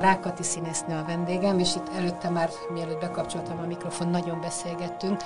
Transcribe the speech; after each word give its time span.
Rákati 0.00 0.42
színésznő 0.42 0.94
a 0.94 1.04
vendégem, 1.06 1.58
és 1.58 1.74
itt 1.74 1.88
előtte 1.96 2.28
már, 2.28 2.50
mielőtt 2.72 3.00
bekapcsoltam 3.00 3.58
a 3.58 3.66
mikrofon, 3.66 4.08
nagyon 4.08 4.40
beszélgettünk, 4.40 5.20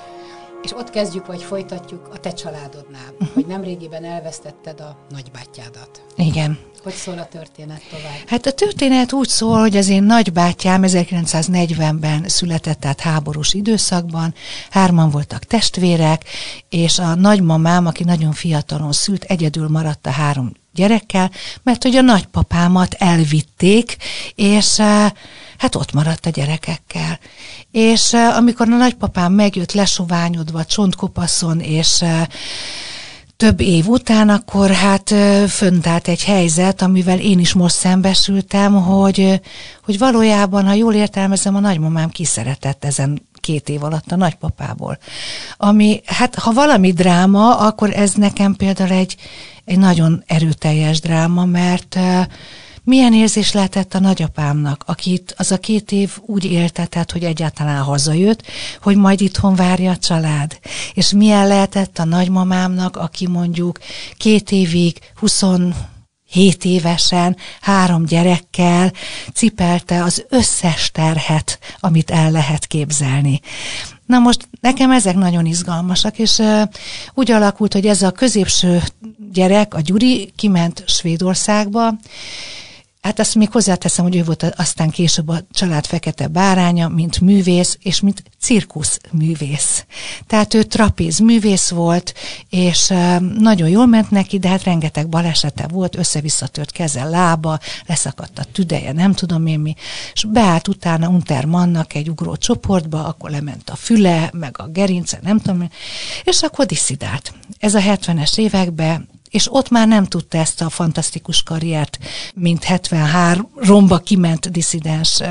és 0.62 0.72
ott 0.72 0.90
kezdjük, 0.90 1.26
vagy 1.26 1.42
folytatjuk 1.42 2.08
a 2.12 2.18
te 2.18 2.32
családodnál, 2.32 3.12
uh-huh. 3.12 3.28
hogy 3.34 3.46
nemrégiben 3.46 4.04
elvesztetted 4.04 4.80
a 4.80 4.96
nagybátyádat. 5.10 6.02
Igen. 6.16 6.58
Hogy 6.82 6.92
szól 6.92 7.18
a 7.18 7.26
történet 7.26 7.82
tovább? 7.90 8.26
Hát 8.26 8.46
a 8.46 8.52
történet 8.52 9.12
úgy 9.12 9.28
szól, 9.28 9.58
hogy 9.58 9.76
az 9.76 9.88
én 9.88 10.02
nagybátyám 10.02 10.82
1940-ben 10.84 12.28
született, 12.28 12.80
tehát 12.80 13.00
háborús 13.00 13.54
időszakban, 13.54 14.34
hárman 14.70 15.10
voltak 15.10 15.44
testvérek, 15.44 16.24
és 16.68 16.98
a 16.98 17.14
nagymamám, 17.14 17.86
aki 17.86 18.04
nagyon 18.04 18.32
fiatalon 18.32 18.92
szült, 18.92 19.24
egyedül 19.24 19.68
maradt 19.68 20.06
a 20.06 20.10
három 20.10 20.52
gyerekkel, 20.74 21.30
mert 21.62 21.82
hogy 21.82 21.96
a 21.96 22.00
nagypapámat 22.00 22.94
elvitték, 22.94 23.96
és 24.34 24.78
eh, 24.78 25.10
hát 25.58 25.74
ott 25.74 25.92
maradt 25.92 26.26
a 26.26 26.30
gyerekekkel. 26.30 27.18
És 27.70 28.12
eh, 28.12 28.36
amikor 28.36 28.68
a 28.68 28.76
nagypapám 28.76 29.32
megjött 29.32 29.72
lesoványodva, 29.72 30.64
csontkopaszon, 30.64 31.60
és 31.60 32.02
eh, 32.02 32.26
több 33.36 33.60
év 33.60 33.86
után, 33.86 34.28
akkor 34.28 34.70
hát 34.70 35.14
fönt 35.48 35.86
állt 35.86 36.08
egy 36.08 36.24
helyzet, 36.24 36.82
amivel 36.82 37.18
én 37.18 37.38
is 37.38 37.52
most 37.52 37.74
szembesültem, 37.74 38.74
hogy, 38.74 39.40
hogy 39.84 39.98
valójában, 39.98 40.66
ha 40.66 40.72
jól 40.72 40.94
értelmezem, 40.94 41.54
a 41.54 41.60
nagymamám 41.60 42.08
kiszeretett 42.08 42.84
ezen 42.84 43.22
két 43.42 43.68
év 43.68 43.82
alatt 43.82 44.12
a 44.12 44.16
nagypapából. 44.16 44.98
Ami, 45.56 46.00
hát 46.06 46.34
ha 46.34 46.52
valami 46.52 46.92
dráma, 46.92 47.56
akkor 47.56 47.90
ez 47.96 48.14
nekem 48.14 48.54
például 48.54 48.90
egy, 48.90 49.16
egy 49.64 49.78
nagyon 49.78 50.22
erőteljes 50.26 51.00
dráma, 51.00 51.44
mert 51.44 51.98
milyen 52.84 53.14
érzés 53.14 53.52
lehetett 53.52 53.94
a 53.94 53.98
nagyapámnak, 53.98 54.84
akit 54.86 55.34
az 55.38 55.52
a 55.52 55.58
két 55.58 55.92
év 55.92 56.18
úgy 56.26 56.44
éltetett, 56.44 57.12
hogy 57.12 57.24
egyáltalán 57.24 57.82
hazajött, 57.82 58.42
hogy 58.82 58.96
majd 58.96 59.20
itthon 59.20 59.54
várja 59.54 59.90
a 59.90 59.96
család. 59.96 60.58
És 60.94 61.12
milyen 61.12 61.46
lehetett 61.46 61.98
a 61.98 62.04
nagymamámnak, 62.04 62.96
aki 62.96 63.28
mondjuk 63.28 63.78
két 64.16 64.50
évig, 64.50 64.98
20 65.14 65.42
hét 66.32 66.64
évesen, 66.64 67.36
három 67.60 68.04
gyerekkel 68.04 68.92
cipelte 69.32 70.02
az 70.02 70.24
összes 70.28 70.90
terhet, 70.90 71.58
amit 71.80 72.10
el 72.10 72.30
lehet 72.30 72.66
képzelni. 72.66 73.40
Na 74.06 74.18
most 74.18 74.48
nekem 74.60 74.90
ezek 74.90 75.14
nagyon 75.14 75.46
izgalmasak, 75.46 76.18
és 76.18 76.38
uh, 76.38 76.62
úgy 77.14 77.30
alakult, 77.30 77.72
hogy 77.72 77.86
ez 77.86 78.02
a 78.02 78.10
középső 78.10 78.82
gyerek, 79.32 79.74
a 79.74 79.80
Gyuri, 79.80 80.32
kiment 80.36 80.84
Svédországba, 80.86 81.94
Hát 83.02 83.18
azt 83.18 83.34
még 83.34 83.50
hozzáteszem, 83.50 84.04
hogy 84.04 84.16
ő 84.16 84.24
volt 84.24 84.42
aztán 84.56 84.90
később 84.90 85.28
a 85.28 85.40
család 85.50 85.86
fekete 85.86 86.26
báránya, 86.26 86.88
mint 86.88 87.20
művész, 87.20 87.78
és 87.80 88.00
mint 88.00 88.22
cirkusz 88.40 89.00
művész. 89.10 89.84
Tehát 90.26 90.54
ő 90.54 90.62
trapéz 90.62 91.18
művész 91.18 91.68
volt, 91.68 92.14
és 92.48 92.92
nagyon 93.38 93.68
jól 93.68 93.86
ment 93.86 94.10
neki, 94.10 94.38
de 94.38 94.48
hát 94.48 94.64
rengeteg 94.64 95.08
balesete 95.08 95.66
volt, 95.66 95.96
össze-visszatört 95.96 96.70
keze, 96.70 97.04
lába, 97.04 97.58
leszakadt 97.86 98.38
a 98.38 98.44
tüdeje, 98.52 98.92
nem 98.92 99.12
tudom 99.12 99.46
én 99.46 99.60
mi, 99.60 99.74
és 100.12 100.24
beállt 100.24 100.68
utána 100.68 101.08
Untermannak 101.08 101.94
egy 101.94 102.08
ugró 102.08 102.36
csoportba, 102.36 103.04
akkor 103.04 103.30
lement 103.30 103.70
a 103.70 103.76
füle, 103.76 104.30
meg 104.32 104.56
a 104.58 104.66
gerince, 104.66 105.18
nem 105.22 105.38
tudom, 105.38 105.68
és 106.24 106.42
akkor 106.42 106.66
diszidált. 106.66 107.32
Ez 107.58 107.74
a 107.74 107.80
70-es 107.80 108.38
években 108.38 109.08
és 109.32 109.54
ott 109.54 109.68
már 109.68 109.88
nem 109.88 110.04
tudta 110.04 110.38
ezt 110.38 110.60
a 110.60 110.68
fantasztikus 110.68 111.42
karriert, 111.42 111.98
mint 112.34 112.64
73 112.64 113.50
romba 113.56 113.98
kiment 113.98 114.50
diszidens 114.50 115.22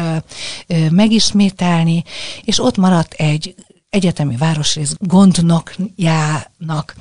megismételni, 0.89 2.03
és 2.44 2.59
ott 2.59 2.78
maradt 2.78 3.13
egy 3.13 3.56
egyetemi 3.89 4.35
városrész 4.35 4.95
gondnokjának. 5.00 6.95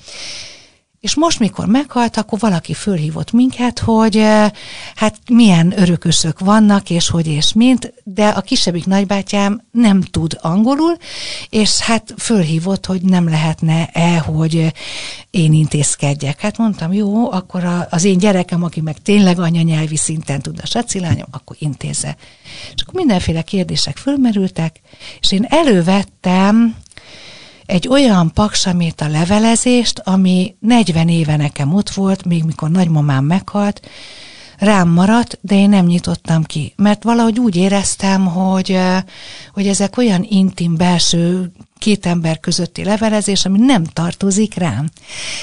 És 1.01 1.15
most, 1.15 1.39
mikor 1.39 1.67
meghalt, 1.67 2.17
akkor 2.17 2.39
valaki 2.39 2.75
fölhívott 2.75 3.33
minket, 3.33 3.79
hogy 3.79 4.27
hát 4.95 5.17
milyen 5.31 5.81
örökösök 5.81 6.39
vannak, 6.39 6.91
és 6.91 7.09
hogy 7.09 7.27
és 7.27 7.53
mint, 7.53 7.93
de 8.05 8.29
a 8.29 8.41
kisebbik 8.41 8.87
nagybátyám 8.87 9.63
nem 9.71 10.01
tud 10.01 10.39
angolul, 10.41 10.97
és 11.49 11.79
hát 11.79 12.15
fölhívott, 12.19 12.87
hogy 12.87 13.03
nem 13.03 13.29
lehetne-e, 13.29 14.19
hogy 14.19 14.73
én 15.31 15.53
intézkedjek. 15.53 16.41
Hát 16.41 16.59
mondtam, 16.59 16.93
jó, 16.93 17.33
akkor 17.33 17.87
az 17.91 18.05
én 18.05 18.19
gyerekem, 18.19 18.63
aki 18.63 18.81
meg 18.81 18.99
tényleg 18.99 19.39
anyanyelvi 19.39 19.97
szinten 19.97 20.41
tud 20.41 20.59
a 20.63 20.67
sacilányom, 20.67 21.29
akkor 21.31 21.57
intézze. 21.59 22.17
És 22.75 22.83
akkor 22.83 22.95
mindenféle 22.95 23.43
kérdések 23.43 23.97
fölmerültek, 23.97 24.81
és 25.21 25.33
én 25.33 25.45
elővettem 25.49 26.77
egy 27.67 27.89
olyan 27.89 28.33
paksamét 28.33 29.01
a 29.01 29.09
levelezést, 29.09 29.99
ami 29.99 30.55
40 30.59 31.09
éve 31.09 31.37
nekem 31.37 31.75
ott 31.75 31.91
volt, 31.91 32.25
még 32.25 32.45
mikor 32.45 32.71
nagymamám 32.71 33.25
meghalt, 33.25 33.89
rám 34.61 34.89
maradt, 34.89 35.39
de 35.41 35.55
én 35.55 35.69
nem 35.69 35.87
nyitottam 35.87 36.43
ki, 36.45 36.73
mert 36.77 37.03
valahogy 37.03 37.39
úgy 37.39 37.57
éreztem, 37.57 38.27
hogy, 38.27 38.79
hogy 39.53 39.67
ezek 39.67 39.97
olyan 39.97 40.27
intim 40.29 40.77
belső 40.77 41.53
két 41.79 42.07
ember 42.07 42.41
közötti 42.41 42.85
levelezés, 42.85 43.45
ami 43.45 43.59
nem 43.59 43.85
tartozik 43.85 44.55
rám. 44.55 44.89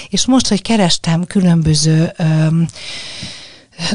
És 0.09 0.25
most, 0.25 0.47
hogy 0.47 0.61
kerestem 0.61 1.23
különböző 1.23 2.11
öm, 2.17 2.67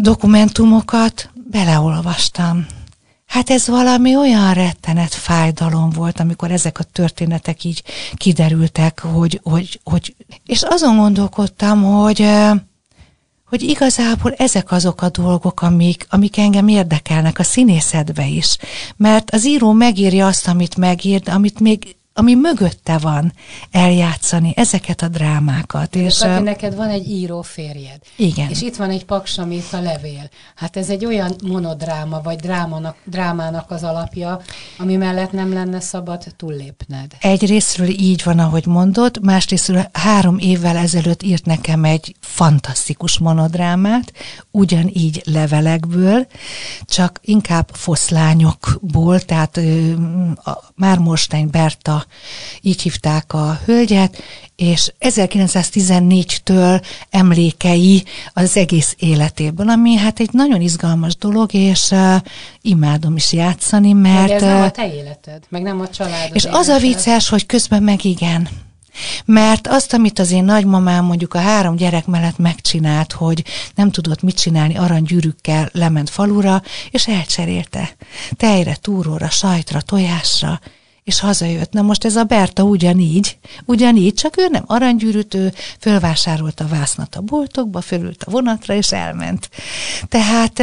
dokumentumokat, 0.00 1.30
beleolvastam 1.50 2.66
Hát 3.32 3.50
ez 3.50 3.66
valami 3.68 4.16
olyan 4.16 4.54
rettenet 4.54 5.14
fájdalom 5.14 5.90
volt, 5.90 6.20
amikor 6.20 6.50
ezek 6.50 6.78
a 6.78 6.82
történetek 6.82 7.64
így 7.64 7.82
kiderültek, 8.14 9.00
hogy, 9.00 9.40
hogy, 9.42 9.80
hogy 9.84 10.16
és 10.46 10.62
azon 10.62 10.96
gondolkodtam, 10.96 11.82
hogy 11.82 12.28
hogy 13.52 13.62
igazából 13.62 14.32
ezek 14.32 14.70
azok 14.70 15.02
a 15.02 15.08
dolgok, 15.08 15.62
amik, 15.62 16.06
amik 16.10 16.38
engem 16.38 16.68
érdekelnek 16.68 17.38
a 17.38 17.42
színészetbe 17.42 18.26
is. 18.26 18.56
Mert 18.96 19.30
az 19.30 19.46
író 19.46 19.72
megírja 19.72 20.26
azt, 20.26 20.48
amit 20.48 20.76
megír, 20.76 21.22
amit 21.24 21.60
még 21.60 21.96
ami 22.14 22.34
mögötte 22.34 22.98
van 22.98 23.32
eljátszani 23.70 24.52
ezeket 24.56 25.02
a 25.02 25.08
drámákat. 25.08 25.94
És 25.94 26.18
Kati, 26.18 26.42
neked 26.42 26.74
van 26.74 26.88
egy 26.88 27.08
író 27.08 27.42
férjed. 27.42 27.98
Igen. 28.16 28.50
És 28.50 28.62
itt 28.62 28.76
van 28.76 28.90
egy 28.90 29.04
paksamét 29.04 29.72
a 29.72 29.80
levél. 29.80 30.30
Hát 30.54 30.76
ez 30.76 30.90
egy 30.90 31.04
olyan 31.04 31.34
monodráma, 31.44 32.20
vagy 32.20 32.36
drámanak, 32.36 32.96
drámának 33.04 33.70
az 33.70 33.82
alapja, 33.82 34.40
ami 34.78 34.96
mellett 34.96 35.32
nem 35.32 35.52
lenne 35.52 35.80
szabad 35.80 36.24
túllépned. 36.36 37.16
Egyrésztről 37.20 37.88
így 37.88 38.22
van, 38.24 38.38
ahogy 38.38 38.66
mondod, 38.66 39.18
másrésztről 39.22 39.88
három 39.92 40.38
évvel 40.38 40.76
ezelőtt 40.76 41.22
írt 41.22 41.44
nekem 41.44 41.84
egy 41.84 42.14
fantasztikus 42.20 43.18
monodrámát, 43.18 44.12
ugyanígy 44.50 45.22
levelekből, 45.24 46.26
csak 46.84 47.20
inkább 47.22 47.68
foszlányokból, 47.72 49.20
tehát 49.20 49.60
Mármorstein 50.74 51.50
Berta 51.50 52.01
így 52.60 52.82
hívták 52.82 53.32
a 53.32 53.60
hölgyet, 53.64 54.22
és 54.56 54.92
1914-től 55.00 56.84
emlékei 57.10 58.04
az 58.32 58.56
egész 58.56 58.94
életéből, 58.98 59.68
ami 59.68 59.96
hát 59.96 60.20
egy 60.20 60.32
nagyon 60.32 60.60
izgalmas 60.60 61.16
dolog, 61.16 61.54
és 61.54 61.90
uh, 61.90 62.16
imádom 62.60 63.16
is 63.16 63.32
játszani, 63.32 63.92
mert... 63.92 64.28
Meg 64.28 64.30
ez 64.30 64.42
nem 64.42 64.62
a 64.62 64.70
te 64.70 64.94
életed, 64.94 65.42
meg 65.48 65.62
nem 65.62 65.80
a 65.80 65.88
családod 65.88 66.36
És 66.36 66.44
az 66.44 66.68
a 66.68 66.78
vicces, 66.78 67.28
hogy 67.28 67.46
közben 67.46 67.82
meg 67.82 68.04
igen. 68.04 68.48
Mert 69.24 69.66
azt, 69.66 69.92
amit 69.92 70.18
az 70.18 70.30
én 70.30 70.44
nagymamám 70.44 71.04
mondjuk 71.04 71.34
a 71.34 71.38
három 71.38 71.76
gyerek 71.76 72.06
mellett 72.06 72.38
megcsinált, 72.38 73.12
hogy 73.12 73.44
nem 73.74 73.90
tudott 73.90 74.22
mit 74.22 74.40
csinálni, 74.40 74.76
aranygyűrűkkel 74.76 75.68
lement 75.72 76.10
falura, 76.10 76.62
és 76.90 77.08
elcserélte. 77.08 77.96
Tejre, 78.36 78.76
túróra, 78.80 79.30
sajtra, 79.30 79.80
tojásra, 79.80 80.60
és 81.04 81.20
hazajött. 81.20 81.72
Na 81.72 81.82
most 81.82 82.04
ez 82.04 82.16
a 82.16 82.24
Berta 82.24 82.62
ugyanígy, 82.62 83.38
ugyanígy, 83.64 84.14
csak 84.14 84.38
ő 84.38 84.46
nem 84.50 84.64
aranygyűrűt, 84.66 85.34
ő 85.34 85.52
fölvásárolta 85.80 86.64
a 86.64 86.68
vásznat 86.68 87.14
a 87.14 87.20
boltokba, 87.20 87.80
fölült 87.80 88.22
a 88.22 88.30
vonatra, 88.30 88.74
és 88.74 88.92
elment. 88.92 89.50
Tehát 90.08 90.62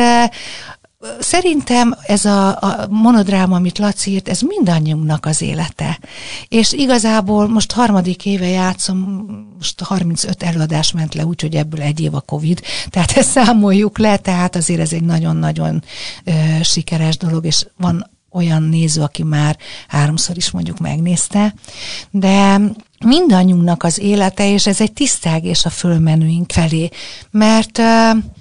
Szerintem 1.19 1.95
ez 2.05 2.25
a, 2.25 2.47
a 2.47 2.87
monodráma, 2.89 3.55
amit 3.55 3.77
Laci 3.77 4.11
írt, 4.11 4.29
ez 4.29 4.41
mindannyiunknak 4.41 5.25
az 5.25 5.41
élete. 5.41 5.99
És 6.47 6.73
igazából 6.73 7.47
most 7.47 7.71
harmadik 7.71 8.25
éve 8.25 8.47
játszom, 8.47 8.97
most 9.55 9.81
35 9.81 10.43
előadás 10.43 10.91
ment 10.91 11.13
le, 11.13 11.25
úgyhogy 11.25 11.55
ebből 11.55 11.81
egy 11.81 11.99
év 11.99 12.15
a 12.15 12.21
Covid, 12.21 12.61
tehát 12.89 13.11
ezt 13.11 13.29
számoljuk 13.29 13.97
le, 13.97 14.17
tehát 14.17 14.55
azért 14.55 14.79
ez 14.79 14.93
egy 14.93 15.03
nagyon-nagyon 15.03 15.83
ö, 16.23 16.31
sikeres 16.63 17.17
dolog, 17.17 17.45
és 17.45 17.65
van 17.77 18.09
olyan 18.31 18.63
néző, 18.63 19.01
aki 19.01 19.23
már 19.23 19.57
háromszor 19.87 20.37
is 20.37 20.51
mondjuk 20.51 20.79
megnézte, 20.79 21.53
de 22.11 22.59
mindannyiunknak 23.05 23.83
az 23.83 23.99
élete, 23.99 24.51
és 24.51 24.67
ez 24.67 24.81
egy 24.81 24.93
tisztelgés 24.93 25.65
a 25.65 25.69
fölmenőink 25.69 26.51
felé, 26.51 26.89
mert 27.31 27.81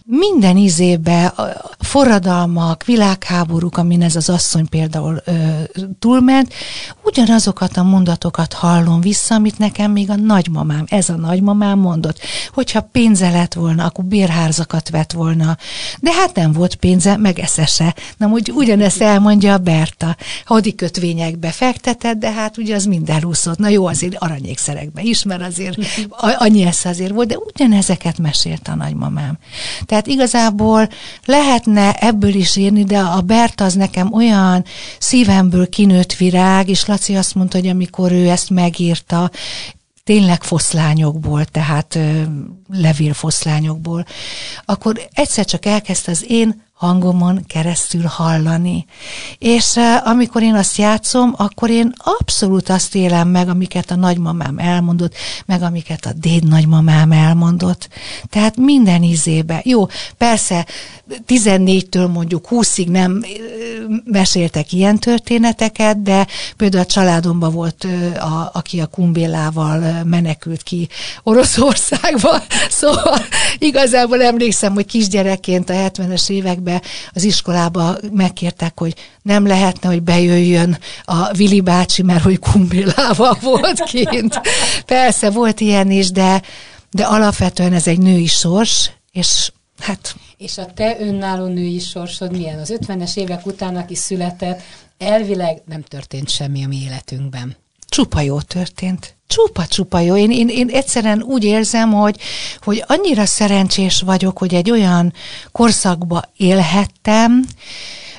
minden 0.04 0.56
izébe 0.56 1.34
forradalmak, 1.78 2.84
világháborúk, 2.84 3.76
amin 3.76 4.02
ez 4.02 4.16
az 4.16 4.28
asszony 4.28 4.68
például 4.68 5.22
ö, 5.24 5.32
túlment, 5.98 6.52
ugyanazokat 7.04 7.76
a 7.76 7.82
mondatokat 7.82 8.52
hallom 8.52 9.00
vissza, 9.00 9.34
amit 9.34 9.58
nekem 9.58 9.92
még 9.92 10.10
a 10.10 10.16
nagymamám, 10.16 10.84
ez 10.88 11.08
a 11.08 11.16
nagymamám 11.16 11.78
mondott, 11.78 12.18
hogyha 12.52 12.80
pénze 12.80 13.30
lett 13.30 13.54
volna, 13.54 13.84
akkor 13.84 14.04
bérházakat 14.04 14.90
vett 14.90 15.12
volna, 15.12 15.56
de 16.00 16.12
hát 16.12 16.34
nem 16.34 16.52
volt 16.52 16.74
pénze, 16.74 17.16
meg 17.16 17.38
eszese. 17.38 17.94
Na, 18.16 18.26
úgy, 18.26 18.52
ugyanezt 18.54 19.00
elmondja 19.00 19.52
a 19.52 19.58
Berta. 19.58 20.16
Hadikötvényekbe 20.44 21.50
fektetett, 21.50 22.18
de 22.18 22.32
hát 22.32 22.58
ugye 22.58 22.74
az 22.74 22.84
mind 22.84 23.10
elúszott. 23.10 23.58
Na 23.58 23.68
jó, 23.68 23.86
azért 23.86 24.16
aranyékszerekbe 24.48 25.02
is, 25.02 25.22
mert 25.22 25.42
azért 25.42 25.78
annyi 26.18 26.62
esze 26.62 26.88
azért 26.88 27.12
volt, 27.12 27.28
de 27.28 27.36
ugyanezeket 27.36 28.18
mesélte 28.18 28.72
a 28.72 28.74
nagymamám. 28.74 29.38
Tehát 29.86 30.06
igazából 30.06 30.88
lehetne 31.24 31.92
ebből 31.92 32.34
is 32.34 32.56
írni, 32.56 32.84
de 32.84 32.98
a 32.98 33.20
Bert 33.20 33.60
az 33.60 33.74
nekem 33.74 34.12
olyan 34.12 34.64
szívemből 34.98 35.68
kinőtt 35.68 36.12
virág, 36.12 36.68
és 36.68 36.86
Laci 36.86 37.14
azt 37.14 37.34
mondta, 37.34 37.58
hogy 37.58 37.68
amikor 37.68 38.12
ő 38.12 38.28
ezt 38.28 38.50
megírta, 38.50 39.30
tényleg 40.04 40.42
foszlányokból, 40.42 41.44
tehát 41.44 41.94
ö, 41.94 42.22
levélfoszlányokból, 42.68 44.04
akkor 44.64 45.08
egyszer 45.12 45.44
csak 45.44 45.66
elkezdte 45.66 46.10
az 46.10 46.24
én 46.28 46.66
hangomon 46.78 47.44
keresztül 47.46 48.04
hallani. 48.04 48.86
És 49.38 49.74
uh, 49.74 50.06
amikor 50.08 50.42
én 50.42 50.54
azt 50.54 50.76
játszom, 50.76 51.34
akkor 51.36 51.70
én 51.70 51.92
abszolút 51.96 52.68
azt 52.68 52.94
élem 52.94 53.28
meg, 53.28 53.48
amiket 53.48 53.90
a 53.90 53.96
nagymamám 53.96 54.58
elmondott, 54.58 55.14
meg 55.46 55.62
amiket 55.62 56.06
a 56.06 56.12
déd 56.12 56.48
nagymamám 56.48 57.12
elmondott. 57.12 57.88
Tehát 58.30 58.56
minden 58.56 59.02
izébe. 59.02 59.60
Jó, 59.64 59.86
persze 60.16 60.66
14-től 61.28 62.12
mondjuk 62.12 62.46
20-ig 62.50 62.86
nem 62.86 63.24
meséltek 64.04 64.72
ilyen 64.72 64.98
történeteket, 64.98 66.02
de 66.02 66.26
például 66.56 66.82
a 66.82 66.86
családomban 66.86 67.52
volt, 67.52 67.86
a, 68.20 68.50
aki 68.52 68.80
a 68.80 68.86
kumbélával 68.86 70.02
menekült 70.04 70.62
ki 70.62 70.88
Oroszországba, 71.22 72.42
szóval 72.80 73.18
igazából 73.58 74.22
emlékszem, 74.22 74.74
hogy 74.74 74.86
kisgyerekként 74.86 75.70
a 75.70 75.72
70-es 75.72 76.30
években 76.30 76.67
években 76.68 76.82
az 77.12 77.24
iskolába 77.24 77.96
megkértek, 78.12 78.78
hogy 78.78 78.94
nem 79.22 79.46
lehetne, 79.46 79.88
hogy 79.88 80.02
bejöjjön 80.02 80.78
a 81.04 81.32
Vili 81.32 81.60
bácsi, 81.60 82.02
mert 82.02 82.22
hogy 82.22 82.38
kumbélával 82.38 83.38
volt 83.50 83.82
kint. 83.82 84.40
Persze, 84.86 85.30
volt 85.30 85.60
ilyen 85.60 85.90
is, 85.90 86.10
de, 86.10 86.42
de 86.90 87.04
alapvetően 87.04 87.72
ez 87.72 87.86
egy 87.86 87.98
női 87.98 88.26
sors, 88.26 88.90
és 89.12 89.52
hát... 89.78 90.14
És 90.36 90.58
a 90.58 90.66
te 90.74 90.96
önálló 91.00 91.46
női 91.46 91.78
sorsod 91.78 92.30
milyen? 92.30 92.58
Az 92.58 92.74
50-es 92.80 93.16
évek 93.16 93.46
után, 93.46 93.76
aki 93.76 93.94
született, 93.94 94.60
elvileg 94.98 95.62
nem 95.66 95.82
történt 95.82 96.28
semmi 96.28 96.64
a 96.64 96.68
mi 96.68 96.76
életünkben. 96.76 97.56
Csupa 97.98 98.20
jó 98.20 98.40
történt. 98.40 99.16
Csupa-csupa 99.26 99.98
jó. 100.00 100.16
Én, 100.16 100.30
én, 100.30 100.48
én 100.48 100.68
egyszerűen 100.68 101.22
úgy 101.22 101.44
érzem, 101.44 101.92
hogy, 101.92 102.18
hogy 102.60 102.84
annyira 102.86 103.26
szerencsés 103.26 104.00
vagyok, 104.00 104.38
hogy 104.38 104.54
egy 104.54 104.70
olyan 104.70 105.12
korszakba 105.52 106.22
élhettem, 106.36 107.44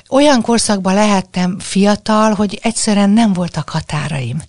olyan 0.08 0.42
korszakban 0.42 0.94
lehettem 0.94 1.58
fiatal, 1.58 2.34
hogy 2.34 2.58
egyszerűen 2.62 3.10
nem 3.10 3.32
voltak 3.32 3.68
határaim. 3.68 4.42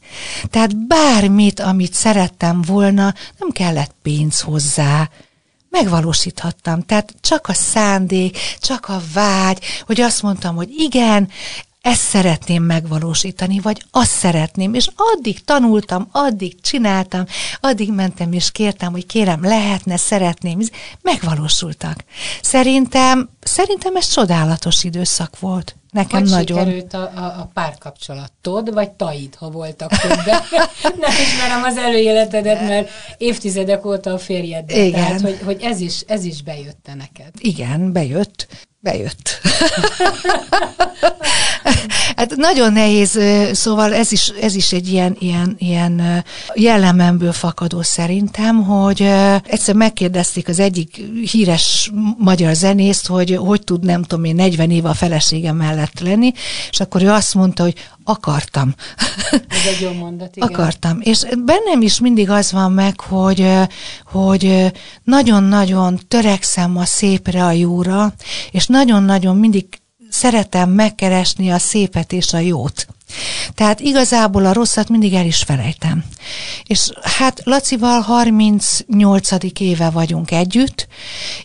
Tehát 0.49 0.87
bármit, 0.87 1.59
amit 1.59 1.93
szerettem 1.93 2.61
volna, 2.61 3.13
nem 3.37 3.49
kellett 3.49 3.95
pénz 4.01 4.39
hozzá, 4.39 5.09
megvalósíthattam. 5.69 6.81
Tehát 6.81 7.13
csak 7.21 7.47
a 7.47 7.53
szándék, 7.53 8.37
csak 8.59 8.89
a 8.89 9.01
vágy, 9.13 9.63
hogy 9.85 10.01
azt 10.01 10.21
mondtam, 10.21 10.55
hogy 10.55 10.69
igen, 10.77 11.29
ezt 11.81 12.01
szeretném 12.01 12.63
megvalósítani, 12.63 13.59
vagy 13.59 13.83
azt 13.91 14.11
szeretném, 14.11 14.73
és 14.73 14.87
addig 14.95 15.43
tanultam, 15.43 16.07
addig 16.11 16.61
csináltam, 16.61 17.25
addig 17.61 17.93
mentem 17.93 18.33
és 18.33 18.51
kértem, 18.51 18.91
hogy 18.91 19.05
kérem, 19.05 19.43
lehetne, 19.43 19.97
szeretném, 19.97 20.59
megvalósultak. 21.01 22.03
Szerintem, 22.41 23.29
szerintem 23.39 23.95
ez 23.95 24.07
csodálatos 24.07 24.83
időszak 24.83 25.39
volt. 25.39 25.75
Nekem 25.91 26.19
hogy 26.19 26.29
nagyon. 26.29 26.57
sikerült 26.57 26.93
a, 26.93 27.11
a, 27.15 27.23
a 27.23 27.49
párkapcsolatod, 27.53 28.73
vagy 28.73 28.91
taid, 28.91 29.35
ha 29.35 29.49
voltak 29.49 29.89
többen? 29.89 30.41
Nem 31.03 31.11
ismerem 31.11 31.63
az 31.63 31.77
előéletedet, 31.77 32.67
mert 32.67 32.89
évtizedek 33.17 33.85
óta 33.85 34.13
a 34.13 34.17
férjed. 34.17 34.69
Igen. 34.69 34.91
Tehát, 34.91 35.21
hogy, 35.21 35.39
hogy 35.43 35.61
ez, 35.61 35.79
is, 35.79 36.01
ez 36.07 36.23
is 36.23 36.43
bejött 36.43 36.89
neked. 36.97 37.31
Igen, 37.37 37.91
bejött 37.91 38.47
bejött. 38.81 39.29
hát 42.15 42.35
nagyon 42.35 42.73
nehéz, 42.73 43.19
szóval 43.51 43.93
ez 43.93 44.11
is, 44.11 44.33
ez 44.41 44.55
is 44.55 44.73
egy 44.73 44.87
ilyen, 44.87 45.15
ilyen, 45.19 45.55
ilyen 45.57 46.23
jellememből 46.53 47.31
fakadó 47.31 47.81
szerintem, 47.81 48.63
hogy 48.63 49.01
egyszer 49.45 49.75
megkérdezték 49.75 50.47
az 50.47 50.59
egyik 50.59 51.01
híres 51.31 51.91
magyar 52.17 52.53
zenészt, 52.53 53.07
hogy 53.07 53.35
hogy 53.35 53.63
tud, 53.63 53.83
nem 53.83 54.03
tudom 54.03 54.23
én, 54.23 54.35
40 54.35 54.71
éve 54.71 54.89
a 54.89 54.93
feleségem 54.93 55.55
mellett 55.55 55.99
lenni, 55.99 56.31
és 56.69 56.79
akkor 56.79 57.03
ő 57.03 57.09
azt 57.09 57.33
mondta, 57.33 57.63
hogy 57.63 57.75
akartam. 58.11 58.73
Ez 59.31 59.65
egy 59.75 59.81
jó 59.81 59.91
mondat, 59.91 60.35
igen. 60.35 60.49
Akartam. 60.49 60.99
És 61.01 61.25
bennem 61.45 61.81
is 61.81 61.99
mindig 61.99 62.29
az 62.29 62.51
van 62.51 62.71
meg, 62.71 62.99
hogy, 62.99 63.47
hogy 64.11 64.71
nagyon-nagyon 65.03 65.99
törekszem 66.07 66.77
a 66.77 66.85
szépre, 66.85 67.45
a 67.45 67.51
jóra, 67.51 68.13
és 68.51 68.67
nagyon-nagyon 68.67 69.37
mindig 69.37 69.65
szeretem 70.11 70.69
megkeresni 70.69 71.51
a 71.51 71.57
szépet 71.57 72.11
és 72.11 72.33
a 72.33 72.37
jót. 72.37 72.87
Tehát 73.55 73.79
igazából 73.79 74.45
a 74.45 74.53
rosszat 74.53 74.89
mindig 74.89 75.13
el 75.13 75.25
is 75.25 75.37
felejtem. 75.37 76.03
És 76.63 76.91
hát 77.01 77.41
Lacival 77.43 78.01
38. 78.01 79.29
éve 79.59 79.89
vagyunk 79.89 80.31
együtt, 80.31 80.87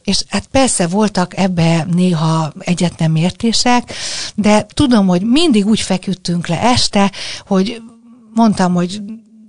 és 0.03 0.25
hát 0.29 0.47
persze 0.47 0.87
voltak 0.87 1.37
ebbe 1.37 1.87
néha 1.91 2.53
egyet 2.59 2.99
nem 2.99 3.17
értések, 3.17 3.93
de 4.35 4.67
tudom, 4.75 5.07
hogy 5.07 5.23
mindig 5.23 5.67
úgy 5.67 5.81
feküdtünk 5.81 6.47
le 6.47 6.61
este, 6.61 7.13
hogy 7.47 7.83
mondtam, 8.35 8.75
hogy 8.75 9.01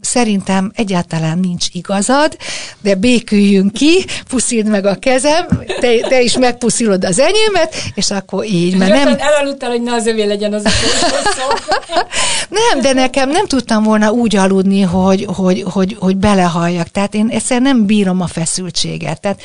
szerintem 0.08 0.72
egyáltalán 0.76 1.40
nincs 1.40 1.66
igazad, 1.72 2.38
de 2.82 2.96
béküljünk 2.96 3.74
ki, 3.74 4.06
puszild 4.30 4.68
meg 4.68 4.86
a 4.86 4.96
kezem, 4.96 5.46
te, 5.80 6.00
te 6.00 6.22
is 6.22 6.38
megpuszilod 6.38 7.06
az 7.06 7.20
enyémet, 7.20 7.76
és 7.94 8.12
akkor 8.12 8.46
így, 8.46 8.78
mert 8.78 8.94
nem... 8.94 9.16
Elaludtál, 9.20 9.70
hogy 9.70 9.82
ne 9.82 9.94
az 9.94 10.06
övé 10.06 10.24
legyen 10.24 10.54
az 10.54 10.64
Nem, 12.50 12.82
de 12.82 12.94
nekem 12.94 13.30
nem 13.30 13.46
tudtam 13.46 13.84
volna 13.84 14.12
úgy 14.12 14.36
aludni, 14.36 14.82
hogy, 14.82 15.26
hogy, 15.36 15.64
hogy, 15.72 15.96
hogy 16.00 16.18
belehalljak. 16.18 16.88
Tehát 16.88 17.14
én 17.14 17.28
egyszerűen 17.30 17.76
nem 17.76 17.86
bírom 17.86 18.22
a 18.22 18.28
feszültséget. 18.28 19.22
Tehát 19.22 19.42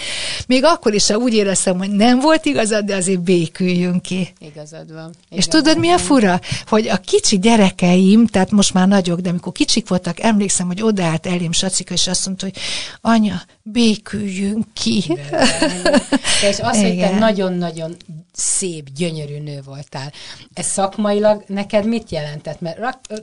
még 0.47 0.65
akkor 0.65 0.95
is, 0.95 1.11
ha 1.11 1.17
úgy 1.17 1.35
éreztem, 1.35 1.79
hogy 1.79 1.91
nem 1.91 2.21
volt 2.21 2.45
igazad, 2.45 2.85
de 2.85 2.97
azért 2.97 3.21
béküljünk 3.21 4.03
ki. 4.03 4.33
Igazad 4.39 4.93
van. 4.93 5.11
Igazad 5.11 5.15
és 5.29 5.47
tudod, 5.47 5.79
mi 5.79 5.91
a 5.91 5.99
fura? 5.99 6.41
Hogy 6.67 6.89
a 6.89 6.97
kicsi 6.97 7.39
gyerekeim, 7.39 8.27
tehát 8.27 8.51
most 8.51 8.75
már 8.75 8.89
nagyok, 8.89 9.21
de 9.21 9.29
amikor 9.29 9.53
kicsik 9.53 9.89
voltak, 9.89 10.21
emlékszem, 10.21 10.52
emlékszem, 10.61 10.67
hogy 10.67 10.83
odaállt 10.83 11.27
elém 11.27 11.53
Sacika, 11.53 11.95
és 11.95 12.07
azt 12.07 12.27
mondta, 12.27 12.47
hogy 12.47 12.57
anya, 13.01 13.43
béküljünk 13.63 14.65
ki. 14.73 15.05
De, 16.41 16.49
és 16.49 16.59
az, 16.61 16.81
hogy 16.81 16.99
te 16.99 17.19
nagyon-nagyon 17.19 17.97
szép, 18.33 18.89
gyönyörű 18.95 19.39
nő 19.39 19.61
voltál. 19.65 20.13
Ez 20.55 20.67
szakmailag 20.67 21.45
neked 21.47 21.87
mit 21.87 22.11
jelentett? 22.11 22.61
Mert 22.61 22.79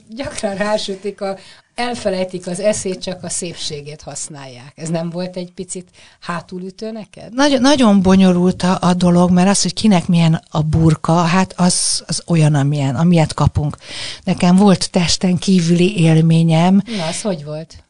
gyakran 0.09 0.55
rásütik 0.55 1.21
a 1.21 1.37
elfelejtik 1.79 2.47
az 2.47 2.59
eszét, 2.59 3.01
csak 3.01 3.23
a 3.23 3.29
szépségét 3.29 4.01
használják. 4.01 4.73
Ez 4.75 4.89
nem 4.89 5.09
volt 5.09 5.35
egy 5.35 5.51
picit 5.51 5.89
hátulütő 6.19 6.91
neked? 6.91 7.33
Nagy, 7.33 7.61
nagyon 7.61 8.01
bonyolult 8.01 8.63
a, 8.63 8.77
a 8.81 8.93
dolog, 8.93 9.31
mert 9.31 9.49
az, 9.49 9.61
hogy 9.61 9.73
kinek 9.73 10.07
milyen 10.07 10.41
a 10.49 10.61
burka, 10.61 11.13
hát 11.13 11.53
az, 11.57 12.03
az 12.07 12.23
olyan, 12.27 12.55
amilyen, 12.55 12.95
amilyet 12.95 13.33
kapunk. 13.33 13.77
Nekem 14.23 14.55
volt 14.55 14.91
testen 14.91 15.37
kívüli 15.37 15.99
élményem. 15.99 16.81
Na, 16.97 17.05
az 17.05 17.21
hogy 17.21 17.43
volt? 17.43 17.83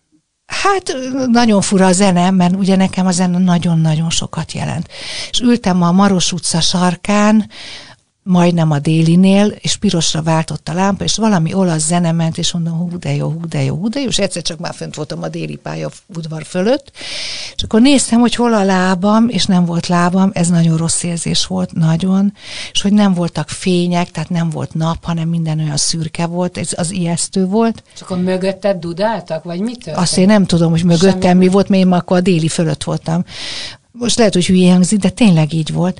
Hát 0.46 0.93
nagyon 1.31 1.62
fura 1.62 1.86
a 1.86 1.91
zene, 1.91 2.31
mert 2.31 2.55
ugye 2.55 2.75
nekem 2.75 3.05
a 3.05 3.12
zene 3.12 3.38
nagyon-nagyon 3.38 4.10
sokat 4.10 4.51
jelent. 4.51 4.88
És 5.29 5.39
ültem 5.39 5.81
a 5.81 5.91
Maros 5.91 6.31
utca 6.31 6.60
sarkán, 6.62 7.50
majdnem 8.29 8.71
a 8.71 8.79
délinél, 8.79 9.48
és 9.59 9.75
pirosra 9.75 10.21
váltott 10.21 10.69
a 10.69 10.74
lámpa, 10.74 11.03
és 11.03 11.15
valami 11.15 11.53
olasz 11.53 11.86
zene 11.86 12.12
ment, 12.12 12.38
és 12.38 12.53
mondom, 12.53 12.77
hú 12.77 13.00
de 13.00 13.15
jó, 13.15 13.29
hú 13.29 13.48
de 13.48 13.63
jó, 13.63 13.75
hú 13.75 13.89
de 13.89 14.00
jó, 14.00 14.07
és 14.07 14.19
egyszer 14.19 14.41
csak 14.41 14.59
már 14.59 14.74
fönt 14.74 14.95
voltam 14.95 15.21
a 15.21 15.27
déli 15.27 15.55
pálya 15.55 15.89
udvar 16.15 16.43
fölött, 16.43 16.91
és 17.55 17.63
akkor 17.63 17.81
néztem, 17.81 18.19
hogy 18.19 18.36
hol 18.36 18.53
a 18.53 18.63
lábam, 18.63 19.29
és 19.29 19.45
nem 19.45 19.65
volt 19.65 19.88
lábam, 19.88 20.31
ez 20.33 20.48
nagyon 20.48 20.77
rossz 20.77 21.03
érzés 21.03 21.45
volt, 21.45 21.74
nagyon, 21.74 22.33
és 22.71 22.81
hogy 22.81 22.93
nem 22.93 23.13
voltak 23.13 23.50
fények, 23.50 24.12
tehát 24.12 24.29
nem 24.29 24.50
volt 24.50 24.74
nap, 24.74 25.03
hanem 25.03 25.27
minden 25.27 25.59
olyan 25.59 25.77
szürke 25.77 26.25
volt, 26.25 26.57
ez 26.57 26.69
az 26.75 26.91
ijesztő 26.91 27.45
volt. 27.45 27.83
És 27.93 28.01
akkor 28.01 28.17
mögötted 28.17 28.77
dudáltak, 28.77 29.43
vagy 29.43 29.59
mit 29.59 29.77
történt? 29.77 29.98
Azt 29.98 30.17
én 30.17 30.25
nem 30.25 30.45
tudom, 30.45 30.71
hogy 30.71 30.83
mögöttem 30.83 31.21
Semmi. 31.21 31.45
mi 31.45 31.51
volt, 31.51 31.69
mert 31.69 31.83
én 31.83 31.91
akkor 31.91 32.17
a 32.17 32.21
déli 32.21 32.48
fölött 32.48 32.83
voltam 32.83 33.24
most 34.00 34.18
lehet, 34.18 34.34
hogy 34.34 34.46
hülye 34.46 34.72
hangzik, 34.72 35.00
de 35.00 35.10
tényleg 35.10 35.53
így 35.53 35.74
volt. 35.74 36.00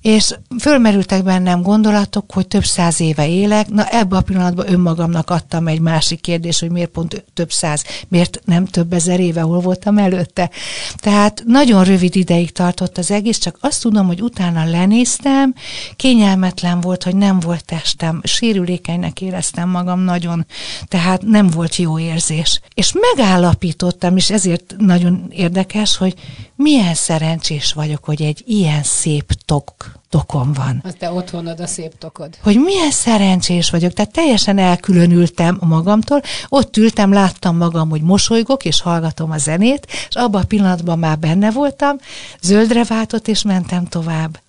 És 0.00 0.34
fölmerültek 0.60 1.24
bennem 1.24 1.62
gondolatok, 1.62 2.32
hogy 2.32 2.46
több 2.46 2.64
száz 2.64 3.00
éve 3.00 3.28
élek. 3.28 3.68
Na 3.68 3.86
ebben 3.88 4.18
a 4.18 4.22
pillanatban 4.22 4.72
önmagamnak 4.72 5.30
adtam 5.30 5.66
egy 5.66 5.80
másik 5.80 6.20
kérdés, 6.20 6.60
hogy 6.60 6.70
miért 6.70 6.90
pont 6.90 7.24
több 7.34 7.52
száz, 7.52 7.84
miért 8.08 8.40
nem 8.44 8.64
több 8.64 8.92
ezer 8.92 9.20
éve, 9.20 9.40
hol 9.40 9.60
voltam 9.60 9.98
előtte. 9.98 10.50
Tehát 10.96 11.42
nagyon 11.46 11.84
rövid 11.84 12.16
ideig 12.16 12.52
tartott 12.52 12.98
az 12.98 13.10
egész, 13.10 13.38
csak 13.38 13.58
azt 13.60 13.82
tudom, 13.82 14.06
hogy 14.06 14.22
utána 14.22 14.64
lenéztem, 14.64 15.54
kényelmetlen 15.96 16.80
volt, 16.80 17.02
hogy 17.02 17.16
nem 17.16 17.40
volt 17.40 17.64
testem, 17.64 18.20
sérülékenynek 18.24 19.20
éreztem 19.20 19.68
magam 19.68 20.00
nagyon, 20.00 20.46
tehát 20.88 21.22
nem 21.22 21.46
volt 21.46 21.76
jó 21.76 21.98
érzés. 21.98 22.60
És 22.74 22.92
megállapítottam, 23.16 24.16
és 24.16 24.30
ezért 24.30 24.74
nagyon 24.78 25.26
érdekes, 25.30 25.96
hogy 25.96 26.14
milyen 26.56 26.94
szerencsés 26.94 27.39
vagyok, 27.74 28.04
hogy 28.04 28.22
egy 28.22 28.42
ilyen 28.46 28.82
szép 28.82 29.32
tok, 29.44 29.72
tokom 30.08 30.52
van. 30.52 30.82
Az 30.84 30.94
te 30.98 31.12
otthonod 31.12 31.60
a 31.60 31.66
szép 31.66 31.98
tokod. 31.98 32.38
Hogy 32.42 32.56
milyen 32.56 32.90
szerencsés 32.90 33.70
vagyok, 33.70 33.92
tehát 33.92 34.12
teljesen 34.12 34.58
elkülönültem 34.58 35.58
magamtól, 35.60 36.22
ott 36.48 36.76
ültem, 36.76 37.12
láttam 37.12 37.56
magam, 37.56 37.90
hogy 37.90 38.02
mosolygok, 38.02 38.64
és 38.64 38.80
hallgatom 38.80 39.30
a 39.30 39.38
zenét, 39.38 39.86
és 40.08 40.14
abban 40.14 40.42
a 40.42 40.44
pillanatban 40.44 40.98
már 40.98 41.18
benne 41.18 41.50
voltam, 41.50 41.96
zöldre 42.40 42.84
váltott, 42.84 43.28
és 43.28 43.42
mentem 43.42 43.84
tovább. 43.84 44.40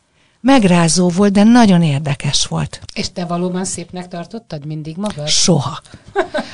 Megrázó 0.41 1.09
volt, 1.09 1.31
de 1.31 1.43
nagyon 1.43 1.81
érdekes 1.81 2.45
volt. 2.45 2.81
És 2.93 3.11
te 3.11 3.25
valóban 3.25 3.65
szépnek 3.65 4.07
tartottad 4.07 4.65
mindig 4.65 4.97
magad? 4.97 5.27
Soha. 5.27 5.81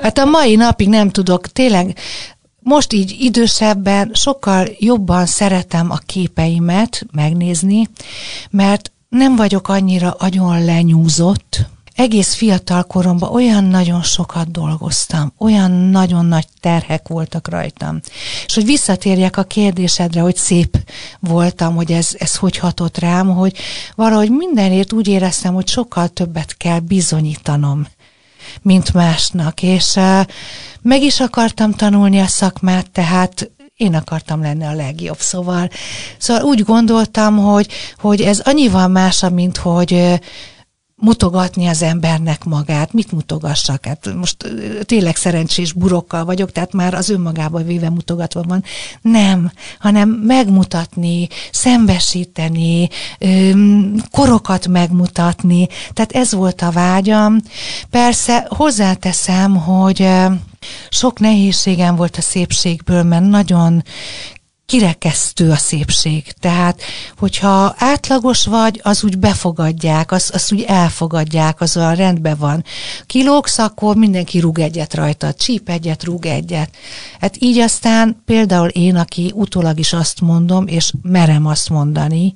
Hát 0.02 0.18
a 0.18 0.26
mai 0.26 0.56
napig 0.56 0.90
nem 0.90 1.10
tudok, 1.10 1.48
tényleg 1.48 1.98
most 2.68 2.94
így 2.94 3.16
idősebben 3.20 4.12
sokkal 4.14 4.68
jobban 4.80 5.26
szeretem 5.26 5.92
a 5.92 5.98
képeimet 5.98 7.06
megnézni, 7.12 7.90
mert 8.50 8.92
nem 9.10 9.36
vagyok 9.36 9.68
annyira 9.68 10.12
agyon 10.12 10.66
lenyúzott, 10.66 11.66
egész 11.96 12.34
fiatal 12.34 12.84
koromban 12.84 13.34
olyan 13.34 13.64
nagyon 13.64 14.02
sokat 14.02 14.52
dolgoztam, 14.52 15.34
olyan 15.38 15.72
nagyon 15.72 16.26
nagy 16.26 16.46
terhek 16.60 17.08
voltak 17.08 17.50
rajtam. 17.50 18.00
És 18.46 18.54
hogy 18.54 18.66
visszatérjek 18.66 19.38
a 19.38 19.44
kérdésedre, 19.44 20.22
hogy 20.22 20.36
szép 20.36 20.78
voltam, 21.20 21.76
hogy 21.76 21.92
ez, 21.92 22.10
ez 22.18 22.36
hogy 22.36 22.58
hatott 22.58 22.98
rám, 22.98 23.28
hogy 23.36 23.58
valahogy 23.96 24.30
mindenért 24.30 24.94
úgy 24.94 25.08
éreztem, 25.08 25.54
hogy 25.54 25.68
sokkal 25.68 26.08
többet 26.08 26.58
kell 26.58 26.80
bizonyítanom 26.80 27.88
mint 28.62 28.94
másnak, 28.94 29.62
és 29.64 30.00
meg 30.82 31.02
is 31.02 31.20
akartam 31.20 31.72
tanulni 31.72 32.20
a 32.20 32.28
szakmát, 32.28 32.92
tehát 32.92 33.52
én 33.76 33.96
akartam 33.96 34.42
lenni 34.42 34.66
a 34.66 34.74
legjobb, 34.74 35.20
szóval, 35.20 35.70
szóval 36.18 36.44
úgy 36.44 36.64
gondoltam, 36.64 37.38
hogy, 37.38 37.68
hogy 37.98 38.22
ez 38.22 38.40
annyival 38.40 38.88
másabb, 38.88 39.34
mint 39.34 39.58
hogy 39.58 40.20
mutogatni 41.02 41.68
az 41.68 41.82
embernek 41.82 42.44
magát. 42.44 42.94
Mit 42.94 43.12
mutogassak? 43.12 43.86
Hát 43.86 44.14
most 44.16 44.54
tényleg 44.82 45.16
szerencsés 45.16 45.74
burokkal 45.74 46.26
vagyok, 46.26 46.52
tehát 46.52 46.74
már 46.74 46.94
az 46.94 47.10
önmagában 47.10 47.66
véve 47.66 47.90
mutogatva 47.90 48.42
van. 48.42 48.64
Nem, 49.02 49.52
hanem 49.80 50.10
megmutatni, 50.10 51.28
szembesíteni, 51.52 52.90
korokat 54.12 54.68
megmutatni. 54.68 55.68
Tehát 55.94 56.12
ez 56.12 56.34
volt 56.34 56.62
a 56.62 56.72
vágyam. 56.72 57.38
Persze 57.90 58.48
hozzáteszem, 58.50 59.56
hogy 59.56 60.10
sok 60.90 61.20
nehézségem 61.20 61.96
volt 61.96 62.18
a 62.18 62.22
szépségből, 62.22 63.04
mert 63.04 63.26
nagyon 63.26 63.84
kirekesztő 64.68 65.52
a 65.52 65.56
szépség. 65.56 66.32
Tehát, 66.32 66.82
hogyha 67.18 67.76
átlagos 67.78 68.46
vagy, 68.46 68.80
az 68.84 69.04
úgy 69.04 69.18
befogadják, 69.18 70.12
az, 70.12 70.30
az 70.34 70.52
úgy 70.52 70.62
elfogadják, 70.62 71.62
az 71.62 71.78
olyan 71.78 71.96
rendben 71.96 72.38
van. 72.38 72.64
Kilógsz, 73.06 73.58
akkor 73.58 73.96
mindenki 73.96 74.40
rúg 74.40 74.60
egyet 74.60 74.94
rajta, 74.94 75.34
csíp 75.34 75.70
egyet, 75.70 76.04
rúg 76.04 76.26
egyet. 76.26 76.76
Hát 77.20 77.36
így 77.40 77.58
aztán 77.58 78.22
például 78.26 78.68
én, 78.68 78.96
aki 78.96 79.32
utólag 79.36 79.80
is 79.80 79.94
azt 79.94 80.22
mondom, 80.22 80.68
és 80.68 80.92
merem 81.02 81.46
azt 81.46 81.70
mondani, 81.70 82.36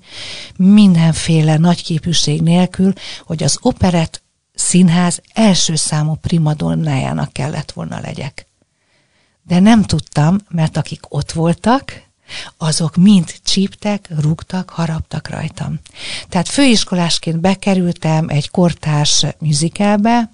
mindenféle 0.55 1.57
nagyképűség 1.57 2.41
nélkül, 2.41 2.93
hogy 3.25 3.43
az 3.43 3.57
operet 3.61 4.21
színház 4.53 5.21
első 5.33 5.75
számú 5.75 6.15
primadonnájának 6.15 7.33
kellett 7.33 7.71
volna 7.71 7.99
legyek. 7.99 8.47
De 9.43 9.59
nem 9.59 9.81
tudtam, 9.83 10.37
mert 10.49 10.77
akik 10.77 11.01
ott 11.09 11.31
voltak, 11.31 12.09
azok 12.57 12.95
mind 12.95 13.33
csíptek, 13.43 14.09
rúgtak, 14.19 14.69
haraptak 14.69 15.29
rajtam. 15.29 15.79
Tehát 16.29 16.47
főiskolásként 16.47 17.39
bekerültem 17.39 18.29
egy 18.29 18.49
kortárs 18.49 19.25
műzikelbe, 19.39 20.31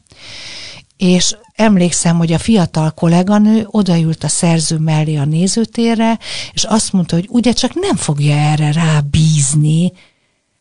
és 0.98 1.36
emlékszem, 1.56 2.18
hogy 2.18 2.34
a 2.34 2.38
fiatal 2.38 2.92
kolléganő 2.92 3.68
odaült 3.72 4.24
a 4.24 4.28
szerző 4.28 4.78
mellé 4.78 5.16
a 5.16 5.26
nézőtérre, 5.26 6.20
és 6.54 6.64
azt 6.64 6.94
mondta, 6.94 7.16
hogy 7.16 7.28
ugye 7.30 7.52
csak 7.52 7.74
nem 7.74 7.96
fogja 7.96 8.36
erre 8.36 8.72
rábízni, 8.72 9.92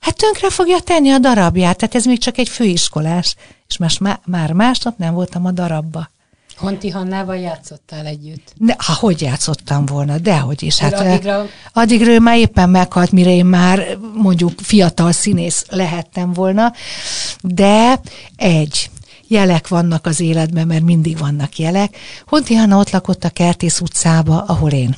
hát 0.01 0.17
tönkre 0.17 0.51
fogja 0.51 0.81
tenni 0.81 1.11
a 1.11 1.19
darabját, 1.19 1.77
tehát 1.77 1.95
ez 1.95 2.05
még 2.05 2.19
csak 2.19 2.39
egy 2.39 2.49
főiskolás, 2.49 3.37
és 3.69 3.77
más, 3.77 3.99
már 4.25 4.53
másnap 4.53 4.99
nem 4.99 5.15
voltam 5.15 5.47
a 5.47 5.51
darabba. 5.51 6.11
Honti 6.57 6.91
Hannával 6.91 7.37
játszottál 7.37 8.07
együtt? 8.07 8.53
Ne, 8.59 8.75
ha 8.77 8.95
hogy 8.95 9.21
játszottam 9.21 9.87
volna, 9.87 10.19
dehogy 10.19 10.63
is. 10.63 10.79
Hát, 10.79 10.93
addigra... 10.93 11.47
addigra 11.73 12.11
ő 12.11 12.19
már 12.19 12.39
éppen 12.39 12.71
meghalt, 12.71 13.13
mire 13.13 13.31
én 13.31 13.47
már 13.47 13.99
mondjuk 14.15 14.53
fiatal 14.57 15.13
színész 15.13 15.65
lehettem 15.69 16.33
volna, 16.33 16.73
de 17.41 18.01
egy, 18.37 18.91
jelek 19.29 19.69
vannak 19.69 20.07
az 20.07 20.21
életben, 20.21 20.67
mert 20.67 20.83
mindig 20.83 21.19
vannak 21.19 21.59
jelek. 21.59 21.97
Honti 22.27 22.55
Hanna 22.55 22.79
ott 22.79 22.91
lakott 22.91 23.25
a 23.25 23.31
Kertész 23.31 23.81
utcába, 23.81 24.43
ahol 24.43 24.71
én 24.71 24.97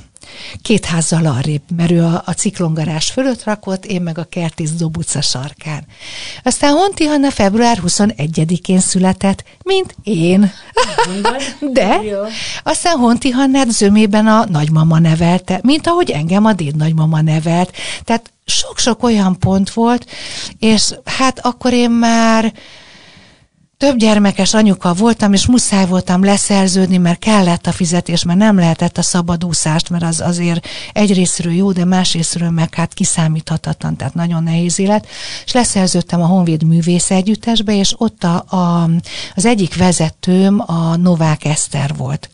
két 0.63 0.85
házzal 0.85 1.27
arrébb, 1.27 1.63
mert 1.77 1.91
ő 1.91 2.03
a, 2.03 2.23
a 2.27 2.33
ciklongarás 2.33 3.11
fölött 3.11 3.45
rakott, 3.45 3.85
én 3.85 4.03
meg 4.03 4.19
a 4.19 4.25
Kertész 4.25 4.71
Dobuca 4.71 5.21
sarkán. 5.21 5.85
Aztán 6.43 6.73
Honti 6.73 7.05
Hanna 7.05 7.31
február 7.31 7.79
21-én 7.87 8.81
született, 8.81 9.45
mint 9.65 9.95
én. 10.03 10.53
De 11.61 12.01
aztán 12.63 12.97
Honti 12.97 13.31
Hannát 13.31 13.71
zömében 13.71 14.27
a 14.27 14.45
nagymama 14.49 14.99
nevelte, 14.99 15.61
mint 15.63 15.87
ahogy 15.87 16.11
engem 16.11 16.45
a 16.45 16.53
déd 16.53 16.77
nagymama 16.77 17.21
nevelt. 17.21 17.77
Tehát 18.05 18.33
sok-sok 18.45 19.03
olyan 19.03 19.39
pont 19.39 19.71
volt, 19.71 20.07
és 20.59 20.95
hát 21.05 21.41
akkor 21.47 21.73
én 21.73 21.91
már 21.91 22.53
több 23.79 23.97
gyermekes 23.97 24.55
anyuka 24.55 24.95
voltam, 24.95 25.33
és 25.33 25.47
muszáj 25.47 25.87
voltam 25.87 26.25
leszerződni, 26.25 26.97
mert 26.97 27.19
kellett 27.19 27.67
a 27.67 27.73
fizetés, 27.73 28.25
mert 28.25 28.39
nem 28.39 28.57
lehetett 28.57 28.99
a 28.99 29.03
szabadúszást, 29.03 29.91
mert 29.91 30.03
az 30.03 30.21
azért 30.21 30.67
egyrésztről 30.93 31.53
jó, 31.53 31.73
de 31.73 31.85
másrésztről 31.85 32.51
meg 32.51 32.75
hát 32.75 32.95
kiszámíthatatlan, 32.95 33.97
tehát 33.97 34.15
nagyon 34.15 34.43
nehéz 34.43 34.79
élet. 34.79 35.07
És 35.45 35.53
leszerződtem 35.53 36.23
a 36.23 36.27
Honvéd 36.27 36.63
Művész 36.63 37.11
Együttesbe, 37.11 37.75
és 37.75 37.95
ott 37.97 38.25
a, 38.25 38.45
a, 38.57 38.91
az 39.35 39.45
egyik 39.45 39.77
vezetőm 39.77 40.63
a 40.67 40.97
Novák 40.97 41.45
Eszter 41.45 41.95
volt 41.97 42.31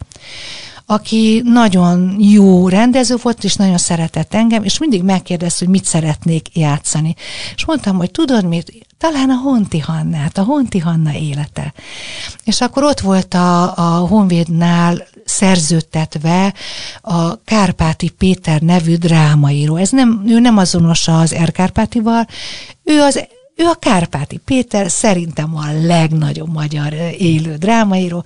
aki 0.86 1.42
nagyon 1.44 2.16
jó 2.18 2.68
rendező 2.68 3.16
volt, 3.22 3.44
és 3.44 3.54
nagyon 3.54 3.78
szeretett 3.78 4.34
engem, 4.34 4.64
és 4.64 4.78
mindig 4.78 5.02
megkérdezte, 5.02 5.64
hogy 5.64 5.74
mit 5.74 5.84
szeretnék 5.84 6.56
játszani. 6.56 7.14
És 7.56 7.64
mondtam, 7.64 7.96
hogy 7.96 8.10
tudod 8.10 8.44
mit, 8.44 8.86
talán 8.98 9.30
a 9.30 9.36
Honti 9.36 9.78
Hannát, 9.78 10.38
a 10.38 10.42
Honti 10.42 10.78
Hanna 10.78 11.14
élete. 11.14 11.72
És 12.44 12.60
akkor 12.60 12.82
ott 12.82 13.00
volt 13.00 13.34
a, 13.34 13.76
a 13.76 14.06
Honvédnál 14.06 15.06
szerződtetve 15.24 16.54
a 17.00 17.42
Kárpáti 17.42 18.08
Péter 18.08 18.60
nevű 18.60 18.94
drámaíró. 18.94 19.76
Ez 19.76 19.90
nem, 19.90 20.24
ő 20.26 20.38
nem 20.38 20.56
azonos 20.56 21.08
az 21.08 21.32
Erkárpátival, 21.32 22.26
ő 22.82 23.00
az 23.00 23.26
ő 23.56 23.64
a 23.64 23.74
Kárpáti 23.74 24.36
Péter, 24.36 24.90
szerintem 24.90 25.56
a 25.56 25.64
legnagyobb 25.86 26.52
magyar 26.52 26.92
élő 27.18 27.56
drámaíró, 27.56 28.24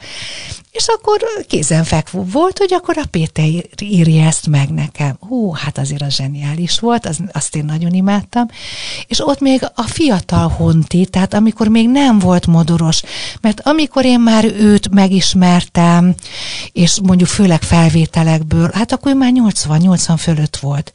És 0.71 0.87
akkor 0.87 1.19
kézenfekvő 1.49 2.23
volt, 2.33 2.59
hogy 2.59 2.75
akkor 2.75 2.99
a 2.99 3.07
Péter 3.11 3.49
írja 3.81 4.27
ezt 4.27 4.47
meg 4.47 4.69
nekem. 4.69 5.17
Hú, 5.21 5.53
hát 5.53 5.79
azért 5.79 6.03
az 6.03 6.15
zseniális 6.15 6.79
volt, 6.79 7.07
az, 7.07 7.19
azt 7.33 7.57
én 7.57 7.65
nagyon 7.65 7.93
imádtam. 7.93 8.47
És 9.07 9.27
ott 9.27 9.41
még 9.41 9.63
a 9.75 9.83
fiatal 9.83 10.49
Honti, 10.49 11.07
tehát 11.07 11.35
amikor 11.35 11.69
még 11.69 11.89
nem 11.89 12.19
volt 12.19 12.47
modoros, 12.47 13.03
mert 13.41 13.61
amikor 13.61 14.05
én 14.05 14.21
már 14.21 14.45
őt 14.45 14.91
megismertem, 14.91 16.15
és 16.73 16.99
mondjuk 17.03 17.29
főleg 17.29 17.63
felvételekből, 17.63 18.71
hát 18.75 18.93
akkor 18.93 19.13
ő 19.13 19.15
már 19.15 19.33
80-80 19.35 20.15
fölött 20.19 20.57
volt 20.57 20.93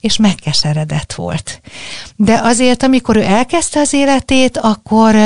és 0.00 0.16
megkeseredett 0.16 1.12
volt. 1.12 1.60
De 2.16 2.40
azért, 2.42 2.82
amikor 2.82 3.16
ő 3.16 3.22
elkezdte 3.22 3.80
az 3.80 3.92
életét, 3.92 4.58
akkor 4.58 5.16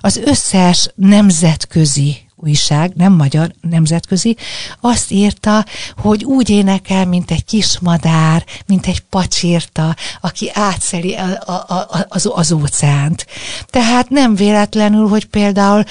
az 0.00 0.16
összes 0.16 0.90
nemzetközi 0.94 2.16
újság, 2.42 2.92
nem 2.94 3.12
magyar, 3.12 3.52
nemzetközi, 3.60 4.36
azt 4.80 5.10
írta, 5.10 5.64
hogy 5.96 6.24
úgy 6.24 6.50
énekel, 6.50 7.06
mint 7.06 7.30
egy 7.30 7.44
kismadár, 7.44 8.44
mint 8.66 8.86
egy 8.86 9.00
pacsírta, 9.00 9.96
aki 10.20 10.50
átszeli 10.52 11.14
a, 11.14 11.42
a, 11.46 11.52
a, 11.52 12.06
az, 12.08 12.30
az 12.34 12.52
óceánt. 12.52 13.26
Tehát 13.66 14.08
nem 14.08 14.34
véletlenül, 14.34 15.08
hogy 15.08 15.24
például 15.24 15.84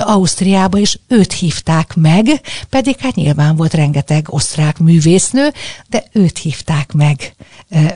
Ausztriába 0.00 0.78
is 0.78 0.98
őt 1.08 1.32
hívták 1.32 1.94
meg, 1.94 2.26
pedig 2.68 2.98
hát 2.98 3.14
nyilván 3.14 3.56
volt 3.56 3.74
rengeteg 3.74 4.26
osztrák 4.30 4.78
művésznő, 4.78 5.52
de 5.88 6.04
őt 6.12 6.38
hívták 6.38 6.92
meg 6.92 7.34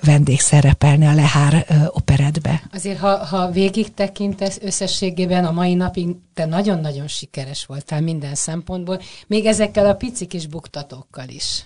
vendégszerepelni 0.00 1.07
a 1.07 1.15
Lehár 1.15 1.67
operetbe. 1.88 2.62
Azért, 2.73 2.99
ha, 2.99 3.17
ha 3.17 3.50
végig 3.50 3.95
tekintesz 3.95 4.59
összességében 4.62 5.45
a 5.45 5.50
mai 5.50 5.75
napig, 5.75 6.07
te 6.35 6.45
nagyon-nagyon 6.45 7.09
sikeres 7.09 7.65
voltál 7.65 7.98
minden 8.00 8.35
szempontból, 8.35 9.00
még 9.26 9.47
ezekkel 9.47 9.87
a 9.87 9.95
pici 9.95 10.26
kis 10.26 10.47
buktatókkal 10.47 11.28
is. 11.28 11.64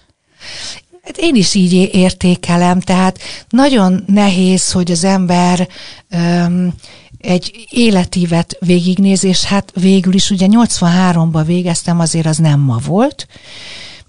Hát 1.03 1.17
én 1.17 1.35
is 1.35 1.55
így 1.55 1.73
értékelem, 1.93 2.81
tehát 2.81 3.19
nagyon 3.49 4.05
nehéz, 4.07 4.73
hogy 4.73 4.91
az 4.91 5.05
ember 5.05 5.69
um, 6.11 6.75
egy 7.19 7.67
életívet 7.71 8.57
végignéz, 8.61 9.25
és 9.25 9.45
hát 9.45 9.73
végül 9.75 10.15
is 10.15 10.31
ugye 10.31 10.47
83-ban 10.51 11.43
végeztem, 11.47 12.01
azért 12.01 12.27
az 12.27 12.37
nem 12.37 12.61
ma 12.61 12.79
volt, 12.87 13.27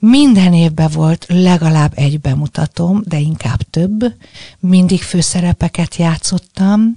minden 0.06 0.53
évben 0.53 0.89
volt 0.94 1.25
legalább 1.30 1.92
egy 1.96 2.20
bemutatom, 2.20 3.01
de 3.06 3.20
inkább 3.20 3.62
több. 3.70 4.13
Mindig 4.60 5.01
főszerepeket 5.01 5.96
játszottam. 5.96 6.96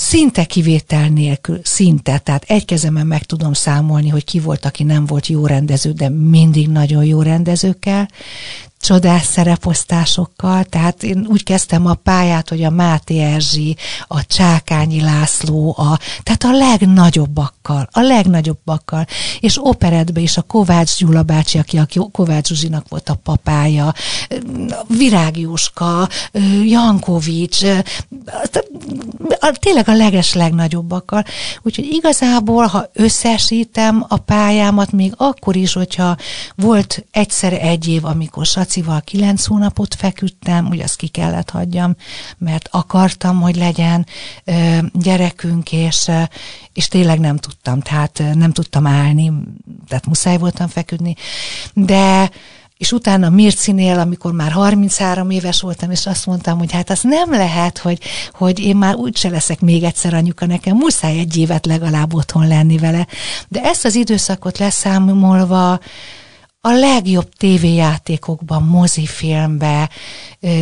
Szinte 0.00 0.44
kivétel 0.44 1.08
nélkül, 1.08 1.60
szinte, 1.62 2.18
tehát 2.18 2.44
egy 2.46 2.64
kezemen 2.64 3.06
meg 3.06 3.22
tudom 3.22 3.52
számolni, 3.52 4.08
hogy 4.08 4.24
ki 4.24 4.40
volt, 4.40 4.64
aki 4.64 4.82
nem 4.82 5.06
volt 5.06 5.26
jó 5.26 5.46
rendező, 5.46 5.92
de 5.92 6.08
mindig 6.08 6.68
nagyon 6.68 7.04
jó 7.04 7.22
rendezőkkel 7.22 8.08
csodás 8.80 9.22
szereposztásokkal, 9.22 10.64
tehát 10.64 11.02
én 11.02 11.26
úgy 11.28 11.42
kezdtem 11.42 11.86
a 11.86 11.94
pályát, 11.94 12.48
hogy 12.48 12.62
a 12.62 12.70
Máté 12.70 13.18
Erzsi, 13.18 13.76
a 14.06 14.26
Csákányi 14.26 15.00
László, 15.00 15.74
a, 15.78 15.98
tehát 16.22 16.44
a 16.44 16.58
legnagyobbakkal, 16.58 17.88
a 17.92 18.00
legnagyobbakkal, 18.00 19.06
és 19.40 19.58
operetbe 19.62 20.20
is 20.20 20.36
a 20.36 20.42
Kovács 20.42 20.98
Gyula 20.98 21.22
bácsi, 21.22 21.58
aki 21.58 21.78
a 21.78 21.86
Kovács 22.12 22.48
Zsuzsinak 22.48 22.88
volt 22.88 23.08
a 23.08 23.14
papája, 23.14 23.94
Virág 24.86 25.38
Jóska, 25.38 26.08
Jankovics, 26.64 27.60
tényleg 29.52 29.88
a 29.88 29.94
leges 29.94 30.34
legnagyobbakkal. 30.34 31.24
Úgyhogy 31.62 31.86
igazából, 31.90 32.66
ha 32.66 32.90
összesítem 32.92 34.04
a 34.08 34.16
pályámat, 34.16 34.92
még 34.92 35.12
akkor 35.16 35.56
is, 35.56 35.72
hogyha 35.72 36.16
volt 36.56 37.04
egyszer 37.10 37.52
egy 37.52 37.88
év, 37.88 38.04
amikor 38.04 38.46
Lacival 38.68 39.00
kilenc 39.00 39.46
hónapot 39.46 39.94
feküdtem, 39.94 40.66
ugye 40.66 40.84
azt 40.84 40.96
ki 40.96 41.06
kellett 41.06 41.50
hagyjam, 41.50 41.96
mert 42.38 42.68
akartam, 42.70 43.40
hogy 43.40 43.56
legyen 43.56 44.06
gyerekünk, 44.92 45.72
és, 45.72 46.10
és 46.72 46.88
tényleg 46.88 47.20
nem 47.20 47.36
tudtam, 47.36 47.80
tehát 47.80 48.22
nem 48.34 48.52
tudtam 48.52 48.86
állni, 48.86 49.32
tehát 49.88 50.06
muszáj 50.06 50.38
voltam 50.38 50.68
feküdni, 50.68 51.14
de 51.72 52.30
és 52.76 52.92
utána 52.92 53.30
Mircinél, 53.30 53.98
amikor 53.98 54.32
már 54.32 54.50
33 54.52 55.30
éves 55.30 55.60
voltam, 55.60 55.90
és 55.90 56.06
azt 56.06 56.26
mondtam, 56.26 56.58
hogy 56.58 56.72
hát 56.72 56.90
az 56.90 57.00
nem 57.02 57.30
lehet, 57.30 57.78
hogy, 57.78 58.00
hogy 58.32 58.58
én 58.58 58.76
már 58.76 58.94
úgyse 58.94 59.28
leszek 59.28 59.60
még 59.60 59.82
egyszer 59.82 60.14
anyuka, 60.14 60.46
nekem 60.46 60.76
muszáj 60.76 61.18
egy 61.18 61.36
évet 61.36 61.66
legalább 61.66 62.14
otthon 62.14 62.46
lenni 62.48 62.78
vele. 62.78 63.06
De 63.48 63.62
ezt 63.62 63.84
az 63.84 63.94
időszakot 63.94 64.58
leszámolva, 64.58 65.80
a 66.60 66.70
legjobb 66.70 67.28
tévéjátékokban, 67.36 68.62
mozifilmbe 68.62 69.90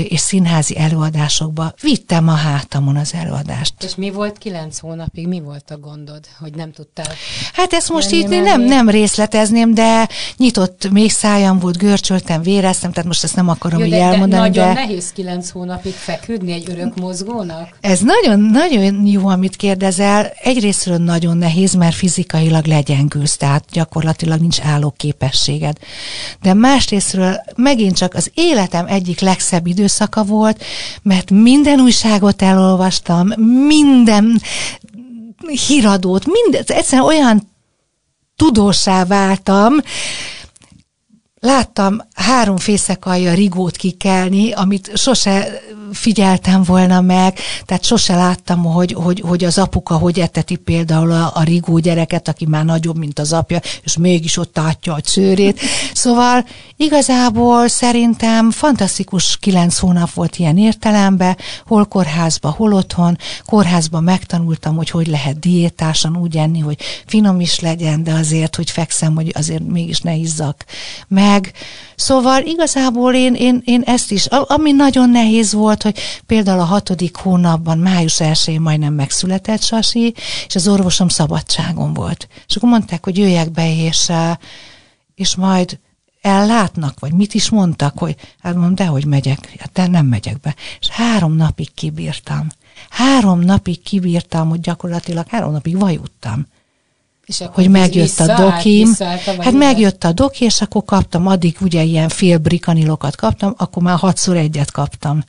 és 0.08 0.20
színházi 0.20 0.78
előadásokba 0.78 1.74
vittem 1.82 2.28
a 2.28 2.34
hátamon 2.34 2.96
az 2.96 3.14
előadást. 3.14 3.74
És 3.82 3.94
mi 3.94 4.10
volt 4.10 4.38
kilenc 4.38 4.78
hónapig, 4.78 5.28
mi 5.28 5.40
volt 5.40 5.70
a 5.70 5.78
gondod, 5.78 6.20
hogy 6.38 6.54
nem 6.54 6.72
tudtál? 6.72 7.12
Hát 7.52 7.72
ezt 7.72 7.88
most 7.88 8.12
így 8.12 8.28
nem, 8.28 8.62
nem 8.62 8.88
részletezném, 8.88 9.74
de 9.74 10.08
nyitott 10.36 10.90
még 10.90 11.10
szájam 11.10 11.58
volt, 11.58 11.76
görcsöltem, 11.76 12.42
véreztem, 12.42 12.90
tehát 12.90 13.06
most 13.06 13.24
ezt 13.24 13.36
nem 13.36 13.48
akarom 13.48 13.78
Jó, 13.78 13.84
így 13.84 13.90
de, 13.90 14.02
elmondani. 14.02 14.50
De 14.50 14.60
nagyon 14.60 14.74
de... 14.74 14.80
nehéz 14.80 15.12
kilenc 15.12 15.50
hónapig 15.50 15.92
feküdni 15.92 16.52
egy 16.52 16.70
örök 16.70 16.96
mozgónak? 16.96 17.68
Ez 17.80 18.00
nagyon, 18.00 18.40
nagyon 18.40 19.06
jó, 19.06 19.26
amit 19.26 19.56
kérdezel. 19.56 20.32
Egyrésztről 20.42 20.96
nagyon 20.96 21.36
nehéz, 21.36 21.74
mert 21.74 21.94
fizikailag 21.94 22.66
legyengülsz, 22.66 23.36
tehát 23.36 23.64
gyakorlatilag 23.72 24.40
nincs 24.40 24.60
állóképességed. 24.60 25.76
De 26.42 26.54
másrésztről 26.54 27.40
megint 27.56 27.96
csak 27.96 28.14
az 28.14 28.30
életem 28.34 28.86
egyik 28.86 29.20
legszebb 29.20 29.65
időszaka 29.66 30.24
volt, 30.24 30.64
mert 31.02 31.30
minden 31.30 31.80
újságot 31.80 32.42
elolvastam, 32.42 33.28
minden 33.66 34.40
híradót, 35.66 36.26
minden, 36.26 36.62
egyszerűen 36.66 37.08
olyan 37.08 37.42
tudósá 38.36 39.04
váltam, 39.04 39.72
láttam 41.46 42.00
három 42.14 42.56
fészekalja 42.56 43.34
rigót 43.34 43.76
kikelni, 43.76 44.52
amit 44.52 44.90
sose 44.94 45.60
figyeltem 45.92 46.62
volna 46.62 47.00
meg, 47.00 47.38
tehát 47.64 47.84
sose 47.84 48.16
láttam, 48.16 48.64
hogy, 48.64 48.92
hogy, 48.92 49.20
hogy 49.20 49.44
az 49.44 49.58
apuka 49.58 49.94
hogy 49.96 50.20
eteti 50.20 50.56
például 50.56 51.12
a, 51.12 51.30
a 51.34 51.42
rigó 51.42 51.78
gyereket, 51.78 52.28
aki 52.28 52.46
már 52.46 52.64
nagyobb, 52.64 52.96
mint 52.96 53.18
az 53.18 53.32
apja, 53.32 53.60
és 53.82 53.96
mégis 53.96 54.36
ott 54.36 54.58
átja 54.58 54.92
a 54.94 55.00
csőrét. 55.00 55.60
Szóval 55.94 56.46
igazából 56.76 57.68
szerintem 57.68 58.50
fantasztikus 58.50 59.36
kilenc 59.40 59.78
hónap 59.78 60.12
volt 60.12 60.36
ilyen 60.36 60.58
értelemben, 60.58 61.36
hol 61.66 61.84
kórházba, 61.84 62.50
hol 62.50 62.72
otthon. 62.72 63.18
Kórházban 63.46 64.02
megtanultam, 64.02 64.76
hogy 64.76 64.90
hogy 64.90 65.06
lehet 65.06 65.38
diétásan 65.38 66.16
úgy 66.16 66.36
enni, 66.36 66.58
hogy 66.58 66.78
finom 67.06 67.40
is 67.40 67.60
legyen, 67.60 68.02
de 68.02 68.12
azért, 68.12 68.56
hogy 68.56 68.70
fekszem, 68.70 69.14
hogy 69.14 69.32
azért 69.34 69.62
mégis 69.68 70.00
ne 70.00 70.14
izzak 70.14 70.64
meg. 71.08 71.35
Szóval 71.96 72.42
igazából 72.42 73.14
én, 73.14 73.34
én, 73.34 73.62
én 73.64 73.82
ezt 73.82 74.10
is, 74.10 74.26
ami 74.26 74.72
nagyon 74.72 75.10
nehéz 75.10 75.52
volt, 75.52 75.82
hogy 75.82 75.98
például 76.26 76.60
a 76.60 76.64
hatodik 76.64 77.16
hónapban, 77.16 77.78
május 77.78 78.20
1 78.20 78.58
majdnem 78.58 78.94
megszületett 78.94 79.62
Sasi, 79.62 80.14
és 80.46 80.54
az 80.54 80.68
orvosom 80.68 81.08
szabadságon 81.08 81.92
volt. 81.92 82.28
És 82.48 82.56
akkor 82.56 82.68
mondták, 82.68 83.04
hogy 83.04 83.18
jöjjek 83.18 83.50
be, 83.50 83.74
és, 83.74 84.12
és 85.14 85.36
majd 85.36 85.78
ellátnak, 86.20 87.00
vagy 87.00 87.12
mit 87.12 87.34
is 87.34 87.50
mondtak, 87.50 87.98
hogy 87.98 88.16
hát 88.42 88.54
mondom, 88.54 88.74
de 88.74 88.86
hogy 88.86 89.04
megyek, 89.04 89.54
hát 89.58 89.90
nem 89.90 90.06
megyek 90.06 90.40
be. 90.40 90.54
És 90.80 90.88
három 90.88 91.36
napig 91.36 91.74
kibírtam. 91.74 92.46
Három 92.90 93.40
napig 93.40 93.82
kibírtam, 93.82 94.48
hogy 94.48 94.60
gyakorlatilag 94.60 95.26
három 95.28 95.52
napig 95.52 95.78
vajuttam. 95.78 96.46
És 97.26 97.42
hogy 97.52 97.70
megjött 97.70 98.20
a 98.20 98.34
dokim. 98.34 98.94
Hát 99.38 99.52
megjött 99.52 100.04
a 100.04 100.12
doki, 100.12 100.44
és 100.44 100.60
akkor 100.60 100.84
kaptam, 100.84 101.26
addig 101.26 101.56
ugye 101.60 101.82
ilyen 101.82 102.08
fél 102.08 102.38
brikanilokat 102.38 103.16
kaptam, 103.16 103.54
akkor 103.56 103.82
már 103.82 103.98
hatszor 103.98 104.36
egyet 104.36 104.70
kaptam. 104.70 105.24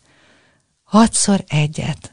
Hatszor 0.83 1.43
egyet. 1.47 2.11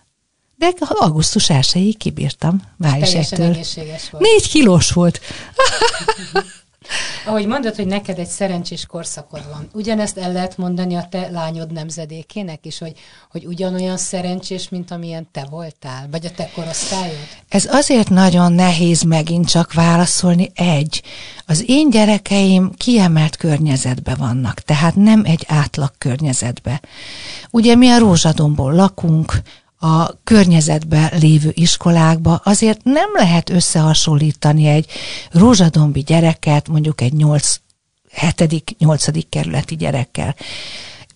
De 0.57 0.73
augusztus 0.89 1.51
1 1.51 1.97
kibírtam. 1.99 2.63
Május 2.77 3.09
Teljesen 3.09 3.57
Négy 4.19 4.49
kilós 4.49 4.91
volt. 4.91 5.21
Ahogy 7.27 7.47
mondod, 7.47 7.75
hogy 7.75 7.87
neked 7.87 8.19
egy 8.19 8.29
szerencsés 8.29 8.87
korszakod 8.87 9.43
van, 9.53 9.69
ugyanezt 9.73 10.19
el 10.19 10.33
lehet 10.33 10.57
mondani 10.57 10.95
a 10.95 11.07
te 11.11 11.29
lányod 11.31 11.73
nemzedékének 11.73 12.67
is, 12.67 12.79
hogy, 12.79 12.93
hogy 13.31 13.47
ugyanolyan 13.47 13.97
szerencsés, 13.97 14.69
mint 14.69 14.91
amilyen 14.91 15.29
te 15.33 15.47
voltál, 15.51 16.09
vagy 16.11 16.27
a 16.27 16.31
te 16.31 16.51
korosztályod? 16.55 17.27
Ez 17.49 17.67
azért 17.71 18.11
nagyon 18.11 18.53
nehéz 18.53 19.03
megint 19.03 19.49
csak 19.49 19.73
válaszolni. 19.73 20.51
Egy, 20.55 21.03
az 21.47 21.65
én 21.67 21.91
gyerekeim 21.91 22.73
kiemelt 22.77 23.37
környezetbe 23.37 24.15
vannak, 24.15 24.61
tehát 24.61 24.95
nem 24.95 25.23
egy 25.25 25.45
átlag 25.49 25.93
környezetbe. 25.99 26.81
Ugye 27.51 27.75
mi 27.75 27.89
a 27.89 27.99
Rózsadomból 27.99 28.73
lakunk, 28.75 29.33
a 29.85 30.21
környezetben 30.25 31.11
lévő 31.21 31.51
iskolákba, 31.55 32.41
azért 32.45 32.85
nem 32.85 33.11
lehet 33.15 33.51
összehasonlítani 33.51 34.67
egy 34.67 34.87
rózsadombi 35.31 36.01
gyereket 36.01 36.69
mondjuk 36.69 37.01
egy 37.01 37.13
8 37.13 37.61
hetedik, 38.13 38.75
nyolcadik 38.79 39.29
kerületi 39.29 39.77
gyerekkel. 39.77 40.35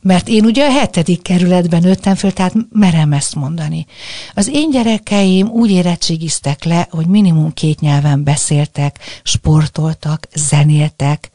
Mert 0.00 0.28
én 0.28 0.44
ugye 0.44 0.66
a 0.66 0.70
hetedik 0.70 1.22
kerületben 1.22 1.80
nőttem 1.80 2.14
föl, 2.14 2.32
tehát 2.32 2.54
merem 2.72 3.12
ezt 3.12 3.34
mondani. 3.34 3.86
Az 4.34 4.48
én 4.52 4.70
gyerekeim 4.70 5.48
úgy 5.48 5.70
érettségiztek 5.70 6.64
le, 6.64 6.88
hogy 6.90 7.06
minimum 7.06 7.52
két 7.52 7.80
nyelven 7.80 8.24
beszéltek, 8.24 8.98
sportoltak, 9.22 10.28
zenéltek, 10.34 11.30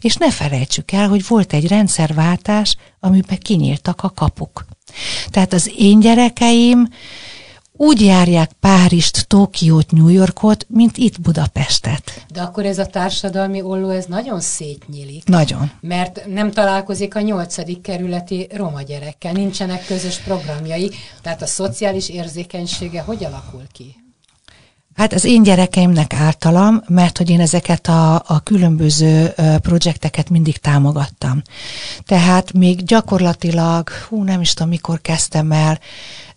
és 0.00 0.14
ne 0.14 0.30
felejtsük 0.30 0.92
el, 0.92 1.08
hogy 1.08 1.26
volt 1.28 1.52
egy 1.52 1.68
rendszerváltás, 1.68 2.76
amiben 3.00 3.38
kinyíltak 3.38 4.02
a 4.02 4.10
kapuk. 4.10 4.64
Tehát 5.30 5.52
az 5.52 5.72
én 5.76 6.00
gyerekeim 6.00 6.88
úgy 7.76 8.00
járják 8.00 8.50
Párizst, 8.60 9.28
Tokiót, 9.28 9.90
New 9.90 10.08
Yorkot, 10.08 10.66
mint 10.68 10.96
itt 10.96 11.20
Budapestet. 11.20 12.24
De 12.32 12.40
akkor 12.40 12.66
ez 12.66 12.78
a 12.78 12.86
társadalmi 12.86 13.62
olló, 13.62 13.88
ez 13.88 14.04
nagyon 14.04 14.40
szétnyílik. 14.40 15.24
Nagyon. 15.24 15.70
Mert 15.80 16.26
nem 16.26 16.50
találkozik 16.50 17.14
a 17.14 17.20
nyolcadik 17.20 17.80
kerületi 17.80 18.48
roma 18.54 18.82
gyerekkel, 18.82 19.32
nincsenek 19.32 19.86
közös 19.86 20.16
programjai, 20.16 20.90
tehát 21.22 21.42
a 21.42 21.46
szociális 21.46 22.08
érzékenysége 22.08 23.00
hogy 23.00 23.24
alakul 23.24 23.62
ki? 23.72 24.05
Hát 24.96 25.12
az 25.12 25.24
én 25.24 25.42
gyerekeimnek 25.42 26.14
általam, 26.14 26.82
mert 26.88 27.18
hogy 27.18 27.30
én 27.30 27.40
ezeket 27.40 27.86
a, 27.86 28.14
a 28.14 28.40
különböző 28.42 29.34
projekteket 29.62 30.30
mindig 30.30 30.58
támogattam. 30.58 31.42
Tehát 32.04 32.52
még 32.52 32.84
gyakorlatilag, 32.84 33.88
hú, 33.88 34.22
nem 34.22 34.40
is 34.40 34.52
tudom, 34.52 34.68
mikor 34.68 35.00
kezdtem 35.00 35.52
el, 35.52 35.78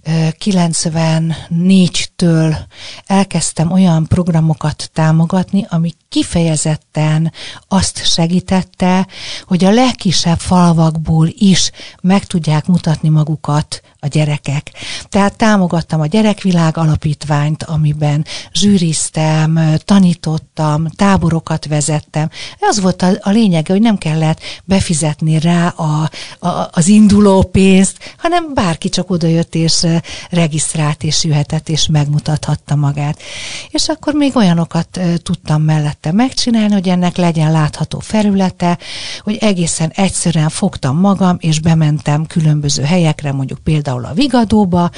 94-től 0.05 2.57
elkezdtem 3.05 3.71
olyan 3.71 4.07
programokat 4.07 4.89
támogatni, 4.93 5.65
ami 5.69 5.93
kifejezetten 6.09 7.31
azt 7.67 8.05
segítette, 8.05 9.07
hogy 9.43 9.63
a 9.63 9.71
legkisebb 9.71 10.39
falvakból 10.39 11.27
is 11.37 11.71
meg 12.01 12.25
tudják 12.25 12.65
mutatni 12.65 13.09
magukat 13.09 13.81
a 14.01 14.07
gyerekek. 14.07 14.71
Tehát 15.09 15.37
támogattam 15.37 16.01
a 16.01 16.05
Gyerekvilág 16.05 16.77
Alapítványt, 16.77 17.63
amiben 17.63 18.25
zsűriztem, 18.53 19.59
tanítottam, 19.85 20.87
táborokat 20.87 21.65
vezettem. 21.65 22.29
Az 22.59 22.79
volt 22.79 23.01
a, 23.01 23.09
a 23.19 23.29
lényege, 23.29 23.73
hogy 23.73 23.81
nem 23.81 23.97
kellett 23.97 24.39
befizetni 24.65 25.39
rá 25.39 25.67
a, 25.67 26.09
a, 26.39 26.69
az 26.71 26.87
induló 26.87 27.41
pénzt, 27.41 28.15
hanem 28.17 28.53
bárki 28.53 28.89
csak 28.89 29.09
odajött 29.09 29.55
és 29.55 29.85
regisztrált 30.29 31.03
és 31.03 31.23
jöhetett 31.23 31.69
és 31.69 31.87
megmutathatta 31.87 32.75
magát. 32.75 33.21
És 33.69 33.87
akkor 33.87 34.13
még 34.13 34.35
olyanokat 34.35 34.99
tudtam 35.23 35.61
mellette 36.01 36.11
megcsinálni, 36.11 36.73
hogy 36.73 36.89
ennek 36.89 37.17
legyen 37.17 37.51
látható 37.51 37.99
felülete, 37.99 38.77
hogy 39.21 39.37
egészen 39.39 39.91
egyszerűen 39.95 40.49
fogtam 40.49 40.97
magam, 40.97 41.37
és 41.39 41.59
bementem 41.59 42.25
különböző 42.25 42.83
helyekre, 42.83 43.31
mondjuk 43.31 43.59
például 43.59 44.05
a 44.05 44.13
Vigadóba, 44.13 44.89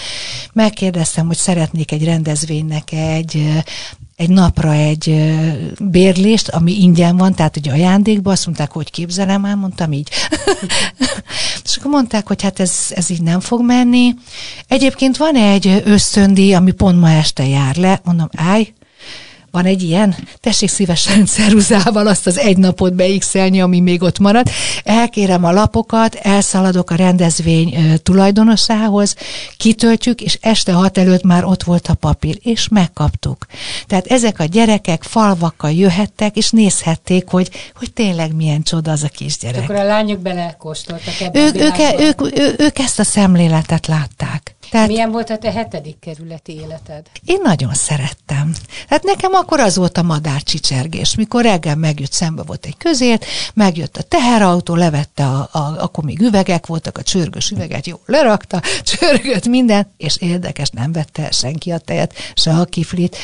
megkérdeztem, 0.54 1.28
hogy 1.28 1.38
szeretnék 1.38 1.92
egy 1.92 2.04
rendezvénynek 2.04 2.92
egy 2.92 3.64
egy 4.16 4.30
napra 4.30 4.72
egy 4.72 5.36
bérlést, 5.80 6.50
ami 6.50 6.82
ingyen 6.82 7.18
van, 7.18 7.34
tehát 7.34 7.56
egy 7.56 7.70
ajándékba, 7.70 8.32
azt 8.32 8.46
mondták, 8.46 8.72
hogy 8.72 8.92
képzelem 8.92 9.46
el, 9.46 9.56
mondtam 9.56 9.92
így. 9.92 10.10
és 11.66 11.78
akkor 11.78 11.92
mondták, 11.92 12.28
hogy 12.28 12.42
hát 12.42 12.60
ez, 12.60 12.72
ez 12.90 13.10
így 13.10 13.22
nem 13.22 13.40
fog 13.40 13.62
menni. 13.62 14.14
Egyébként 14.68 15.18
van 15.18 15.36
egy 15.36 15.82
ösztöndi, 15.86 16.54
ami 16.54 16.72
pont 16.72 17.00
ma 17.00 17.10
este 17.10 17.48
jár 17.48 17.76
le, 17.76 18.02
mondom, 18.04 18.30
állj, 18.36 18.74
van 19.52 19.66
egy 19.66 19.84
ilyen? 19.84 20.16
Tessék 20.40 20.70
szívesen 20.70 21.26
ceruzával 21.26 22.08
azt 22.08 22.28
az 22.28 22.38
egy 22.38 22.58
napot 22.58 22.94
beixelni, 22.94 23.62
ami 23.62 23.80
még 23.80 24.02
ott 24.02 24.20
marad. 24.20 24.50
Elkérem 24.84 25.44
a 25.44 25.52
lapokat, 25.52 26.16
elszaladok 26.16 26.90
a 26.90 26.96
rendezvény 26.96 28.00
tulajdonosához, 28.04 29.16
kitöltjük, 29.58 30.22
és 30.22 30.38
este 30.42 30.72
hat 30.72 30.98
előtt 30.98 31.24
már 31.24 31.46
ott 31.46 31.64
volt 31.64 31.88
a 31.88 31.94
papír, 31.94 32.40
és 32.42 32.68
megkaptuk. 32.68 33.46
Tehát 33.88 34.08
ezek 34.08 34.40
a 34.40 34.46
gyerekek 34.46 35.04
falvakkal 35.04 35.72
jöhettek, 35.72 36.36
és 36.36 36.50
nézhették, 36.50 37.30
hogy, 37.30 37.50
hogy 37.76 37.94
tényleg 37.94 38.36
milyen 38.36 38.64
csoda 38.64 38.92
az 38.92 39.04
a 39.04 39.08
kisgyerek. 39.08 39.64
Akkor 39.64 39.76
a 39.76 39.84
lányok 39.84 40.20
belekóstoltak 40.20 41.20
ebbe 41.22 41.40
ők, 41.40 41.56
ők, 41.56 42.00
ők, 42.00 42.40
ők, 42.40 42.60
ők 42.62 42.80
ezt 42.80 43.00
a 43.00 43.04
szemléletet 43.04 43.88
látták. 43.88 44.56
Tehát, 44.71 44.88
Milyen 44.88 45.12
volt 45.12 45.29
a 45.29 45.38
te 45.38 45.51
hetedik 45.51 45.99
kerületi 45.99 46.53
életed? 46.53 47.05
Én 47.25 47.39
nagyon 47.43 47.73
szerettem. 47.73 48.53
Hát 48.89 49.03
nekem 49.03 49.34
akkor 49.34 49.60
az 49.60 49.75
volt 49.75 49.97
a 49.97 50.01
madárcsicsergés, 50.01 51.15
mikor 51.15 51.43
reggel 51.43 51.75
megjött, 51.75 52.12
szembe 52.12 52.43
volt 52.43 52.65
egy 52.65 52.77
közért, 52.77 53.25
megjött 53.53 53.97
a 53.97 54.01
teherautó, 54.01 54.75
levette, 54.75 55.25
a, 55.25 55.49
a, 55.51 55.75
akkor 55.77 56.03
még 56.03 56.19
üvegek 56.19 56.65
voltak, 56.65 56.97
a 56.97 57.03
csörgős 57.03 57.49
üveget 57.49 57.88
jól 57.88 57.99
lerakta, 58.05 58.62
csörgött 58.97 59.47
minden, 59.47 59.91
és 59.97 60.17
érdekes, 60.19 60.69
nem 60.69 60.91
vette 60.91 61.31
senki 61.31 61.71
a 61.71 61.77
tejet, 61.77 62.13
se 62.34 62.51
a 62.51 62.65
kiflit. 62.65 63.17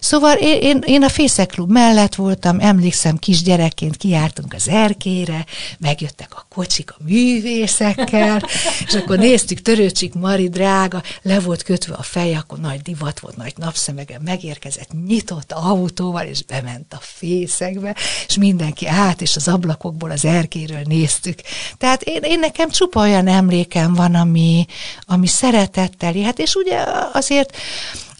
Szóval 0.00 0.36
én, 0.36 0.60
én, 0.60 0.82
én 0.86 1.02
a 1.02 1.08
Fészeklub 1.08 1.70
mellett 1.70 2.14
voltam, 2.14 2.60
emlékszem, 2.60 3.16
kisgyerekként 3.16 3.96
kiártunk 3.96 4.54
az 4.54 4.68
erkére, 4.68 5.44
megjöttek 5.78 6.28
a 6.30 6.46
kocsik 6.54 6.90
a 6.90 7.02
művészekkel, 7.04 8.42
és 8.86 8.94
akkor 8.94 9.18
néztük 9.18 9.62
Törőcsik 9.62 10.14
Mari 10.14 10.48
drága, 10.88 11.06
le 11.22 11.40
volt 11.40 11.62
kötve 11.62 11.94
a 11.94 12.02
fej, 12.02 12.34
akkor 12.34 12.58
nagy 12.58 12.80
divat 12.80 13.20
volt, 13.20 13.36
nagy 13.36 13.52
napszemege, 13.56 14.18
megérkezett, 14.24 14.88
nyitott 15.06 15.52
autóval, 15.52 16.26
és 16.26 16.42
bement 16.42 16.92
a 16.92 16.98
fészekbe, 17.00 17.96
és 18.26 18.36
mindenki 18.36 18.86
át, 18.86 19.20
és 19.20 19.36
az 19.36 19.48
ablakokból 19.48 20.10
az 20.10 20.24
erkéről 20.24 20.82
néztük. 20.84 21.38
Tehát 21.78 22.02
én, 22.02 22.22
én 22.22 22.38
nekem 22.38 22.70
csupa 22.70 23.00
olyan 23.00 23.26
emlékem 23.26 23.94
van, 23.94 24.14
ami, 24.14 24.66
ami 25.06 25.26
szeretettel, 25.26 26.12
hát 26.22 26.38
és 26.38 26.54
ugye 26.54 26.84
azért 27.12 27.56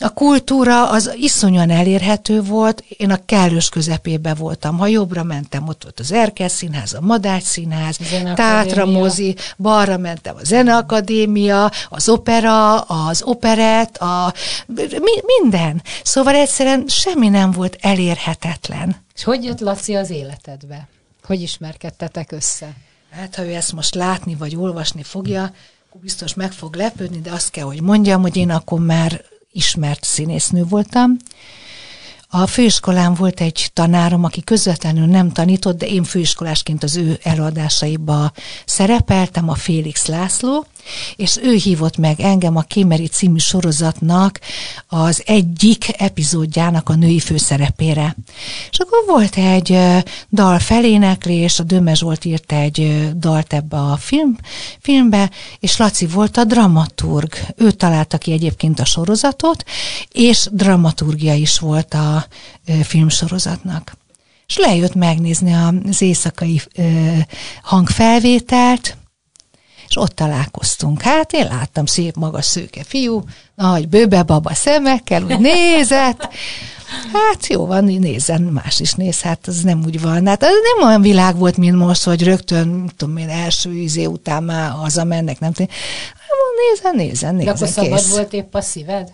a 0.00 0.08
kultúra 0.08 0.90
az 0.90 1.12
iszonyan 1.16 1.70
elérhető 1.70 2.42
volt, 2.42 2.84
én 2.88 3.11
a 3.11 3.24
kellős 3.24 3.68
közepébe 3.68 4.34
voltam. 4.34 4.78
Ha 4.78 4.87
jobbra 4.87 5.22
mentem, 5.22 5.68
ott 5.68 5.82
volt 5.82 6.00
az 6.00 6.12
Erkel 6.12 6.48
Színház, 6.48 6.94
a 6.94 7.00
Madács 7.00 7.42
Színház, 7.42 7.98
Tátra 8.34 8.87
mozi, 8.87 9.37
balra 9.56 9.96
mentem 9.96 10.37
a 10.37 10.44
Zeneakadémia, 10.44 11.70
az 11.88 12.08
opera, 12.08 12.80
az 12.80 13.22
operett, 13.22 13.96
a, 13.96 14.32
mi, 14.76 15.22
minden. 15.40 15.82
Szóval 16.02 16.34
egyszerűen 16.34 16.84
semmi 16.87 17.28
nem 17.28 17.50
volt 17.50 17.76
elérhetetlen. 17.80 18.96
És 19.14 19.24
hogy 19.24 19.44
jött 19.44 19.61
Laci 19.61 19.94
az 19.94 20.11
életedbe? 20.11 20.88
Hogy 21.24 21.42
ismerkedtetek 21.42 22.32
össze? 22.32 22.72
Hát, 23.11 23.34
ha 23.34 23.44
ő 23.44 23.54
ezt 23.54 23.72
most 23.72 23.94
látni 23.94 24.34
vagy 24.34 24.56
olvasni 24.56 25.02
fogja, 25.02 25.52
biztos 26.00 26.34
meg 26.34 26.52
fog 26.52 26.74
lepődni, 26.74 27.20
de 27.20 27.30
azt 27.30 27.50
kell, 27.50 27.64
hogy 27.64 27.82
mondjam, 27.82 28.22
hogy 28.22 28.37
én 28.37 28.50
akkor 28.50 28.80
már 28.80 29.22
ismert 29.52 30.04
színésznő 30.04 30.64
voltam. 30.64 31.16
A 32.28 32.46
főiskolán 32.46 33.14
volt 33.14 33.40
egy 33.40 33.70
tanárom, 33.72 34.24
aki 34.24 34.44
közvetlenül 34.44 35.06
nem 35.06 35.32
tanított, 35.32 35.78
de 35.78 35.87
én 35.87 36.04
főiskolásként 36.04 36.82
az 36.82 36.96
ő 36.96 37.18
előadásaiba 37.22 38.32
szerepeltem, 38.64 39.48
a 39.48 39.54
Félix 39.54 40.06
László, 40.06 40.66
és 41.16 41.38
ő 41.42 41.55
hívott 41.55 41.96
meg 41.96 42.20
engem 42.20 42.57
a 42.57 42.62
Kémeri 42.62 43.07
című 43.07 43.38
sorozatnak 43.38 44.40
az 44.87 45.22
egyik 45.27 46.01
epizódjának 46.01 46.88
a 46.88 46.94
női 46.94 47.18
főszerepére. 47.18 48.16
És 48.70 48.79
akkor 48.79 48.98
volt 49.07 49.37
egy 49.37 49.79
dal 50.31 50.59
feléneklés, 50.59 51.59
a 51.59 51.62
Döme 51.62 51.94
Zsolt 51.94 52.24
írt 52.24 52.53
egy 52.53 53.09
dalt 53.16 53.53
ebbe 53.53 53.77
a 53.77 53.96
film, 53.96 54.37
filmbe, 54.81 55.31
és 55.61 55.77
Laci 55.77 56.07
volt 56.07 56.37
a 56.37 56.44
dramaturg. 56.44 57.33
Ő 57.57 57.70
találta 57.70 58.18
ki 58.18 58.33
egyébként 58.33 58.81
a 58.81 58.85
sorozatot, 58.85 59.64
és 60.12 60.48
dramaturgia 60.53 61.35
is 61.35 61.59
volt 61.59 61.94
a 61.94 62.27
filmsorozatnak 62.83 63.96
és 64.48 64.57
lejött 64.57 64.94
megnézni 64.94 65.53
az 65.53 66.03
éjszakai 66.03 66.61
hangfelvételt, 67.62 68.96
és 69.88 69.96
ott 69.96 70.14
találkoztunk. 70.14 71.03
Hát 71.03 71.33
én 71.33 71.46
láttam 71.46 71.87
szép 71.87 72.16
magas 72.16 72.44
szőke 72.44 72.85
fiú, 72.85 73.22
nagy 73.55 73.88
bőbe 73.88 74.22
baba 74.22 74.55
szemekkel, 74.55 75.22
úgy 75.22 75.38
nézett, 75.38 76.29
Hát 77.12 77.46
jó 77.46 77.66
van, 77.66 77.85
nézzen, 77.85 78.42
más 78.42 78.81
is 78.81 78.92
néz, 78.92 79.20
hát 79.20 79.46
az 79.46 79.61
nem 79.61 79.83
úgy 79.85 80.01
van. 80.01 80.27
Hát 80.27 80.42
az 80.42 80.48
nem 80.77 80.88
olyan 80.88 81.01
világ 81.01 81.37
volt, 81.37 81.57
mint 81.57 81.77
most, 81.77 82.05
hogy 82.05 82.22
rögtön, 82.22 82.90
tudom 82.96 83.16
én, 83.16 83.29
első 83.29 83.72
izé 83.72 84.05
után 84.05 84.42
már 84.42 84.70
hazamennek, 84.70 85.38
nem 85.38 85.53
tudom. 85.53 85.72
Hát, 86.14 86.29
nézzen, 86.57 86.94
nézzen, 86.94 87.35
nézzen, 87.35 87.44
De 87.44 87.51
akkor 87.51 87.68
szabad 87.68 88.09
volt 88.09 88.33
épp 88.33 88.55
a 88.55 88.61
szíved? 88.61 89.12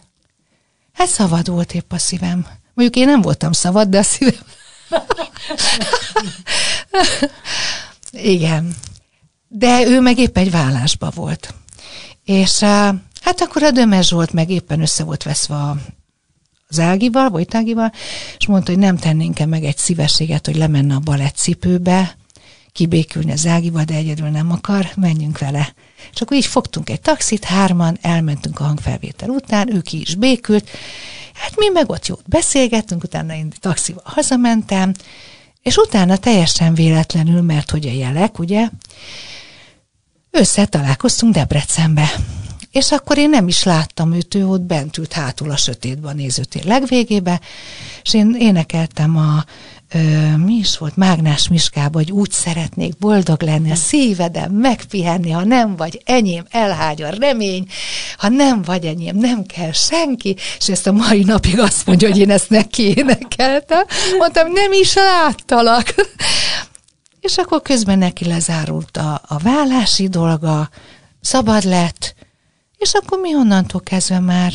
Hát 0.92 1.08
szabad 1.08 1.48
volt 1.48 1.74
épp 1.74 1.92
a 1.92 1.98
szívem. 1.98 2.46
Mondjuk 2.74 2.96
én 2.96 3.06
nem 3.06 3.20
voltam 3.20 3.52
szabad, 3.52 3.88
de 3.88 3.98
a 3.98 4.02
szívem... 4.02 4.42
Igen 8.12 8.76
de 9.56 9.86
ő 9.86 10.00
meg 10.00 10.18
épp 10.18 10.36
egy 10.36 10.50
vállásba 10.50 11.10
volt. 11.14 11.54
És 12.24 12.58
Hát 13.24 13.40
akkor 13.40 13.62
a 13.62 13.70
Dömes 13.70 14.10
volt 14.10 14.32
meg 14.32 14.50
éppen 14.50 14.80
össze 14.80 15.04
volt 15.04 15.22
veszve 15.22 15.54
a 15.54 15.76
az 16.68 16.78
Ágival, 16.78 17.28
Vojtágival, 17.28 17.92
és 18.38 18.46
mondta, 18.46 18.70
hogy 18.70 18.80
nem 18.80 18.96
tennénk-e 18.96 19.46
meg 19.46 19.64
egy 19.64 19.76
szívességet, 19.76 20.46
hogy 20.46 20.56
lemenne 20.56 20.94
a 20.94 20.98
balettcipőbe, 20.98 22.16
kibékülni 22.72 23.32
az 23.32 23.46
Ágival, 23.46 23.84
de 23.84 23.94
egyedül 23.94 24.28
nem 24.28 24.50
akar, 24.50 24.90
menjünk 24.96 25.38
vele. 25.38 25.74
És 26.12 26.20
akkor 26.20 26.36
így 26.36 26.46
fogtunk 26.46 26.90
egy 26.90 27.00
taxit, 27.00 27.44
hárman, 27.44 27.98
elmentünk 28.00 28.60
a 28.60 28.64
hangfelvétel 28.64 29.28
után, 29.28 29.74
ő 29.74 29.80
ki 29.80 30.00
is 30.00 30.14
békült, 30.14 30.68
hát 31.34 31.56
mi 31.56 31.68
meg 31.68 31.90
ott 31.90 32.06
jót 32.06 32.28
beszélgettünk, 32.28 33.02
utána 33.02 33.34
én 33.34 33.52
taxival 33.60 34.02
hazamentem, 34.04 34.92
és 35.62 35.76
utána 35.76 36.16
teljesen 36.16 36.74
véletlenül, 36.74 37.42
mert 37.42 37.70
hogy 37.70 37.86
a 37.86 37.92
jelek, 37.92 38.38
ugye, 38.38 38.68
összetalálkoztunk 40.34 41.34
Debrecenbe. 41.34 42.12
És 42.70 42.92
akkor 42.92 43.18
én 43.18 43.30
nem 43.30 43.48
is 43.48 43.62
láttam 43.62 44.12
őt, 44.12 44.34
ő 44.34 44.46
ott 44.46 44.60
bent 44.60 44.98
ült 44.98 45.12
hátul 45.12 45.50
a 45.50 45.56
sötétben 45.56 46.16
nézőtér 46.16 46.64
legvégébe, 46.64 47.40
és 48.02 48.14
én 48.14 48.36
énekeltem 48.38 49.16
a 49.16 49.44
ö, 49.94 50.36
mi 50.36 50.54
is 50.54 50.78
volt, 50.78 50.96
Mágnás 50.96 51.48
Miskába, 51.48 51.98
hogy 51.98 52.12
úgy 52.12 52.30
szeretnék 52.30 52.98
boldog 52.98 53.42
lenni, 53.42 53.70
a 53.70 53.74
szívedem 53.74 54.52
megpihenni, 54.52 55.30
ha 55.30 55.44
nem 55.44 55.76
vagy 55.76 56.02
enyém, 56.04 56.44
elhágy 56.50 57.02
a 57.02 57.08
remény, 57.08 57.66
ha 58.16 58.28
nem 58.28 58.62
vagy 58.62 58.84
enyém, 58.84 59.16
nem 59.16 59.46
kell 59.46 59.72
senki, 59.72 60.36
és 60.58 60.68
ezt 60.68 60.86
a 60.86 60.92
mai 60.92 61.22
napig 61.22 61.58
azt 61.58 61.86
mondja, 61.86 62.08
hogy 62.08 62.18
én 62.18 62.30
ezt 62.30 62.50
neki 62.50 62.94
énekeltem. 62.96 63.84
Mondtam, 64.18 64.52
nem 64.52 64.72
is 64.72 64.94
láttalak. 64.94 65.94
És 67.24 67.36
akkor 67.36 67.62
közben 67.62 67.98
neki 67.98 68.24
lezárult 68.24 68.96
a, 68.96 69.20
a 69.26 69.38
vállási 69.38 70.08
dolga, 70.08 70.68
szabad 71.20 71.64
lett, 71.64 72.14
és 72.76 72.92
akkor 72.92 73.18
mi 73.20 73.34
onnantól 73.34 73.80
kezdve 73.80 74.18
már 74.18 74.52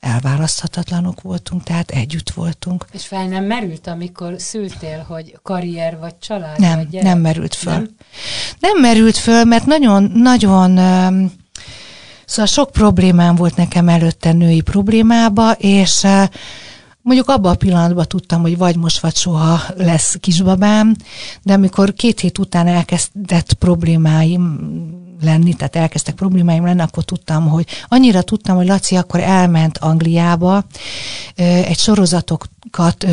elválaszthatatlanok 0.00 1.20
voltunk, 1.20 1.62
tehát 1.62 1.90
együtt 1.90 2.30
voltunk. 2.30 2.86
És 2.92 3.06
fel 3.06 3.26
nem 3.26 3.44
merült, 3.44 3.86
amikor 3.86 4.34
szültél, 4.38 5.04
hogy 5.08 5.38
karrier 5.42 5.98
vagy 5.98 6.18
család? 6.18 6.58
Nem, 6.58 6.76
vagy 6.76 7.02
nem 7.02 7.18
merült 7.18 7.54
föl. 7.54 7.72
Nem? 7.72 7.88
nem 8.58 8.80
merült 8.80 9.16
föl, 9.16 9.44
mert 9.44 9.66
nagyon, 9.66 10.02
nagyon, 10.14 10.76
szóval 12.24 12.46
sok 12.46 12.70
problémám 12.70 13.34
volt 13.34 13.56
nekem 13.56 13.88
előtte 13.88 14.32
női 14.32 14.60
problémába, 14.60 15.52
és 15.52 16.06
Mondjuk 17.04 17.28
abban 17.28 17.52
a 17.52 17.56
pillanatban 17.56 18.06
tudtam, 18.08 18.40
hogy 18.40 18.56
vagy 18.58 18.76
most, 18.76 19.00
vagy 19.00 19.16
soha 19.16 19.60
lesz 19.76 20.16
kisbabám, 20.20 20.94
de 21.42 21.52
amikor 21.52 21.92
két 21.92 22.20
hét 22.20 22.38
után 22.38 22.66
elkezdett 22.66 23.52
problémáim 23.52 24.58
lenni, 25.20 25.54
tehát 25.54 25.76
elkezdtek 25.76 26.14
problémáim 26.14 26.64
lenni, 26.64 26.80
akkor 26.80 27.04
tudtam, 27.04 27.48
hogy 27.48 27.66
annyira 27.88 28.22
tudtam, 28.22 28.56
hogy 28.56 28.66
Laci 28.66 28.96
akkor 28.96 29.20
elment 29.20 29.78
Angliába 29.78 30.64
egy 31.34 31.78
sorozatokat 31.78 33.06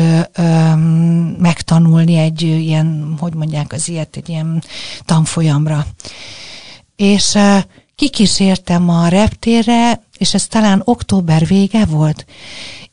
megtanulni 1.38 2.16
egy 2.16 2.42
ilyen, 2.42 3.16
hogy 3.18 3.34
mondják 3.34 3.72
az 3.72 3.88
ilyet, 3.88 4.16
egy 4.16 4.28
ilyen 4.28 4.62
tanfolyamra. 5.04 5.86
És 6.96 7.38
kikísértem 7.94 8.88
a 8.88 9.08
reptérre, 9.08 10.02
és 10.18 10.34
ez 10.34 10.46
talán 10.46 10.82
október 10.84 11.46
vége 11.46 11.84
volt, 11.84 12.26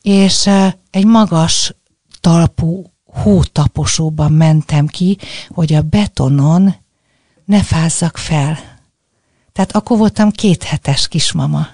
és 0.02 0.48
egy 0.90 1.04
magas 1.04 1.74
talpú 2.20 2.92
hótaposóban 3.04 4.32
mentem 4.32 4.86
ki, 4.86 5.18
hogy 5.48 5.72
a 5.72 5.82
betonon 5.82 6.74
ne 7.44 7.62
fázzak 7.62 8.16
fel. 8.16 8.58
Tehát 9.52 9.72
akkor 9.72 9.98
voltam 9.98 10.30
kéthetes 10.30 11.08
kismama. 11.08 11.66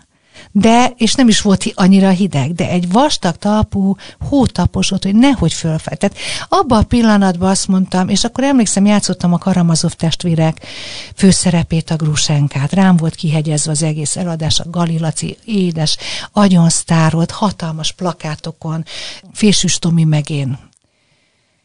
De, 0.52 0.92
és 0.96 1.14
nem 1.14 1.28
is 1.28 1.40
volt 1.40 1.72
annyira 1.74 2.10
hideg, 2.10 2.52
de 2.52 2.68
egy 2.68 2.92
vastag 2.92 3.36
talpú 3.36 3.96
hótaposott, 4.28 5.02
hogy 5.02 5.14
nehogy 5.14 5.52
fölfel. 5.52 5.96
Tehát 5.96 6.16
abban 6.48 6.78
a 6.78 6.82
pillanatban 6.82 7.50
azt 7.50 7.68
mondtam, 7.68 8.08
és 8.08 8.24
akkor 8.24 8.44
emlékszem, 8.44 8.86
játszottam 8.86 9.32
a 9.32 9.38
Karamazov 9.38 9.92
testvérek 9.92 10.66
főszerepét, 11.14 11.90
a 11.90 11.96
Grusenkát. 11.96 12.72
Rám 12.72 12.96
volt 12.96 13.14
kihegyezve 13.14 13.70
az 13.70 13.82
egész 13.82 14.16
eladás, 14.16 14.60
a 14.60 14.70
Galilaci 14.70 15.38
édes, 15.44 15.96
agyon 16.32 16.68
sztárolt, 16.68 17.30
hatalmas 17.30 17.92
plakátokon, 17.92 18.84
Fésűs 19.32 19.78
Tomi 19.78 20.04
meg 20.04 20.30
én. 20.30 20.58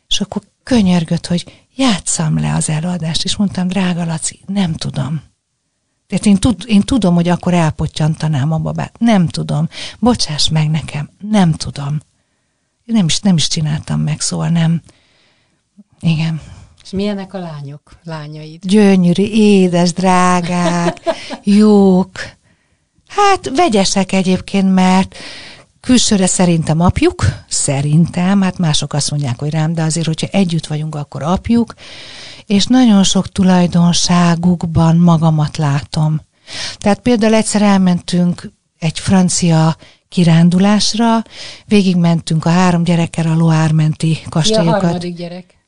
És 0.08 0.22
akkor 0.22 0.42
könyörgött, 0.64 1.28
hogy 1.28 1.66
játszam 1.76 2.40
le 2.40 2.54
az 2.54 2.70
eladást, 2.70 3.24
és 3.24 3.36
mondtam, 3.36 3.68
drága 3.68 4.06
Laci, 4.06 4.40
nem 4.46 4.74
tudom 4.74 5.31
tehát 6.12 6.26
én, 6.26 6.38
tud, 6.38 6.64
én 6.66 6.82
tudom, 6.82 7.16
hogy 7.16 7.28
akkor 7.28 7.54
elpottyantanám 7.54 8.52
a 8.52 8.58
babát. 8.58 8.96
Nem 9.00 9.28
tudom. 9.28 9.70
Bocsáss 10.00 10.50
meg 10.50 10.70
nekem. 10.70 11.10
Nem 11.20 11.52
tudom. 11.52 12.00
Én 12.86 12.96
nem 12.96 13.06
is, 13.06 13.20
nem 13.20 13.36
is 13.36 13.48
csináltam 13.48 14.00
meg, 14.00 14.22
szóval 14.22 14.50
nem. 14.50 14.82
Igen. 16.00 16.42
És 16.84 16.90
milyenek 16.90 17.34
a 17.34 17.40
lányok, 17.40 18.00
lányaid? 18.04 18.66
Gyönyörű, 18.66 19.24
édes, 19.24 19.94
drágák, 19.94 21.00
jók. 21.44 22.12
Hát 23.08 23.52
vegyesek 23.56 24.12
egyébként, 24.12 24.74
mert 24.74 25.16
külsőre 25.82 26.26
szerintem 26.26 26.80
apjuk, 26.80 27.26
szerintem, 27.48 28.42
hát 28.42 28.58
mások 28.58 28.94
azt 28.94 29.12
mondják, 29.12 29.40
hogy 29.40 29.50
rám, 29.50 29.74
de 29.74 29.82
azért, 29.82 30.06
hogyha 30.06 30.28
együtt 30.32 30.68
vagyunk, 30.68 30.96
akkor 30.96 31.24
apjuk 31.24 31.74
és 32.52 32.66
nagyon 32.66 33.04
sok 33.04 33.32
tulajdonságukban 33.32 34.98
magamat 34.98 35.58
látom. 35.58 36.22
Tehát 36.78 37.00
például 37.00 37.34
egyszer 37.34 37.62
elmentünk 37.62 38.52
egy 38.80 39.00
francia 39.00 39.76
kirándulásra, 40.10 41.24
végigmentünk 41.66 42.46
a 42.46 42.50
három 42.50 42.84
gyerekkel 42.84 43.28
a 43.28 43.36
Loármenti 43.36 44.18
kastélyokat. 44.30 44.80
Ki 44.80 44.86
a 44.86 44.88
harmadik 44.88 45.16
gyerek? 45.16 45.61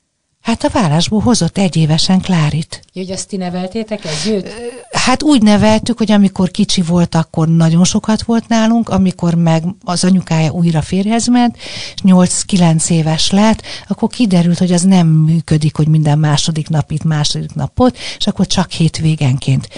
Hát 0.44 0.64
a 0.64 0.70
vállásból 0.70 1.20
hozott 1.22 1.58
egy 1.58 1.76
évesen 1.76 2.22
Klárit. 2.22 2.84
Hogy 2.94 3.12
azt 3.12 3.28
ti 3.28 3.38
neveltétek 3.38 4.06
együtt? 4.06 4.50
Hát 4.92 5.24
úgy 5.24 5.42
neveltük, 5.42 5.98
hogy 5.98 6.12
amikor 6.12 6.52
kicsi 6.52 6.82
volt, 6.82 7.16
akkor 7.16 7.48
nagyon 7.48 7.84
sokat 7.84 8.24
volt 8.24 8.48
nálunk, 8.48 8.90
amikor 8.90 9.36
meg 9.36 9.64
az 9.84 10.04
anyukája 10.04 10.52
újra 10.52 10.82
férhez 10.82 11.28
ment, 11.28 11.58
és 11.96 12.02
8-9 12.04 12.90
éves 12.90 13.32
lett, 13.32 13.62
akkor 13.88 14.10
kiderült, 14.10 14.58
hogy 14.58 14.72
az 14.72 14.82
nem 14.82 15.08
működik, 15.08 15.76
hogy 15.76 15.88
minden 15.88 16.20
második 16.20 16.70
nap 16.70 16.92
itt, 16.92 17.04
második 17.04 17.54
napot, 17.54 17.98
és 18.18 18.28
akkor 18.28 18.48
csak 18.48 18.72
hétvégenként. 18.72 19.70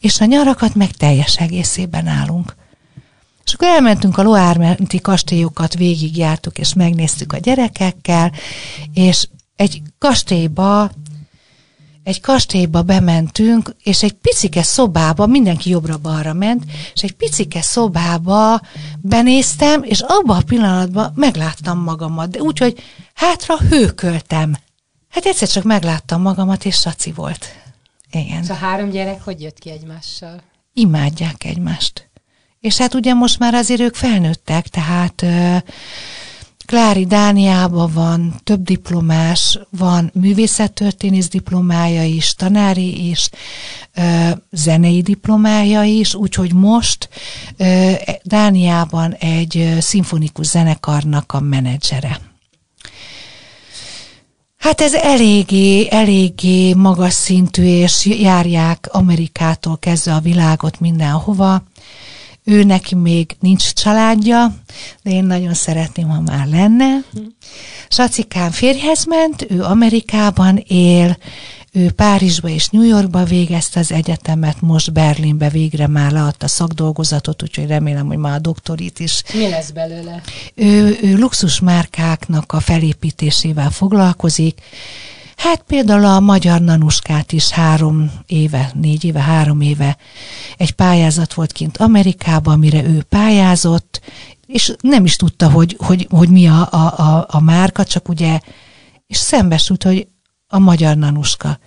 És 0.00 0.20
a 0.20 0.24
nyarakat 0.24 0.74
meg 0.74 0.90
teljes 0.90 1.36
egészében 1.36 2.06
állunk. 2.06 2.56
És 3.44 3.52
akkor 3.52 3.68
elmentünk 3.68 4.18
a 4.18 4.22
Loármenti 4.22 5.00
kastélyokat, 5.00 5.74
végigjártuk, 5.74 6.58
és 6.58 6.74
megnéztük 6.74 7.32
a 7.32 7.38
gyerekekkel, 7.38 8.32
és 8.94 9.26
egy 9.60 9.82
kastélyba 9.98 10.90
egy 12.02 12.20
kastélyba 12.20 12.82
bementünk, 12.82 13.74
és 13.82 14.02
egy 14.02 14.12
picike 14.12 14.62
szobába, 14.62 15.26
mindenki 15.26 15.70
jobbra-balra 15.70 16.32
ment, 16.32 16.64
és 16.94 17.02
egy 17.02 17.12
picike 17.12 17.62
szobába 17.62 18.60
benéztem, 19.00 19.82
és 19.82 20.00
abban 20.00 20.36
a 20.36 20.42
pillanatban 20.42 21.12
megláttam 21.14 21.78
magamat, 21.78 22.30
de 22.30 22.40
úgyhogy 22.40 22.82
hátra 23.14 23.58
hőköltem. 23.58 24.56
Hát 25.08 25.24
egyszer 25.24 25.48
csak 25.48 25.64
megláttam 25.64 26.22
magamat, 26.22 26.64
és 26.64 26.76
saci 26.76 27.12
volt. 27.12 27.46
Igen. 28.10 28.42
Szóval 28.42 28.56
három 28.56 28.90
gyerek 28.90 29.22
hogy 29.24 29.40
jött 29.40 29.58
ki 29.58 29.70
egymással? 29.70 30.42
Imádják 30.72 31.44
egymást. 31.44 32.10
És 32.60 32.76
hát 32.76 32.94
ugye 32.94 33.14
most 33.14 33.38
már 33.38 33.54
azért 33.54 33.80
ők 33.80 33.94
felnőttek, 33.94 34.68
tehát 34.68 35.24
Klári 36.70 37.06
Dániában 37.06 37.90
van 37.92 38.34
több 38.44 38.62
diplomás, 38.62 39.58
van 39.70 40.10
művészettörténész 40.14 41.28
diplomája 41.28 42.04
is, 42.04 42.34
tanári 42.34 43.08
is, 43.08 43.28
zenei 44.50 45.02
diplomája 45.02 45.82
is, 45.82 46.14
úgyhogy 46.14 46.54
most 46.54 47.08
Dániában 48.22 49.12
egy 49.12 49.76
szimfonikus 49.80 50.46
zenekarnak 50.46 51.32
a 51.32 51.40
menedzsere. 51.40 52.20
Hát 54.56 54.80
ez 54.80 54.94
eléggé, 54.94 55.88
eléggé 55.90 56.74
magas 56.74 57.12
szintű, 57.12 57.62
és 57.62 58.06
járják 58.06 58.88
Amerikától 58.90 59.78
kezdve 59.78 60.14
a 60.14 60.20
világot 60.20 60.80
mindenhova. 60.80 61.62
Ő 62.44 62.64
neki 62.64 62.94
még 62.94 63.36
nincs 63.40 63.72
családja, 63.72 64.54
de 65.02 65.10
én 65.10 65.24
nagyon 65.24 65.54
szeretném, 65.54 66.08
ha 66.08 66.20
már 66.20 66.46
lenne. 66.46 66.98
Sacikán 67.88 68.50
férjhez 68.50 69.04
ment, 69.04 69.46
ő 69.50 69.62
Amerikában 69.62 70.56
él, 70.66 71.16
ő 71.72 71.90
Párizsba 71.90 72.48
és 72.48 72.68
New 72.68 72.82
Yorkba 72.82 73.24
végezte 73.24 73.80
az 73.80 73.92
egyetemet, 73.92 74.60
most 74.60 74.92
Berlinbe 74.92 75.48
végre 75.48 75.86
már 75.86 76.12
leadta 76.12 76.48
szakdolgozatot, 76.48 77.42
úgyhogy 77.42 77.66
remélem, 77.66 78.06
hogy 78.06 78.16
már 78.16 78.34
a 78.34 78.38
doktorit 78.38 79.00
is. 79.00 79.22
Mi 79.34 79.48
lesz 79.48 79.70
belőle? 79.70 80.22
Ő, 80.54 80.98
ő 81.02 81.16
luxusmárkáknak 81.16 82.52
a 82.52 82.60
felépítésével 82.60 83.70
foglalkozik, 83.70 84.60
Hát 85.40 85.62
például 85.62 86.04
a 86.04 86.20
magyar 86.20 86.60
nanuskát 86.60 87.32
is 87.32 87.50
három 87.50 88.10
éve, 88.26 88.70
négy 88.74 89.04
éve, 89.04 89.20
három 89.20 89.60
éve 89.60 89.96
egy 90.56 90.72
pályázat 90.72 91.34
volt 91.34 91.52
kint 91.52 91.76
Amerikában, 91.76 92.54
amire 92.54 92.84
ő 92.84 93.02
pályázott, 93.02 94.00
és 94.46 94.74
nem 94.80 95.04
is 95.04 95.16
tudta, 95.16 95.50
hogy, 95.50 95.76
hogy, 95.78 96.06
hogy 96.10 96.28
mi 96.28 96.48
a, 96.48 96.68
a, 96.70 96.98
a, 96.98 97.26
a 97.30 97.40
márka, 97.40 97.84
csak 97.84 98.08
ugye, 98.08 98.40
és 99.06 99.16
szembesült, 99.16 99.82
hogy 99.82 100.08
a 100.46 100.58
magyar 100.58 100.96
nanuska 100.96 101.58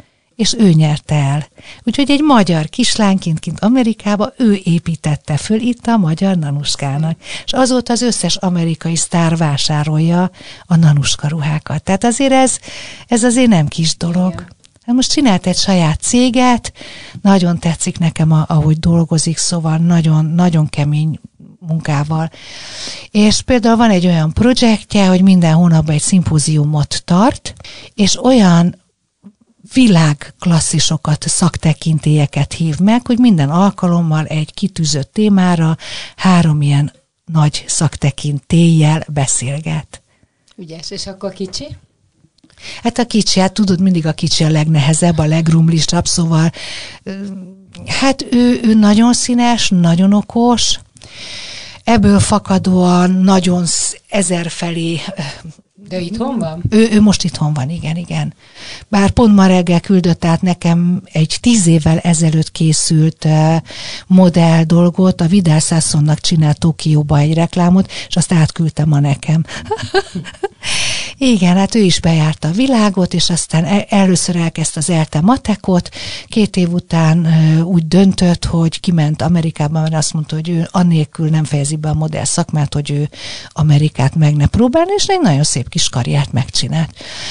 és 0.43 0.55
ő 0.57 0.71
nyerte 0.71 1.15
el. 1.15 1.47
Úgyhogy 1.83 2.11
egy 2.11 2.21
magyar 2.21 2.69
kislányként 2.69 3.39
kint 3.39 3.59
Amerikába 3.59 4.33
ő 4.37 4.59
építette 4.63 5.37
föl 5.37 5.59
itt 5.59 5.87
a 5.87 5.97
magyar 5.97 6.37
nanuskának. 6.37 7.17
És 7.45 7.53
azóta 7.53 7.93
az 7.93 8.01
összes 8.01 8.35
amerikai 8.35 8.95
sztár 8.95 9.37
vásárolja 9.37 10.31
a 10.65 10.75
nanuska 10.75 11.27
ruhákat. 11.27 11.83
Tehát 11.83 12.03
azért 12.03 12.31
ez, 12.31 12.57
ez 13.07 13.23
azért 13.23 13.49
nem 13.49 13.67
kis 13.67 13.97
dolog. 13.97 14.33
Igen. 14.33 14.47
Hát 14.85 14.95
most 14.95 15.11
csinált 15.11 15.47
egy 15.47 15.57
saját 15.57 16.01
céget, 16.01 16.73
nagyon 17.21 17.59
tetszik 17.59 17.99
nekem, 17.99 18.31
ahogy 18.31 18.79
dolgozik, 18.79 19.37
szóval 19.37 19.77
nagyon, 19.77 20.25
nagyon 20.25 20.69
kemény 20.69 21.19
munkával. 21.59 22.29
És 23.11 23.41
például 23.41 23.75
van 23.75 23.89
egy 23.89 24.05
olyan 24.05 24.33
projektje, 24.33 25.07
hogy 25.07 25.21
minden 25.21 25.53
hónapban 25.53 25.95
egy 25.95 26.01
szimpóziumot 26.01 27.01
tart, 27.05 27.53
és 27.93 28.23
olyan 28.23 28.81
világklasszisokat, 29.73 31.27
szaktekintélyeket 31.27 32.53
hív 32.53 32.77
meg, 32.77 33.07
hogy 33.07 33.17
minden 33.17 33.49
alkalommal 33.49 34.25
egy 34.25 34.53
kitűzött 34.53 35.13
témára 35.13 35.77
három 36.15 36.61
ilyen 36.61 36.91
nagy 37.25 37.63
szaktekintéllyel 37.67 39.05
beszélget. 39.07 40.01
Ügyes, 40.55 40.91
és 40.91 41.07
akkor 41.07 41.33
kicsi? 41.33 41.67
Hát 42.83 42.97
a 42.97 43.05
kicsi, 43.05 43.39
hát 43.39 43.53
tudod, 43.53 43.81
mindig 43.81 44.05
a 44.05 44.13
kicsi 44.13 44.43
a 44.43 44.49
legnehezebb, 44.49 45.17
a 45.17 45.25
legrumlisabb, 45.25 46.05
szóval 46.05 46.51
hát 47.85 48.25
ő, 48.31 48.59
ő 48.63 48.73
nagyon 48.73 49.13
színes, 49.13 49.69
nagyon 49.69 50.13
okos, 50.13 50.79
ebből 51.83 52.19
fakadóan 52.19 53.11
nagyon 53.11 53.65
ezerfelé 54.09 55.01
de 55.87 55.99
itthon 55.99 56.39
van? 56.39 56.63
Ő, 56.69 56.89
ő 56.91 57.01
most 57.01 57.23
itthon 57.23 57.53
van, 57.53 57.69
igen, 57.69 57.95
igen. 57.95 58.33
Bár 58.87 59.09
pont 59.09 59.35
ma 59.35 59.45
reggel 59.45 59.79
küldött 59.79 60.25
át 60.25 60.41
nekem 60.41 61.01
egy 61.11 61.37
tíz 61.41 61.67
évvel 61.67 61.99
ezelőtt 61.99 62.51
készült 62.51 63.25
uh, 63.25 63.55
modell 64.07 64.63
dolgot, 64.63 65.21
a 65.21 65.27
Vidal 65.27 65.59
Sassonnak 65.59 66.19
csinált 66.19 66.59
Tokióba 66.59 67.17
egy 67.17 67.33
reklámot, 67.33 67.91
és 68.07 68.15
azt 68.15 68.33
átküldtem 68.33 68.89
ma 68.89 68.99
nekem. 68.99 69.43
igen, 71.17 71.55
hát 71.55 71.75
ő 71.75 71.79
is 71.79 71.99
bejárta 71.99 72.47
a 72.47 72.51
világot, 72.51 73.13
és 73.13 73.29
aztán 73.29 73.65
el, 73.65 73.85
először 73.89 74.35
elkezdte 74.35 74.79
az 74.79 74.89
ELTE 74.89 75.21
matekot, 75.21 75.89
két 76.27 76.55
év 76.55 76.73
után 76.73 77.19
uh, 77.19 77.67
úgy 77.67 77.87
döntött, 77.87 78.45
hogy 78.45 78.79
kiment 78.79 79.21
Amerikába, 79.21 79.81
mert 79.81 79.93
azt 79.93 80.13
mondta, 80.13 80.35
hogy 80.35 80.49
ő 80.49 80.67
annélkül 80.71 81.29
nem 81.29 81.43
fejezi 81.43 81.75
be 81.75 81.89
a 81.89 81.93
modell 81.93 82.25
szakmát, 82.25 82.73
hogy 82.73 82.91
ő 82.91 83.09
Amerikát 83.47 84.15
meg 84.15 84.35
ne 84.35 84.47
próbálni, 84.47 84.91
és 84.95 85.05
egy 85.05 85.21
nagyon 85.21 85.43
szép 85.43 85.69
kis 85.73 85.89
karriert 85.89 86.31
megcsinált. 86.31 86.89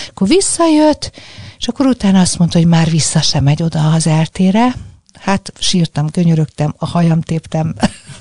Akkor 0.08 0.28
visszajött, 0.28 1.10
és 1.58 1.68
akkor 1.68 1.86
utána 1.86 2.20
azt 2.20 2.38
mondta, 2.38 2.58
hogy 2.58 2.66
már 2.66 2.90
vissza 2.90 3.20
sem 3.20 3.44
megy 3.44 3.62
oda 3.62 3.92
az 3.92 4.06
eltére, 4.06 4.74
hát 5.20 5.52
sírtam, 5.58 6.10
könyörögtem, 6.10 6.74
a 6.78 6.86
hajam 6.86 7.20
téptem. 7.20 7.74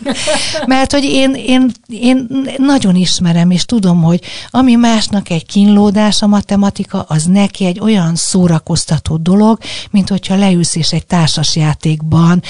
Mert 0.66 0.92
hogy 0.92 1.04
én, 1.04 1.34
én, 1.34 1.72
én 1.88 2.28
nagyon 2.58 2.96
ismerem, 2.96 3.52
és 3.52 3.66
tudom, 3.66 4.02
hogy 4.02 4.22
ami 4.50 4.76
másnak 4.76 5.30
egy 5.30 5.46
kínlódás 5.46 6.22
a 6.22 6.28
matematika, 6.28 7.02
az 7.02 7.24
neki 7.24 7.66
egy 7.66 7.80
olyan 7.80 8.16
szórakoztató 8.16 9.18
dolog, 9.18 9.60
mint 9.92 10.10
hogyha 10.10 10.36
leülsz 10.36 10.76
és 10.76 10.94
egy 10.94 11.06
társasjátékban 11.06 12.42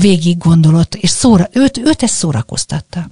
végig 0.00 0.38
gondolod, 0.38 0.86
és 0.90 1.10
szóra, 1.10 1.48
őt, 1.52 1.78
őt 1.78 2.02
ez 2.02 2.10
szórakoztatta. 2.10 3.08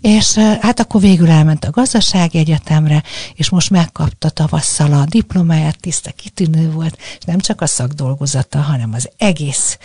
És 0.00 0.34
hát 0.34 0.80
akkor 0.80 1.00
végül 1.00 1.30
elment 1.30 1.64
a 1.64 1.70
gazdasági 1.70 2.38
egyetemre, 2.38 3.02
és 3.34 3.48
most 3.48 3.70
megkapta 3.70 4.30
tavasszal 4.30 4.92
a 4.92 5.04
diplomáját, 5.04 5.80
tiszta 5.80 6.10
kitűnő 6.10 6.70
volt, 6.70 6.98
és 7.18 7.24
nem 7.24 7.38
csak 7.38 7.60
a 7.60 7.66
szakdolgozata, 7.66 8.58
hanem 8.58 8.92
az 8.92 9.08
egész 9.16 9.78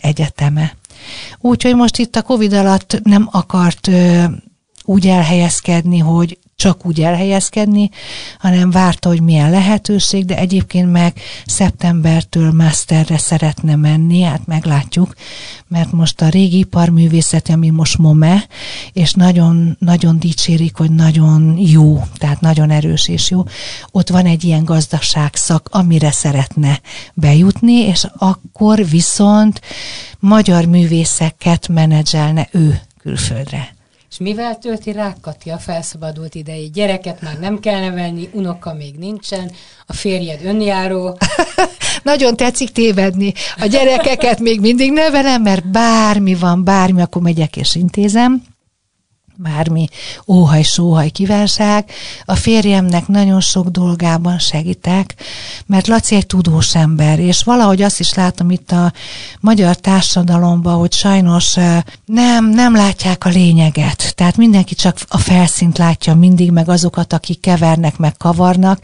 egyeteme. 0.00 0.76
Úgyhogy 1.38 1.74
most 1.74 1.98
itt 1.98 2.16
a 2.16 2.22
Covid 2.22 2.52
alatt 2.52 3.00
nem 3.02 3.28
akart 3.30 3.90
úgy 4.84 5.06
elhelyezkedni, 5.06 5.98
hogy 5.98 6.38
csak 6.60 6.86
úgy 6.86 7.00
elhelyezkedni, 7.00 7.90
hanem 8.38 8.70
várta, 8.70 9.08
hogy 9.08 9.20
milyen 9.20 9.50
lehetőség, 9.50 10.24
de 10.24 10.36
egyébként 10.36 10.92
meg 10.92 11.20
szeptembertől 11.46 12.52
masterre 12.52 13.18
szeretne 13.18 13.76
menni, 13.76 14.22
hát 14.22 14.46
meglátjuk, 14.46 15.14
mert 15.68 15.92
most 15.92 16.20
a 16.20 16.28
régi 16.28 16.58
iparművészet, 16.58 17.48
ami 17.48 17.70
most 17.70 17.98
MOME, 17.98 18.46
és 18.92 19.12
nagyon, 19.12 19.76
nagyon 19.78 20.18
dicsérik, 20.18 20.76
hogy 20.76 20.90
nagyon 20.90 21.58
jó, 21.58 22.04
tehát 22.16 22.40
nagyon 22.40 22.70
erős 22.70 23.08
és 23.08 23.30
jó, 23.30 23.44
ott 23.90 24.08
van 24.08 24.26
egy 24.26 24.44
ilyen 24.44 24.64
gazdaságszak, 24.64 25.68
amire 25.72 26.10
szeretne 26.10 26.80
bejutni, 27.14 27.72
és 27.72 28.06
akkor 28.18 28.88
viszont 28.88 29.60
magyar 30.18 30.64
művészeket 30.64 31.68
menedzselne 31.68 32.48
ő 32.52 32.80
külföldre. 33.02 33.78
És 34.10 34.18
mivel 34.18 34.58
tölti 34.58 34.94
Kati 35.20 35.50
a 35.50 35.58
felszabadult 35.58 36.34
idejét? 36.34 36.72
Gyereket 36.72 37.20
már 37.20 37.38
nem 37.38 37.60
kell 37.60 37.80
nevelni, 37.80 38.28
unoka 38.32 38.74
még 38.74 38.94
nincsen, 38.94 39.52
a 39.86 39.92
férjed 39.92 40.44
önjáró. 40.44 41.18
Nagyon 42.02 42.36
tetszik 42.36 42.70
tévedni. 42.70 43.32
A 43.56 43.66
gyerekeket 43.66 44.40
még 44.40 44.60
mindig 44.60 44.92
nevelem, 44.92 45.42
mert 45.42 45.70
bármi 45.70 46.34
van, 46.34 46.64
bármi, 46.64 47.02
akkor 47.02 47.22
megyek 47.22 47.56
és 47.56 47.74
intézem 47.74 48.42
bármi 49.42 49.88
óhaj, 50.26 50.62
sóhaj 50.62 51.08
kívánság. 51.08 51.90
A 52.24 52.34
férjemnek 52.34 53.06
nagyon 53.06 53.40
sok 53.40 53.68
dolgában 53.68 54.38
segítek, 54.38 55.14
mert 55.66 55.86
Laci 55.86 56.14
egy 56.14 56.26
tudós 56.26 56.74
ember, 56.74 57.18
és 57.18 57.42
valahogy 57.42 57.82
azt 57.82 58.00
is 58.00 58.14
látom 58.14 58.50
itt 58.50 58.70
a 58.70 58.92
magyar 59.40 59.76
társadalomban, 59.76 60.78
hogy 60.78 60.92
sajnos 60.92 61.54
nem, 62.04 62.50
nem 62.50 62.74
látják 62.74 63.24
a 63.24 63.28
lényeget. 63.28 64.12
Tehát 64.14 64.36
mindenki 64.36 64.74
csak 64.74 64.98
a 65.08 65.18
felszínt 65.18 65.78
látja 65.78 66.14
mindig, 66.14 66.50
meg 66.50 66.68
azokat, 66.68 67.12
akik 67.12 67.40
kevernek, 67.40 67.96
meg 67.96 68.16
kavarnak, 68.16 68.80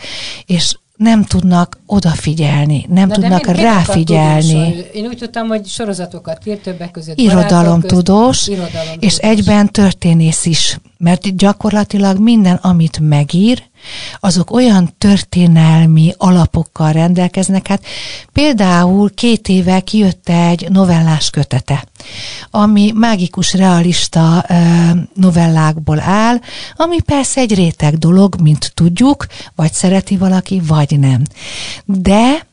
és 0.47 0.77
nem 0.97 1.25
tudnak 1.25 1.79
odafigyelni, 1.87 2.87
nem 2.89 3.09
Na, 3.09 3.15
tudnak 3.15 3.47
ráfigyelni. 3.47 4.85
Én 4.93 5.07
úgy 5.07 5.17
tudtam, 5.17 5.49
hogy 5.49 5.67
sorozatokat 5.67 6.47
ír 6.47 6.59
többek 6.59 6.91
között. 6.91 7.19
Irodalomtudós, 7.19 8.51
és 8.99 9.17
egyben 9.17 9.73
történész 9.73 10.45
is, 10.45 10.79
mert 10.99 11.37
gyakorlatilag 11.37 12.19
minden, 12.19 12.57
amit 12.57 12.99
megír, 12.99 13.63
azok 14.21 14.51
olyan 14.51 14.95
történelmi 14.99 16.15
alapokkal 16.17 16.93
rendelkeznek. 16.93 17.67
Hát 17.67 17.85
például 18.33 19.15
két 19.15 19.49
éve 19.49 19.81
kijött 19.81 20.29
egy 20.29 20.71
novellás 20.71 21.31
kötete, 21.31 21.85
ami 22.51 22.93
mágikus 22.95 23.55
realista 23.55 24.47
novellákból 25.15 26.01
áll, 26.01 26.41
ami 26.77 27.01
persze 27.01 27.41
egy 27.41 27.55
réteg 27.55 27.99
dolog, 27.99 28.41
mint 28.41 28.73
tudjuk, 28.75 29.27
vagy 29.55 29.73
szereti 29.73 30.17
valaki, 30.17 30.61
vagy 30.67 30.99
nem. 30.99 31.23
De 31.85 32.47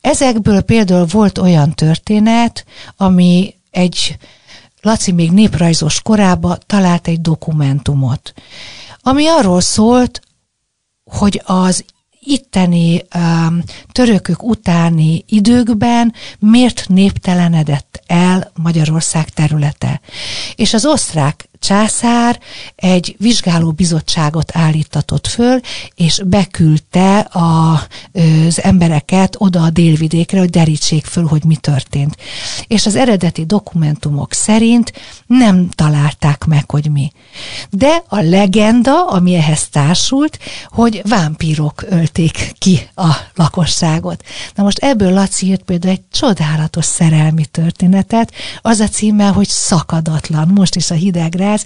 ezekből 0.00 0.60
például 0.60 1.06
volt 1.10 1.38
olyan 1.38 1.74
történet, 1.74 2.64
ami 2.96 3.54
egy 3.70 4.16
Laci 4.82 5.12
még 5.12 5.30
néprajzos 5.30 6.02
korában 6.02 6.58
talált 6.66 7.06
egy 7.06 7.20
dokumentumot, 7.20 8.32
ami 9.00 9.26
arról 9.26 9.60
szólt, 9.60 10.20
hogy 11.04 11.42
az 11.44 11.84
itteni 12.20 13.02
um, 13.14 13.62
törökök 13.92 14.42
utáni 14.42 15.24
időkben 15.26 16.14
miért 16.38 16.88
néptelenedett 16.88 18.02
el 18.06 18.50
Magyarország 18.54 19.28
területe. 19.28 20.00
És 20.56 20.74
az 20.74 20.86
osztrák 20.86 21.48
császár 21.62 22.40
egy 22.74 23.16
vizsgáló 23.18 23.70
bizottságot 23.70 24.56
állítatott 24.56 25.26
föl, 25.26 25.60
és 25.94 26.22
beküldte 26.26 27.18
a, 27.18 27.72
az 28.46 28.62
embereket 28.62 29.34
oda 29.38 29.62
a 29.62 29.70
délvidékre, 29.70 30.38
hogy 30.38 30.50
derítsék 30.50 31.04
föl, 31.04 31.26
hogy 31.26 31.44
mi 31.44 31.56
történt. 31.56 32.16
És 32.66 32.86
az 32.86 32.96
eredeti 32.96 33.44
dokumentumok 33.44 34.32
szerint 34.32 34.92
nem 35.26 35.68
találták 35.68 36.44
meg, 36.44 36.70
hogy 36.70 36.90
mi. 36.90 37.12
De 37.70 38.02
a 38.08 38.20
legenda, 38.20 39.06
ami 39.06 39.34
ehhez 39.34 39.68
társult, 39.68 40.38
hogy 40.68 41.02
vámpírok 41.08 41.84
ölték 41.88 42.52
ki 42.58 42.88
a 42.94 43.16
lakosságot. 43.34 44.24
Na 44.54 44.62
most 44.62 44.78
ebből 44.78 45.12
Laci 45.12 45.46
írt 45.46 45.62
például 45.62 45.92
egy 45.92 46.02
csodálatos 46.12 46.84
szerelmi 46.84 47.44
történetet, 47.44 48.32
az 48.62 48.80
a 48.80 48.88
címe, 48.88 49.26
hogy 49.26 49.48
szakadatlan, 49.48 50.48
most 50.48 50.76
is 50.76 50.90
a 50.90 50.94
hidegre 50.94 51.51
ház, 51.52 51.64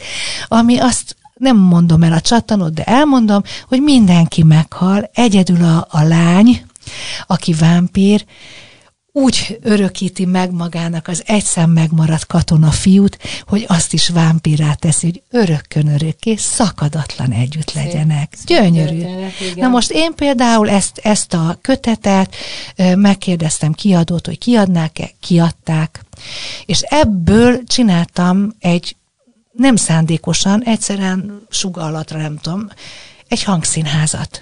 ami 0.48 0.78
azt 0.78 1.16
nem 1.34 1.56
mondom 1.56 2.02
el 2.02 2.12
a 2.12 2.20
csatanot, 2.20 2.74
de 2.74 2.82
elmondom, 2.84 3.42
hogy 3.68 3.80
mindenki 3.80 4.42
meghal, 4.42 5.10
egyedül 5.14 5.64
a, 5.64 5.86
a 5.90 6.02
lány, 6.02 6.64
aki 7.26 7.52
vámpír, 7.52 8.24
úgy 9.12 9.58
örökíti 9.62 10.24
meg 10.24 10.52
magának 10.52 11.08
az 11.08 11.22
egyszer 11.26 11.66
megmaradt 11.66 12.26
katona 12.26 12.70
fiút, 12.70 13.18
hogy 13.46 13.64
azt 13.68 13.92
is 13.92 14.08
vámpírá 14.08 14.72
teszi, 14.72 15.06
hogy 15.06 15.22
örökkön 15.40 15.88
örökké 15.88 16.36
szakadatlan 16.36 17.32
együtt 17.32 17.72
legyenek. 17.72 18.34
Szép, 18.36 18.46
Gyönyörű. 18.46 19.00
Történet, 19.00 19.56
Na 19.56 19.68
most 19.68 19.90
én 19.90 20.14
például 20.14 20.68
ezt, 20.68 20.98
ezt 21.02 21.34
a 21.34 21.58
kötetet 21.60 22.34
megkérdeztem 22.94 23.72
kiadót, 23.72 24.26
hogy 24.26 24.38
kiadnák-e, 24.38 25.10
kiadták, 25.20 26.04
és 26.66 26.80
ebből 26.80 27.64
csináltam 27.64 28.54
egy 28.58 28.96
nem 29.56 29.76
szándékosan, 29.76 30.62
egyszerűen 30.62 31.46
sugallatra, 31.48 32.18
nem 32.18 32.38
tudom, 32.38 32.68
egy 33.28 33.42
hangszínházat. 33.42 34.40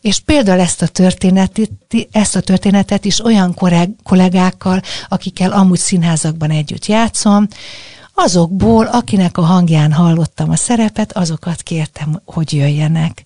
És 0.00 0.18
például 0.18 0.60
ezt 0.60 0.82
a 0.82 0.86
történetet, 0.86 1.70
ezt 2.10 2.36
a 2.36 2.40
történetet 2.40 3.04
is 3.04 3.24
olyan 3.24 3.54
kollégákkal, 4.02 4.82
akikkel 5.08 5.52
amúgy 5.52 5.78
színházakban 5.78 6.50
együtt 6.50 6.86
játszom, 6.86 7.48
azokból, 8.14 8.86
akinek 8.86 9.38
a 9.38 9.42
hangján 9.42 9.92
hallottam 9.92 10.50
a 10.50 10.56
szerepet, 10.56 11.12
azokat 11.12 11.62
kértem, 11.62 12.20
hogy 12.24 12.52
jöjjenek. 12.52 13.22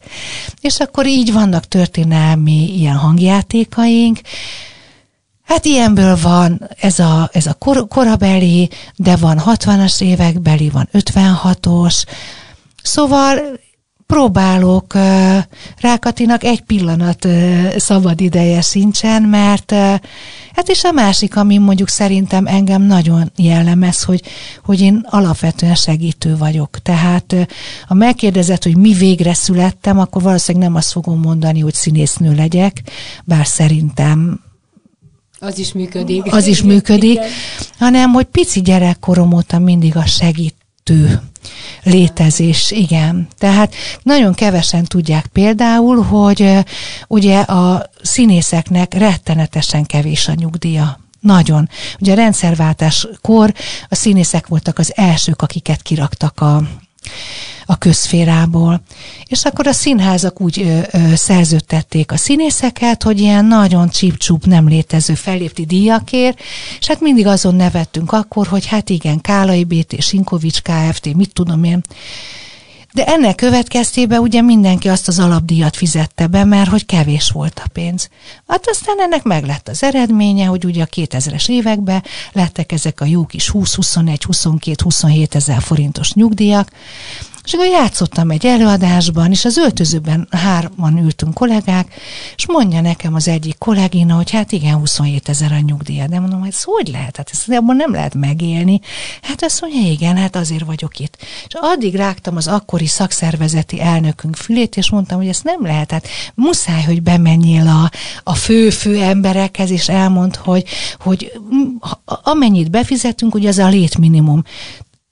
És 0.61 0.81
akkor 0.81 1.07
így 1.07 1.33
vannak 1.33 1.65
történelmi 1.65 2.77
ilyen 2.79 2.97
hangjátékaink, 2.97 4.21
Hát 5.47 5.65
ilyenből 5.65 6.19
van 6.23 6.69
ez 6.81 6.99
a, 6.99 7.31
ez 7.33 7.47
a 7.47 7.55
kor, 7.55 7.89
korabeli, 7.89 8.71
de 8.97 9.17
van 9.17 9.43
60-as 9.47 10.03
évekbeli, 10.03 10.69
van 10.69 10.89
56-os, 10.93 12.05
Szóval 12.87 13.59
próbálok 14.07 14.95
Rákatinak 15.81 16.45
egy 16.45 16.61
pillanat 16.61 17.29
szabad 17.77 18.21
ideje 18.21 18.61
sincsen, 18.61 19.23
mert 19.23 19.71
hát 20.53 20.69
és 20.69 20.85
a 20.85 20.93
másik, 20.93 21.37
ami 21.37 21.59
mondjuk 21.59 21.89
szerintem 21.89 22.47
engem 22.47 22.83
nagyon 22.83 23.33
jellemez, 23.37 24.03
hogy, 24.03 24.23
hogy 24.65 24.81
én 24.81 25.07
alapvetően 25.11 25.75
segítő 25.75 26.37
vagyok. 26.37 26.79
Tehát 26.83 27.35
ha 27.87 27.95
megkérdezett, 27.95 28.63
hogy 28.63 28.77
mi 28.77 28.93
végre 28.93 29.35
születtem, 29.35 29.99
akkor 29.99 30.23
valószínűleg 30.23 30.69
nem 30.69 30.77
azt 30.77 30.93
fogom 30.93 31.21
mondani, 31.21 31.61
hogy 31.61 31.75
színésznő 31.75 32.35
legyek, 32.35 32.83
bár 33.25 33.47
szerintem 33.47 34.41
az 35.39 35.59
is 35.59 35.73
működik. 35.73 36.33
Az 36.33 36.47
is 36.47 36.63
működik, 36.63 37.19
hanem 37.79 38.13
hogy 38.13 38.25
pici 38.25 38.61
gyerekkorom 38.61 39.33
óta 39.33 39.59
mindig 39.59 39.97
a 39.97 40.07
segítő 40.07 41.21
létezés, 41.83 42.71
igen. 42.71 43.29
Tehát 43.39 43.75
nagyon 44.03 44.35
kevesen 44.35 44.85
tudják 44.85 45.27
például, 45.27 46.03
hogy 46.03 46.65
ugye 47.09 47.39
a 47.41 47.91
színészeknek 48.03 48.95
rettenetesen 48.95 49.85
kevés 49.85 50.29
a 50.29 50.35
nyugdíja. 50.35 51.01
Nagyon. 51.21 51.69
Ugye 52.01 52.13
a 52.13 52.17
rendszerváltáskor 52.17 53.53
a 53.89 53.95
színészek 53.95 54.47
voltak 54.47 54.79
az 54.79 54.93
elsők, 54.97 55.43
akiket 55.43 55.83
kiraktak 55.83 56.41
a, 56.41 56.63
a 57.67 57.79
közférából. 57.79 58.81
És 59.27 59.45
akkor 59.45 59.67
a 59.67 59.73
színházak 59.73 60.41
úgy 60.41 60.61
ö, 60.61 60.81
ö, 60.93 61.15
szerződtették 61.15 62.13
a 62.13 62.17
színészeket, 62.17 63.03
hogy 63.03 63.21
ilyen 63.21 63.45
nagyon 63.45 63.89
csíp 63.89 64.45
nem 64.45 64.69
létező 64.69 65.15
fellépti 65.15 65.65
díjakért, 65.65 66.41
és 66.81 66.87
hát 66.87 67.01
mindig 67.01 67.27
azon 67.27 67.55
nevettünk 67.55 68.13
akkor, 68.13 68.47
hogy 68.47 68.67
hát 68.67 68.91
igen, 68.91 69.21
Kálai 69.21 69.65
BT, 69.65 70.03
Sinkovics 70.03 70.61
Kft., 70.63 71.15
mit 71.15 71.33
tudom 71.33 71.65
én, 71.65 71.83
de 72.97 73.05
ennek 73.05 73.35
következtében 73.35 74.21
ugye 74.21 74.41
mindenki 74.41 74.89
azt 74.89 75.09
az 75.09 75.19
alapdíjat 75.19 75.77
fizette 75.77 76.27
be, 76.27 76.45
mert 76.45 76.71
hogy 76.71 76.87
kevés 76.87 77.31
volt 77.31 77.61
a 77.65 77.69
pénz. 77.73 78.09
Hát 78.47 78.69
aztán 78.69 79.01
ennek 79.01 79.23
meg 79.23 79.45
lett 79.45 79.69
az 79.69 79.83
eredménye, 79.83 80.47
hogy 80.47 80.65
ugye 80.65 80.83
a 80.83 80.87
2000-es 80.87 81.49
években 81.49 82.03
lettek 82.33 82.73
ezek 82.73 83.01
a 83.01 83.05
jó 83.05 83.27
kis 83.27 83.49
20, 83.49 83.75
21, 83.75 84.25
22, 84.25 84.83
27 84.83 85.35
ezer 85.35 85.63
forintos 85.63 86.13
nyugdíjak, 86.13 86.69
és 87.47 87.53
akkor 87.53 87.67
játszottam 87.67 88.31
egy 88.31 88.47
előadásban, 88.47 89.31
és 89.31 89.45
az 89.45 89.57
öltözőben 89.57 90.29
hárman 90.31 90.99
ültünk 90.99 91.35
kollégák, 91.35 91.95
és 92.37 92.47
mondja 92.47 92.81
nekem 92.81 93.15
az 93.15 93.29
egyik 93.29 93.59
kollégina, 93.59 94.15
hogy 94.15 94.31
hát 94.31 94.53
igen, 94.53 94.75
27 94.75 95.29
ezer 95.29 95.53
a 95.53 95.59
nyugdíja. 95.59 96.07
De 96.07 96.21
mondom, 96.21 96.43
ez 96.43 96.63
hogy 96.63 96.89
lehet? 96.89 97.17
Hát 97.17 97.31
ezt 97.33 97.49
abban 97.49 97.77
nem 97.77 97.93
lehet 97.93 98.15
megélni. 98.15 98.81
Hát 99.23 99.43
azt 99.43 99.61
mondja, 99.61 99.91
igen, 99.91 100.17
hát 100.17 100.37
azért 100.37 100.65
vagyok 100.65 100.99
itt. 100.99 101.17
És 101.21 101.55
addig 101.55 101.95
rágtam 101.95 102.37
az 102.37 102.47
akkori 102.47 102.87
szakszervezeti 102.87 103.81
elnökünk 103.81 104.37
fülét, 104.37 104.77
és 104.77 104.91
mondtam, 104.91 105.19
hogy 105.19 105.29
ezt 105.29 105.45
nem 105.45 105.63
lehet. 105.63 105.91
Hát 105.91 106.09
muszáj, 106.35 106.83
hogy 106.83 107.03
bemenjél 107.03 107.67
a, 107.67 107.91
a 108.31 108.35
fő-fő 108.35 109.01
emberekhez, 109.03 109.71
és 109.71 109.89
elmond, 109.89 110.37
hogy, 110.37 110.65
hogy 110.99 111.33
amennyit 112.05 112.71
befizetünk, 112.71 113.35
ugye 113.35 113.49
az 113.49 113.59
a 113.59 113.69
létminimum 113.69 114.43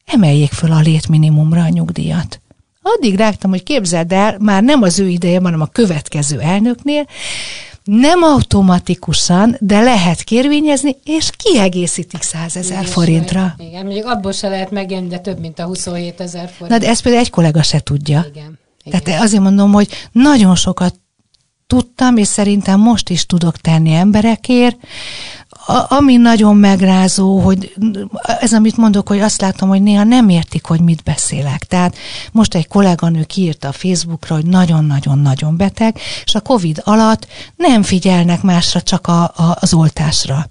emeljék 0.05 0.53
föl 0.53 0.73
a 0.73 0.81
létminimumra 0.81 1.63
a 1.63 1.69
nyugdíjat. 1.69 2.41
Addig 2.83 3.17
rágtam, 3.17 3.51
hogy 3.51 3.63
képzeld 3.63 4.13
el, 4.13 4.37
már 4.39 4.63
nem 4.63 4.83
az 4.83 4.99
ő 4.99 5.09
ideje, 5.09 5.41
hanem 5.43 5.61
a 5.61 5.67
következő 5.67 6.41
elnöknél, 6.41 7.07
nem 7.85 8.23
automatikusan, 8.23 9.57
de 9.61 9.81
lehet 9.81 10.23
kérvényezni, 10.23 10.97
és 11.05 11.31
kiegészítik 11.37 12.23
100 12.23 12.57
ezer 12.57 12.85
forintra. 12.85 13.55
Igen, 13.59 13.85
mondjuk 13.85 14.07
abból 14.07 14.33
se 14.33 14.49
lehet 14.49 14.71
megélni, 14.71 15.09
de 15.09 15.19
több, 15.19 15.41
mint 15.41 15.59
a 15.59 15.65
27 15.65 16.21
ezer 16.21 16.49
forint. 16.49 16.69
Na, 16.69 16.79
de 16.79 16.89
ezt 16.89 17.03
például 17.03 17.25
egy 17.25 17.31
kollega 17.31 17.63
se 17.63 17.81
tudja. 17.81 18.27
Igen. 18.29 18.59
Igen. 18.85 19.03
Tehát 19.03 19.23
azért 19.23 19.43
mondom, 19.43 19.73
hogy 19.73 19.89
nagyon 20.13 20.55
sokat 20.55 20.95
tudtam, 21.67 22.17
és 22.17 22.27
szerintem 22.27 22.81
most 22.81 23.09
is 23.09 23.27
tudok 23.27 23.57
tenni 23.57 23.93
emberekért, 23.93 24.77
a, 25.67 25.95
ami 25.95 26.17
nagyon 26.17 26.57
megrázó, 26.57 27.39
hogy 27.39 27.75
ez, 28.23 28.53
amit 28.53 28.77
mondok, 28.77 29.09
hogy 29.09 29.21
azt 29.21 29.41
látom, 29.41 29.69
hogy 29.69 29.83
néha 29.83 30.05
nem 30.05 30.29
értik, 30.29 30.65
hogy 30.65 30.81
mit 30.81 31.03
beszélek. 31.03 31.65
Tehát 31.65 31.97
most 32.33 32.55
egy 32.55 32.69
kolléganő 32.69 33.25
kiírta 33.25 33.69
a 33.69 33.73
Facebookra, 33.73 34.35
hogy 34.35 34.47
nagyon-nagyon-nagyon 34.47 35.57
beteg, 35.57 35.99
és 36.25 36.35
a 36.35 36.41
Covid 36.41 36.81
alatt 36.85 37.27
nem 37.57 37.83
figyelnek 37.83 38.43
másra, 38.43 38.83
csak 38.83 39.07
a, 39.07 39.23
a, 39.23 39.57
az 39.61 39.75
oltásra. 39.75 40.49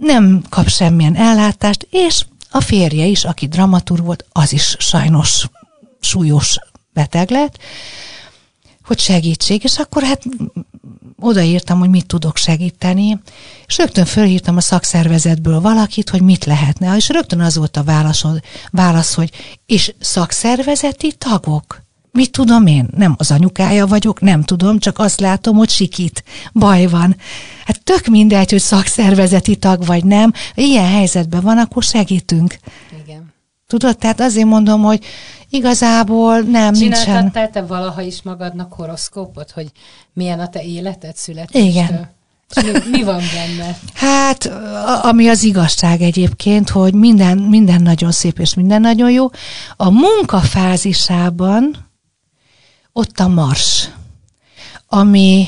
Nem 0.00 0.42
kap 0.48 0.68
semmilyen 0.68 1.16
ellátást, 1.16 1.86
és 1.90 2.24
a 2.50 2.60
férje 2.60 3.04
is, 3.04 3.24
aki 3.24 3.46
dramatur 3.46 4.02
volt, 4.02 4.24
az 4.32 4.52
is 4.52 4.76
sajnos 4.78 5.48
súlyos 6.00 6.58
beteg 6.92 7.30
lett, 7.30 7.58
hogy 8.84 8.98
segítség, 8.98 9.64
és 9.64 9.78
akkor 9.78 10.02
hát 10.02 10.22
odaírtam, 11.20 11.78
hogy 11.78 11.90
mit 11.90 12.06
tudok 12.06 12.36
segíteni, 12.36 13.20
és 13.66 13.76
rögtön 13.76 14.04
fölhívtam 14.04 14.56
a 14.56 14.60
szakszervezetből 14.60 15.60
valakit, 15.60 16.10
hogy 16.10 16.22
mit 16.22 16.44
lehetne, 16.44 16.96
és 16.96 17.08
rögtön 17.08 17.40
az 17.40 17.56
volt 17.56 17.76
a 17.76 17.82
válasz, 17.82 18.24
válasz 18.70 19.14
hogy 19.14 19.30
és 19.66 19.94
szakszervezeti 20.00 21.12
tagok? 21.12 21.82
Mit 22.12 22.30
tudom 22.30 22.66
én? 22.66 22.88
Nem 22.96 23.14
az 23.18 23.30
anyukája 23.30 23.86
vagyok, 23.86 24.20
nem 24.20 24.42
tudom, 24.42 24.78
csak 24.78 24.98
azt 24.98 25.20
látom, 25.20 25.56
hogy 25.56 25.70
sikít. 25.70 26.24
Baj 26.52 26.86
van. 26.86 27.16
Hát 27.64 27.82
tök 27.84 28.06
mindegy, 28.06 28.50
hogy 28.50 28.60
szakszervezeti 28.60 29.56
tag 29.56 29.86
vagy 29.86 30.04
nem. 30.04 30.32
Ilyen 30.54 30.88
helyzetben 30.88 31.40
van, 31.40 31.58
akkor 31.58 31.82
segítünk. 31.82 32.58
Igen. 33.04 33.31
Tudod, 33.72 33.98
tehát 33.98 34.20
azért 34.20 34.46
mondom, 34.46 34.82
hogy 34.82 35.04
Igazából 35.54 36.40
nem, 36.40 36.72
Csináltattál 36.72 37.22
nincsen. 37.22 37.52
te 37.52 37.62
valaha 37.62 38.00
is 38.00 38.22
magadnak 38.22 38.72
horoszkópot, 38.72 39.50
hogy 39.50 39.72
milyen 40.12 40.40
a 40.40 40.48
te 40.48 40.62
életed 40.62 41.16
születéstől? 41.16 41.70
Igen. 41.70 42.10
Mi, 42.62 42.70
mi 42.90 43.02
van 43.02 43.20
benne? 43.34 43.78
Hát, 43.94 44.44
ami 45.02 45.28
az 45.28 45.42
igazság 45.42 46.00
egyébként, 46.00 46.68
hogy 46.68 46.94
minden, 46.94 47.38
minden 47.38 47.82
nagyon 47.82 48.10
szép 48.12 48.38
és 48.38 48.54
minden 48.54 48.80
nagyon 48.80 49.10
jó. 49.10 49.28
A 49.76 49.90
munkafázisában 49.90 51.76
ott 52.92 53.18
a 53.18 53.28
mars, 53.28 53.88
ami 54.88 55.46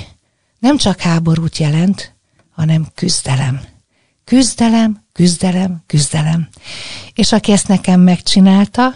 nem 0.58 0.76
csak 0.76 1.00
háborút 1.00 1.58
jelent, 1.58 2.14
hanem 2.54 2.86
küzdelem. 2.94 3.60
Küzdelem, 4.24 5.03
küzdelem, 5.14 5.82
küzdelem. 5.86 6.48
És 7.14 7.32
aki 7.32 7.52
ezt 7.52 7.68
nekem 7.68 8.00
megcsinálta, 8.00 8.94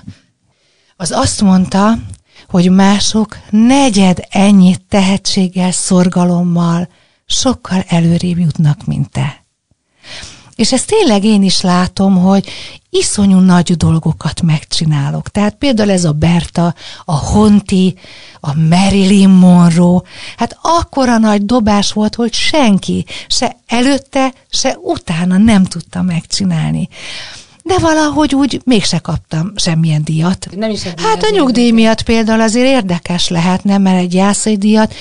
az 0.97 1.11
azt 1.11 1.41
mondta, 1.43 1.99
hogy 2.49 2.71
mások 2.71 3.39
negyed 3.51 4.27
ennyi 4.29 4.77
tehetséggel, 4.89 5.71
szorgalommal 5.73 6.89
sokkal 7.27 7.85
előrébb 7.89 8.39
jutnak, 8.39 8.85
mint 8.85 9.11
te. 9.11 9.45
És 10.59 10.73
ezt 10.73 10.87
tényleg 10.87 11.25
én 11.25 11.43
is 11.43 11.61
látom, 11.61 12.17
hogy 12.17 12.49
iszonyú 12.91 13.39
nagy 13.39 13.77
dolgokat 13.77 14.43
megcsinálok. 14.43 15.29
Tehát 15.29 15.55
például 15.55 15.91
ez 15.91 16.05
a 16.05 16.13
Berta, 16.13 16.75
a 17.05 17.17
Honti, 17.17 17.95
a 18.41 18.55
Marilyn 18.55 19.29
Monroe, 19.29 20.03
hát 20.37 20.59
akkora 20.63 21.19
nagy 21.19 21.45
dobás 21.45 21.93
volt, 21.93 22.15
hogy 22.15 22.33
senki 22.33 23.05
se 23.29 23.57
előtte, 23.67 24.33
se 24.51 24.79
utána 24.83 25.37
nem 25.37 25.65
tudta 25.65 26.03
megcsinálni 26.03 26.89
de 27.63 27.79
valahogy 27.79 28.35
úgy 28.35 28.61
mégse 28.65 28.99
kaptam 28.99 29.53
semmilyen 29.57 30.05
díjat. 30.05 30.49
Nem 30.57 30.71
is 30.71 30.83
hát 30.83 31.23
a 31.23 31.31
nyugdíj 31.31 31.71
miatt 31.71 32.03
például 32.03 32.41
azért 32.41 32.67
érdekes 32.67 33.29
lehetne, 33.29 33.79
mert 33.79 33.99
egy 33.99 34.15
jászai 34.15 34.57
díjat 34.57 34.95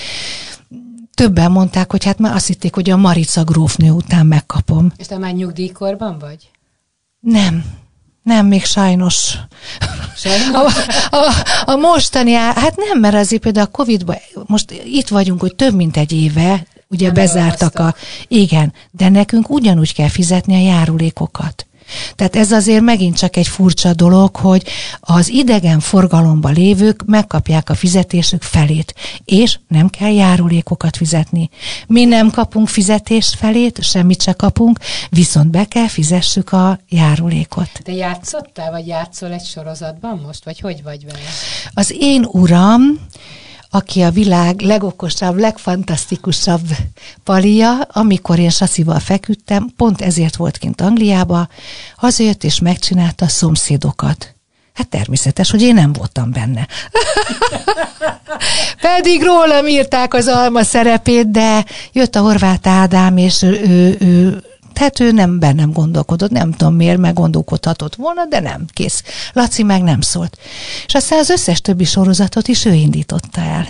többen 1.18 1.52
mondták, 1.52 1.92
hogy 1.92 2.04
hát 2.04 2.20
már 2.20 2.36
azt 2.36 2.48
hitték, 2.48 2.76
hogy 2.76 2.90
a 2.90 2.98
Marica 2.98 3.44
grófnő 3.44 3.92
után 3.92 4.26
megkapom. 4.26 4.92
És 4.98 5.08
te 5.08 5.18
már 5.18 5.34
nyugdíjkorban 5.34 6.20
vagy? 6.20 6.50
Nem, 7.20 7.66
nem, 8.24 8.46
még 8.46 8.66
sajnos. 8.66 9.38
sajnos? 10.16 10.76
A, 11.10 11.16
a, 11.16 11.34
a 11.66 11.76
mostani, 11.76 12.32
hát 12.34 12.76
nem, 12.76 13.00
mert 13.00 13.16
azért 13.16 13.42
például 13.42 13.66
a 13.66 13.72
Covid-ban, 13.72 14.16
most 14.46 14.72
itt 14.86 15.08
vagyunk, 15.08 15.40
hogy 15.40 15.56
több 15.56 15.74
mint 15.74 15.98
egy 15.98 16.12
éve, 16.12 16.66
ugye 16.88 17.06
nem 17.06 17.14
bezártak 17.14 17.80
a... 17.80 17.96
Igen, 18.28 18.74
de 18.92 19.10
nekünk 19.10 19.50
ugyanúgy 19.50 19.94
kell 19.94 20.10
fizetni 20.10 20.56
a 20.56 20.74
járulékokat. 20.74 21.68
Tehát 22.16 22.36
ez 22.36 22.52
azért 22.52 22.82
megint 22.82 23.18
csak 23.18 23.36
egy 23.36 23.48
furcsa 23.48 23.94
dolog, 23.94 24.36
hogy 24.36 24.64
az 25.00 25.30
idegen 25.30 25.80
forgalomba 25.80 26.50
lévők 26.50 27.04
megkapják 27.06 27.70
a 27.70 27.76
fizetésük 27.76 28.42
felét, 28.42 28.96
és 29.26 29.60
nem 29.68 29.90
kell 29.90 30.12
járulékokat 30.12 30.98
fizetni. 30.98 31.50
Mi 31.88 32.06
nem 32.06 32.30
kapunk 32.30 32.68
fizetést 32.68 33.36
felét, 33.36 33.84
semmit 33.84 34.22
se 34.22 34.34
kapunk, 34.34 34.80
viszont 35.10 35.50
be 35.50 35.66
kell 35.66 35.88
fizessük 35.88 36.52
a 36.52 36.80
járulékot. 36.90 37.70
Te 37.84 37.94
játszottál, 37.94 38.72
vagy 38.72 38.88
játszol 38.88 39.32
egy 39.32 39.46
sorozatban 39.46 40.22
most, 40.26 40.46
vagy 40.46 40.60
hogy 40.60 40.84
vagy 40.84 41.06
vele? 41.06 41.20
Az 41.74 41.96
én 42.00 42.28
uram, 42.32 42.82
aki 43.70 44.02
a 44.02 44.12
világ 44.12 44.62
legokosabb, 44.62 45.38
legfantasztikusabb 45.38 46.68
palia, 47.24 47.82
amikor 47.82 48.40
én 48.40 48.50
Saszival 48.50 49.00
feküdtem, 49.00 49.70
pont 49.78 50.02
ezért 50.02 50.36
volt 50.36 50.58
kint 50.58 50.82
Angliába, 50.82 51.48
hazajött 51.96 52.44
és 52.44 52.60
megcsinálta 52.60 53.26
a 53.26 53.30
szomszédokat. 53.30 54.36
Hát 54.74 54.88
természetes, 54.88 55.52
hogy 55.52 55.62
én 55.62 55.74
nem 55.74 55.94
voltam 55.94 56.32
benne. 56.32 56.68
Pedig 58.82 59.24
rólam 59.24 59.68
írták 59.68 60.14
az 60.14 60.28
alma 60.28 60.64
szerepét, 60.64 61.32
de 61.32 61.66
jött 61.92 62.16
a 62.16 62.20
horvát 62.20 62.68
Ádám, 62.68 63.18
és 63.18 63.42
ő, 63.42 63.62
ő, 63.68 63.98
ő 64.00 64.44
tehát 64.78 65.00
ő 65.00 65.12
nem 65.12 65.40
bennem 65.40 65.72
gondolkodott, 65.72 66.32
nem 66.32 66.52
tudom 66.52 66.76
miért, 66.76 66.98
meg 66.98 67.14
gondolkodhatott 67.14 67.96
volna, 67.96 68.26
de 68.26 68.40
nem, 68.40 68.66
kész. 68.74 69.04
Laci 69.34 69.64
meg 69.64 69.84
nem 69.84 70.02
szólt. 70.02 70.38
És 70.86 70.94
aztán 70.94 71.20
az 71.20 71.30
összes 71.30 71.62
többi 71.62 71.84
sorozatot 71.84 72.48
is 72.48 72.66
ő 72.66 72.74
indította 72.74 73.42
el. 73.42 73.68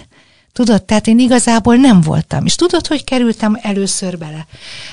Tudod, 0.53 0.83
tehát 0.83 1.07
én 1.07 1.19
igazából 1.19 1.75
nem 1.75 2.01
voltam. 2.01 2.45
És 2.45 2.55
tudod, 2.55 2.87
hogy 2.87 3.03
kerültem 3.03 3.59
először 3.61 4.17
bele? 4.17 4.47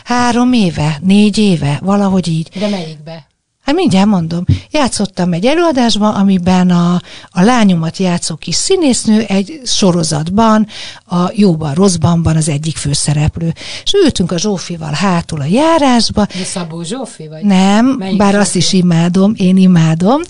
Három 0.05 0.53
éve, 0.53 0.99
négy 1.03 1.39
éve, 1.39 1.79
valahogy 1.83 2.29
így. 2.29 2.49
De 2.59 2.69
melyikbe? 2.69 3.27
Hát 3.65 3.75
mindjárt 3.75 4.07
mondom. 4.07 4.45
Játszottam 4.71 5.33
egy 5.33 5.47
előadásban, 5.47 6.15
amiben 6.15 6.71
a, 6.71 7.01
a 7.29 7.43
lányomat 7.43 7.97
játszó 7.97 8.35
kis 8.35 8.55
színésznő 8.55 9.21
egy 9.21 9.61
sorozatban, 9.65 10.67
a 11.07 11.31
jóban, 11.35 11.75
rosszban 11.75 12.23
van 12.23 12.37
az 12.37 12.49
egyik 12.49 12.77
főszereplő. 12.77 13.53
És 13.85 13.93
ültünk 14.05 14.33
a 14.33 14.39
Zsófival 14.39 14.93
hátul 14.93 15.41
a 15.41 15.45
járásba. 15.45 16.27
De 16.27 16.45
Szabó 16.45 16.83
Zsófi 16.83 17.29
vagy? 17.29 17.45
Nem, 17.45 17.87
Melyik 17.87 18.17
bár 18.17 18.31
Zsófi? 18.31 18.43
azt 18.43 18.55
is 18.55 18.73
imádom, 18.73 19.35
én 19.37 19.57
imádom. 19.57 20.21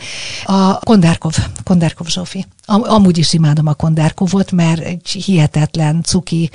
A 0.44 0.78
Kondárkov, 0.78 1.36
Kondárkov 1.64 2.06
Zsófi. 2.06 2.46
Am, 2.66 2.82
amúgy 2.82 3.18
is 3.18 3.32
imádom 3.32 3.66
a 3.66 3.74
Kondárkovot, 3.74 4.52
mert 4.52 4.80
egy 4.80 5.08
hihetetlen 5.08 6.02
cuki, 6.02 6.50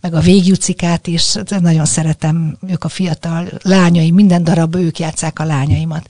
meg 0.00 0.14
a 0.14 0.20
végjucikát 0.20 1.06
is, 1.06 1.34
nagyon 1.60 1.84
szeretem, 1.84 2.56
ők 2.68 2.84
a 2.84 2.88
fiatal 2.88 3.48
lányai, 3.62 4.10
minden 4.10 4.44
darabban 4.44 4.80
ők 4.80 4.98
játszák 4.98 5.38
a 5.38 5.44
lányaimat. 5.44 6.06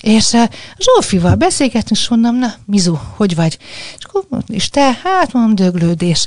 És 0.00 0.32
uh, 0.32 0.44
Zsófival 0.78 1.34
beszélgetünk, 1.34 2.00
és 2.00 2.08
mondom, 2.08 2.36
na, 2.36 2.54
Mizu, 2.66 2.96
hogy 3.16 3.34
vagy? 3.34 3.58
És, 3.98 4.04
akkor, 4.04 4.42
és 4.48 4.68
te, 4.68 5.00
hát 5.02 5.32
mondom, 5.32 5.54
döglődés. 5.54 6.26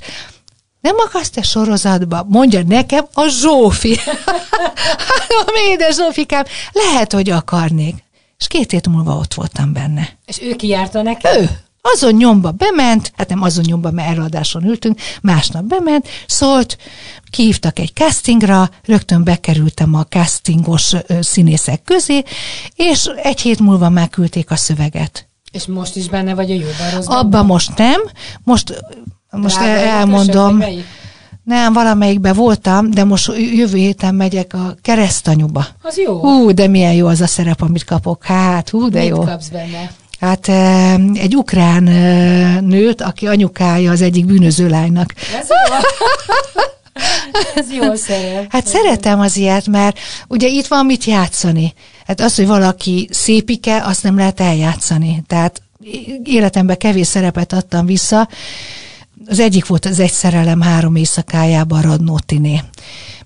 Nem 0.82 0.96
akarsz 0.98 1.30
te 1.30 1.42
sorozatba? 1.42 2.26
Mondja 2.28 2.64
nekem 2.64 3.06
a 3.14 3.28
Zsófi. 3.28 3.96
hát, 5.08 5.52
édes 5.70 5.96
Zsófikám, 5.96 6.44
lehet, 6.72 7.14
hogy 7.14 7.30
akarnék. 7.30 7.96
És 8.38 8.48
két 8.48 8.72
hét 8.72 8.88
múlva 8.88 9.16
ott 9.16 9.34
voltam 9.34 9.74
benne. 9.74 10.10
És 10.26 10.42
ő 10.42 10.56
kijárta 10.56 11.02
nekem? 11.02 11.42
Ő. 11.42 11.50
Azon 11.82 12.14
nyomba 12.14 12.52
bement, 12.52 13.12
hát 13.18 13.30
nem 13.30 13.42
azon 13.42 13.64
nyomba, 13.68 13.92
mert 13.92 14.10
előadáson 14.10 14.66
ültünk, 14.66 15.00
másnap 15.22 15.64
bement, 15.64 16.08
szólt, 16.28 16.78
kihívtak 17.30 17.80
egy 17.80 17.94
castingra, 17.94 18.70
rögtön 18.86 19.24
bekerültem 19.24 19.94
a 19.94 20.06
castingos 20.06 20.94
színészek 21.20 21.84
közé, 21.84 22.24
és 22.76 23.06
egy 23.24 23.42
hét 23.42 23.60
múlva 23.60 23.90
már 23.90 24.10
küldték 24.10 24.52
a 24.52 24.56
szöveget. 24.56 25.28
És 25.52 25.66
most 25.66 25.96
is 25.96 26.10
benne 26.10 26.34
vagy 26.34 26.52
a 26.52 26.54
jóban 26.54 26.92
rosszban? 26.94 27.18
Abba 27.18 27.44
most 27.44 27.78
nem, 27.78 28.02
most, 28.44 28.84
most 29.32 29.56
Drága 29.56 29.80
elmondom. 29.80 30.64
Nem, 31.44 31.74
valamelyikben 31.74 32.36
voltam, 32.36 32.92
de 32.92 33.04
most 33.04 33.32
jövő 33.38 33.78
héten 33.78 34.16
megyek 34.16 34.54
a 34.54 34.76
keresztanyuba. 34.82 35.66
Az 35.82 35.98
jó. 35.98 36.20
Hú, 36.20 36.52
de 36.52 36.68
milyen 36.68 36.94
jó 36.94 37.08
az 37.08 37.22
a 37.22 37.28
szerep, 37.28 37.62
amit 37.62 37.84
kapok. 37.84 38.24
Hát, 38.24 38.70
hú, 38.70 38.90
de 38.90 39.00
Mit 39.00 39.10
jó. 39.10 39.20
kapsz 39.20 39.48
benne? 39.48 39.92
Hát 40.20 40.48
egy 41.14 41.36
ukrán 41.36 41.84
nőt, 42.64 43.02
aki 43.02 43.28
anyukája 43.28 43.92
az 43.92 44.02
egyik 44.02 44.26
bűnöző 44.26 44.68
lánynak. 44.68 45.14
Ez 45.40 45.48
jó. 45.48 45.76
Ez 47.56 47.72
jó 47.72 47.96
szerep. 47.96 48.52
Hát 48.52 48.68
szeretem 48.68 49.20
az 49.20 49.38
ilyet, 49.38 49.68
mert 49.68 50.00
ugye 50.28 50.48
itt 50.48 50.68
van 50.68 50.86
mit 50.86 51.04
játszani. 51.04 51.74
Hát 52.08 52.22
az, 52.22 52.36
hogy 52.36 52.48
valaki 52.48 53.10
szépike, 53.12 53.84
azt 53.84 54.04
nem 54.04 54.18
lehet 54.18 54.40
eljátszani. 54.40 55.24
Tehát 55.28 55.62
életemben 56.24 56.78
kevés 56.78 57.08
szerepet 57.08 57.54
adtam 57.54 57.86
vissza. 57.86 58.30
Az 59.26 59.40
egyik 59.40 59.66
volt 59.66 59.86
az 59.86 60.00
egy 60.00 60.12
szerelem 60.12 60.62
három 60.62 60.96
éjszakájában 60.96 61.82
Radnótiné. 61.82 62.62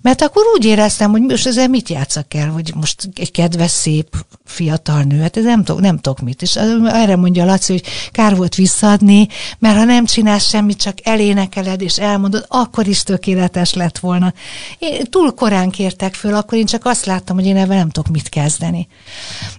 Mert 0.01 0.21
akkor 0.21 0.43
úgy 0.53 0.65
éreztem, 0.65 1.11
hogy 1.11 1.21
most 1.21 1.47
ezzel 1.47 1.67
mit 1.67 1.89
játszak 1.89 2.33
el, 2.33 2.49
hogy 2.49 2.71
most 2.75 3.09
egy 3.15 3.31
kedves, 3.31 3.71
szép, 3.71 4.15
fiatal 4.45 5.01
nő, 5.03 5.21
hát 5.21 5.37
ez 5.37 5.43
nem, 5.43 5.63
tudok, 5.63 5.81
nem 5.81 5.97
tudok 5.97 6.19
mit. 6.19 6.41
És 6.41 6.55
erre 6.85 7.15
mondja 7.15 7.45
Laci, 7.45 7.71
hogy 7.71 7.83
kár 8.11 8.35
volt 8.35 8.55
visszaadni, 8.55 9.27
mert 9.59 9.77
ha 9.77 9.83
nem 9.83 10.05
csinálsz 10.05 10.47
semmit, 10.47 10.81
csak 10.81 10.97
elénekeled 11.03 11.81
és 11.81 11.97
elmondod, 11.97 12.45
akkor 12.47 12.87
is 12.87 13.03
tökéletes 13.03 13.73
lett 13.73 13.97
volna. 13.97 14.33
Én 14.79 15.03
túl 15.09 15.33
korán 15.33 15.69
kértek 15.69 16.13
föl, 16.13 16.33
akkor 16.33 16.57
én 16.57 16.65
csak 16.65 16.85
azt 16.85 17.05
láttam, 17.05 17.35
hogy 17.35 17.45
én 17.45 17.57
ebben 17.57 17.77
nem 17.77 17.89
tudok 17.89 18.11
mit 18.11 18.29
kezdeni. 18.29 18.87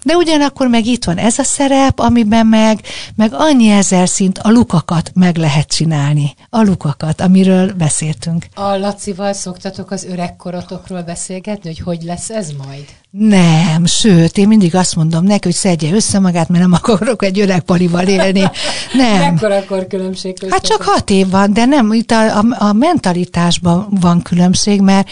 De 0.02 0.16
ugyanakkor 0.16 0.68
meg 0.68 0.86
itt 0.86 1.04
van 1.04 1.18
ez 1.18 1.38
a 1.38 1.44
szerep, 1.44 1.98
amiben 1.98 2.46
meg, 2.46 2.80
meg 3.14 3.32
annyi 3.32 3.70
ezer 3.70 4.08
szint 4.08 4.38
a 4.38 4.50
lukakat 4.50 5.10
meg 5.14 5.36
lehet 5.36 5.68
csinálni. 5.68 6.34
A 6.50 6.62
lukakat, 6.62 7.20
amiről 7.20 7.72
beszéltünk. 7.72 8.46
A 8.54 8.76
Lacival 8.76 9.32
szoktatok 9.32 9.90
az 9.90 10.04
öregkorotokról 10.04 11.02
beszélgetni, 11.02 11.68
hogy 11.68 11.78
hogy 11.78 12.02
lesz 12.02 12.30
ez 12.30 12.50
majd? 12.66 12.84
Nem, 13.18 13.86
sőt, 13.86 14.38
én 14.38 14.48
mindig 14.48 14.74
azt 14.74 14.96
mondom 14.96 15.24
neki, 15.24 15.40
hogy 15.42 15.54
szedje 15.54 15.92
össze 15.92 16.18
magát, 16.18 16.48
mert 16.48 16.62
nem 16.62 16.72
akarok 16.72 17.24
egy 17.24 17.40
öreg 17.40 17.60
palival 17.60 18.06
élni. 18.06 18.42
Nem. 18.92 19.18
Mekkora 19.18 19.56
akkor 19.56 19.86
különbség? 19.86 20.36
Hát 20.50 20.66
csak 20.66 20.82
hat 20.82 21.10
év 21.10 21.30
van, 21.30 21.52
de 21.52 21.64
nem, 21.64 21.92
itt 21.92 22.10
a, 22.10 22.38
a, 22.38 22.44
a 22.58 22.72
mentalitásban 22.72 23.86
van 24.00 24.22
különbség, 24.22 24.80
mert 24.80 25.08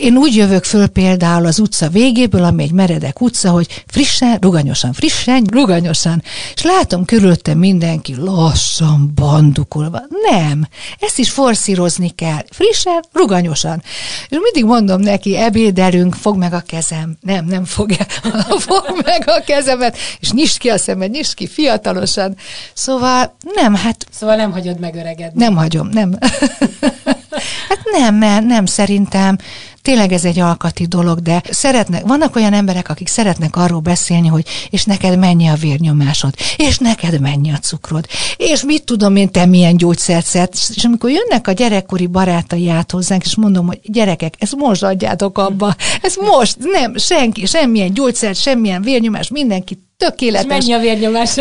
én 0.00 0.16
úgy 0.16 0.34
jövök 0.34 0.64
föl 0.64 0.86
például 0.86 1.46
az 1.46 1.58
utca 1.58 1.88
végéből, 1.88 2.44
ami 2.44 2.62
egy 2.62 2.72
meredek 2.72 3.20
utca, 3.20 3.50
hogy 3.50 3.84
frissen, 3.86 4.38
ruganyosan, 4.40 4.92
frissen, 4.92 5.44
ruganyosan. 5.50 6.22
És 6.54 6.62
látom 6.62 7.04
körülöttem 7.04 7.58
mindenki 7.58 8.14
lassan 8.16 9.12
bandukolva. 9.14 10.02
Nem, 10.30 10.66
ezt 11.00 11.18
is 11.18 11.30
forszírozni 11.30 12.08
kell. 12.08 12.44
Frissen, 12.50 13.04
ruganyosan. 13.12 13.82
És 14.28 14.36
mindig 14.40 14.64
mondom 14.64 15.00
neki, 15.00 15.36
ebédelünk, 15.36 16.14
fog 16.14 16.36
meg 16.36 16.52
a 16.52 16.62
kezem. 16.66 17.16
Nem, 17.20 17.44
nem 17.44 17.64
fogja. 17.64 18.06
fog 18.68 19.02
meg 19.04 19.22
a 19.26 19.42
kezemet, 19.46 19.96
és 20.20 20.30
nyisd 20.30 20.58
ki 20.58 20.68
a 20.68 20.78
szemed, 20.78 21.10
nyisd 21.10 21.34
ki 21.34 21.46
fiatalosan. 21.46 22.36
Szóval 22.72 23.34
nem, 23.54 23.74
hát... 23.74 24.06
Szóval 24.10 24.36
nem 24.36 24.52
hagyod 24.52 24.78
megöregedni. 24.78 25.44
Nem 25.44 25.56
hagyom, 25.56 25.88
nem. 25.88 26.16
hát 27.68 27.80
nem, 27.92 28.14
nem, 28.14 28.46
nem 28.46 28.66
szerintem 28.66 29.38
tényleg 29.82 30.12
ez 30.12 30.24
egy 30.24 30.38
alkati 30.38 30.86
dolog, 30.86 31.18
de 31.20 31.42
szeretnek, 31.50 32.06
vannak 32.06 32.36
olyan 32.36 32.52
emberek, 32.52 32.88
akik 32.88 33.08
szeretnek 33.08 33.56
arról 33.56 33.80
beszélni, 33.80 34.28
hogy 34.28 34.46
és 34.70 34.84
neked 34.84 35.18
mennyi 35.18 35.48
a 35.48 35.54
vérnyomásod, 35.54 36.34
és 36.56 36.78
neked 36.78 37.20
mennyi 37.20 37.52
a 37.52 37.58
cukrod, 37.58 38.06
és 38.36 38.64
mit 38.64 38.84
tudom 38.84 39.16
én, 39.16 39.30
te 39.30 39.46
milyen 39.46 39.76
gyógyszert 39.76 40.26
szedsz, 40.26 40.70
és 40.74 40.84
amikor 40.84 41.10
jönnek 41.10 41.48
a 41.48 41.52
gyerekkori 41.52 42.06
barátai 42.06 42.68
át 42.68 42.90
hozzánk, 42.90 43.24
és 43.24 43.36
mondom, 43.36 43.66
hogy 43.66 43.80
gyerekek, 43.82 44.34
ezt 44.38 44.56
most 44.56 44.82
adjátok 44.82 45.38
abba, 45.38 45.74
ez 46.02 46.14
most, 46.16 46.56
nem, 46.58 46.96
senki, 46.96 47.46
semmilyen 47.46 47.92
gyógyszert, 47.92 48.40
semmilyen 48.40 48.82
vérnyomás, 48.82 49.28
mindenki 49.28 49.88
tökéletes. 50.00 50.58
És 50.58 50.66
mennyi 50.66 50.72
a 50.72 50.78
vérnyomás? 50.78 51.36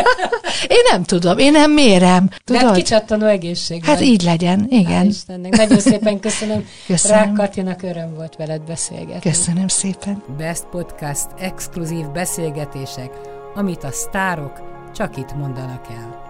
én 0.76 0.82
nem 0.90 1.04
tudom, 1.04 1.38
én 1.38 1.52
nem 1.52 1.70
mérem. 1.70 2.28
Tudod? 2.44 2.62
De 2.62 2.66
hát 2.68 2.76
kicsattanó 2.76 3.26
egészség 3.26 3.84
Hát 3.84 4.00
így 4.00 4.22
legyen, 4.22 4.66
igen. 4.68 5.06
Istennek. 5.06 5.56
Nagyon 5.56 5.80
szépen 5.80 6.20
köszönöm. 6.20 6.68
köszönöm. 6.86 7.16
Rák 7.16 7.32
Katinak 7.32 7.82
öröm 7.82 8.14
volt 8.14 8.36
veled 8.36 8.60
beszélgetni. 8.60 9.30
Köszönöm 9.30 9.68
szépen. 9.68 10.22
Best 10.38 10.64
Podcast 10.70 11.26
exkluzív 11.38 12.06
beszélgetések, 12.06 13.10
amit 13.54 13.84
a 13.84 13.90
sztárok 13.92 14.60
csak 14.94 15.16
itt 15.16 15.34
mondanak 15.34 15.86
el. 15.90 16.25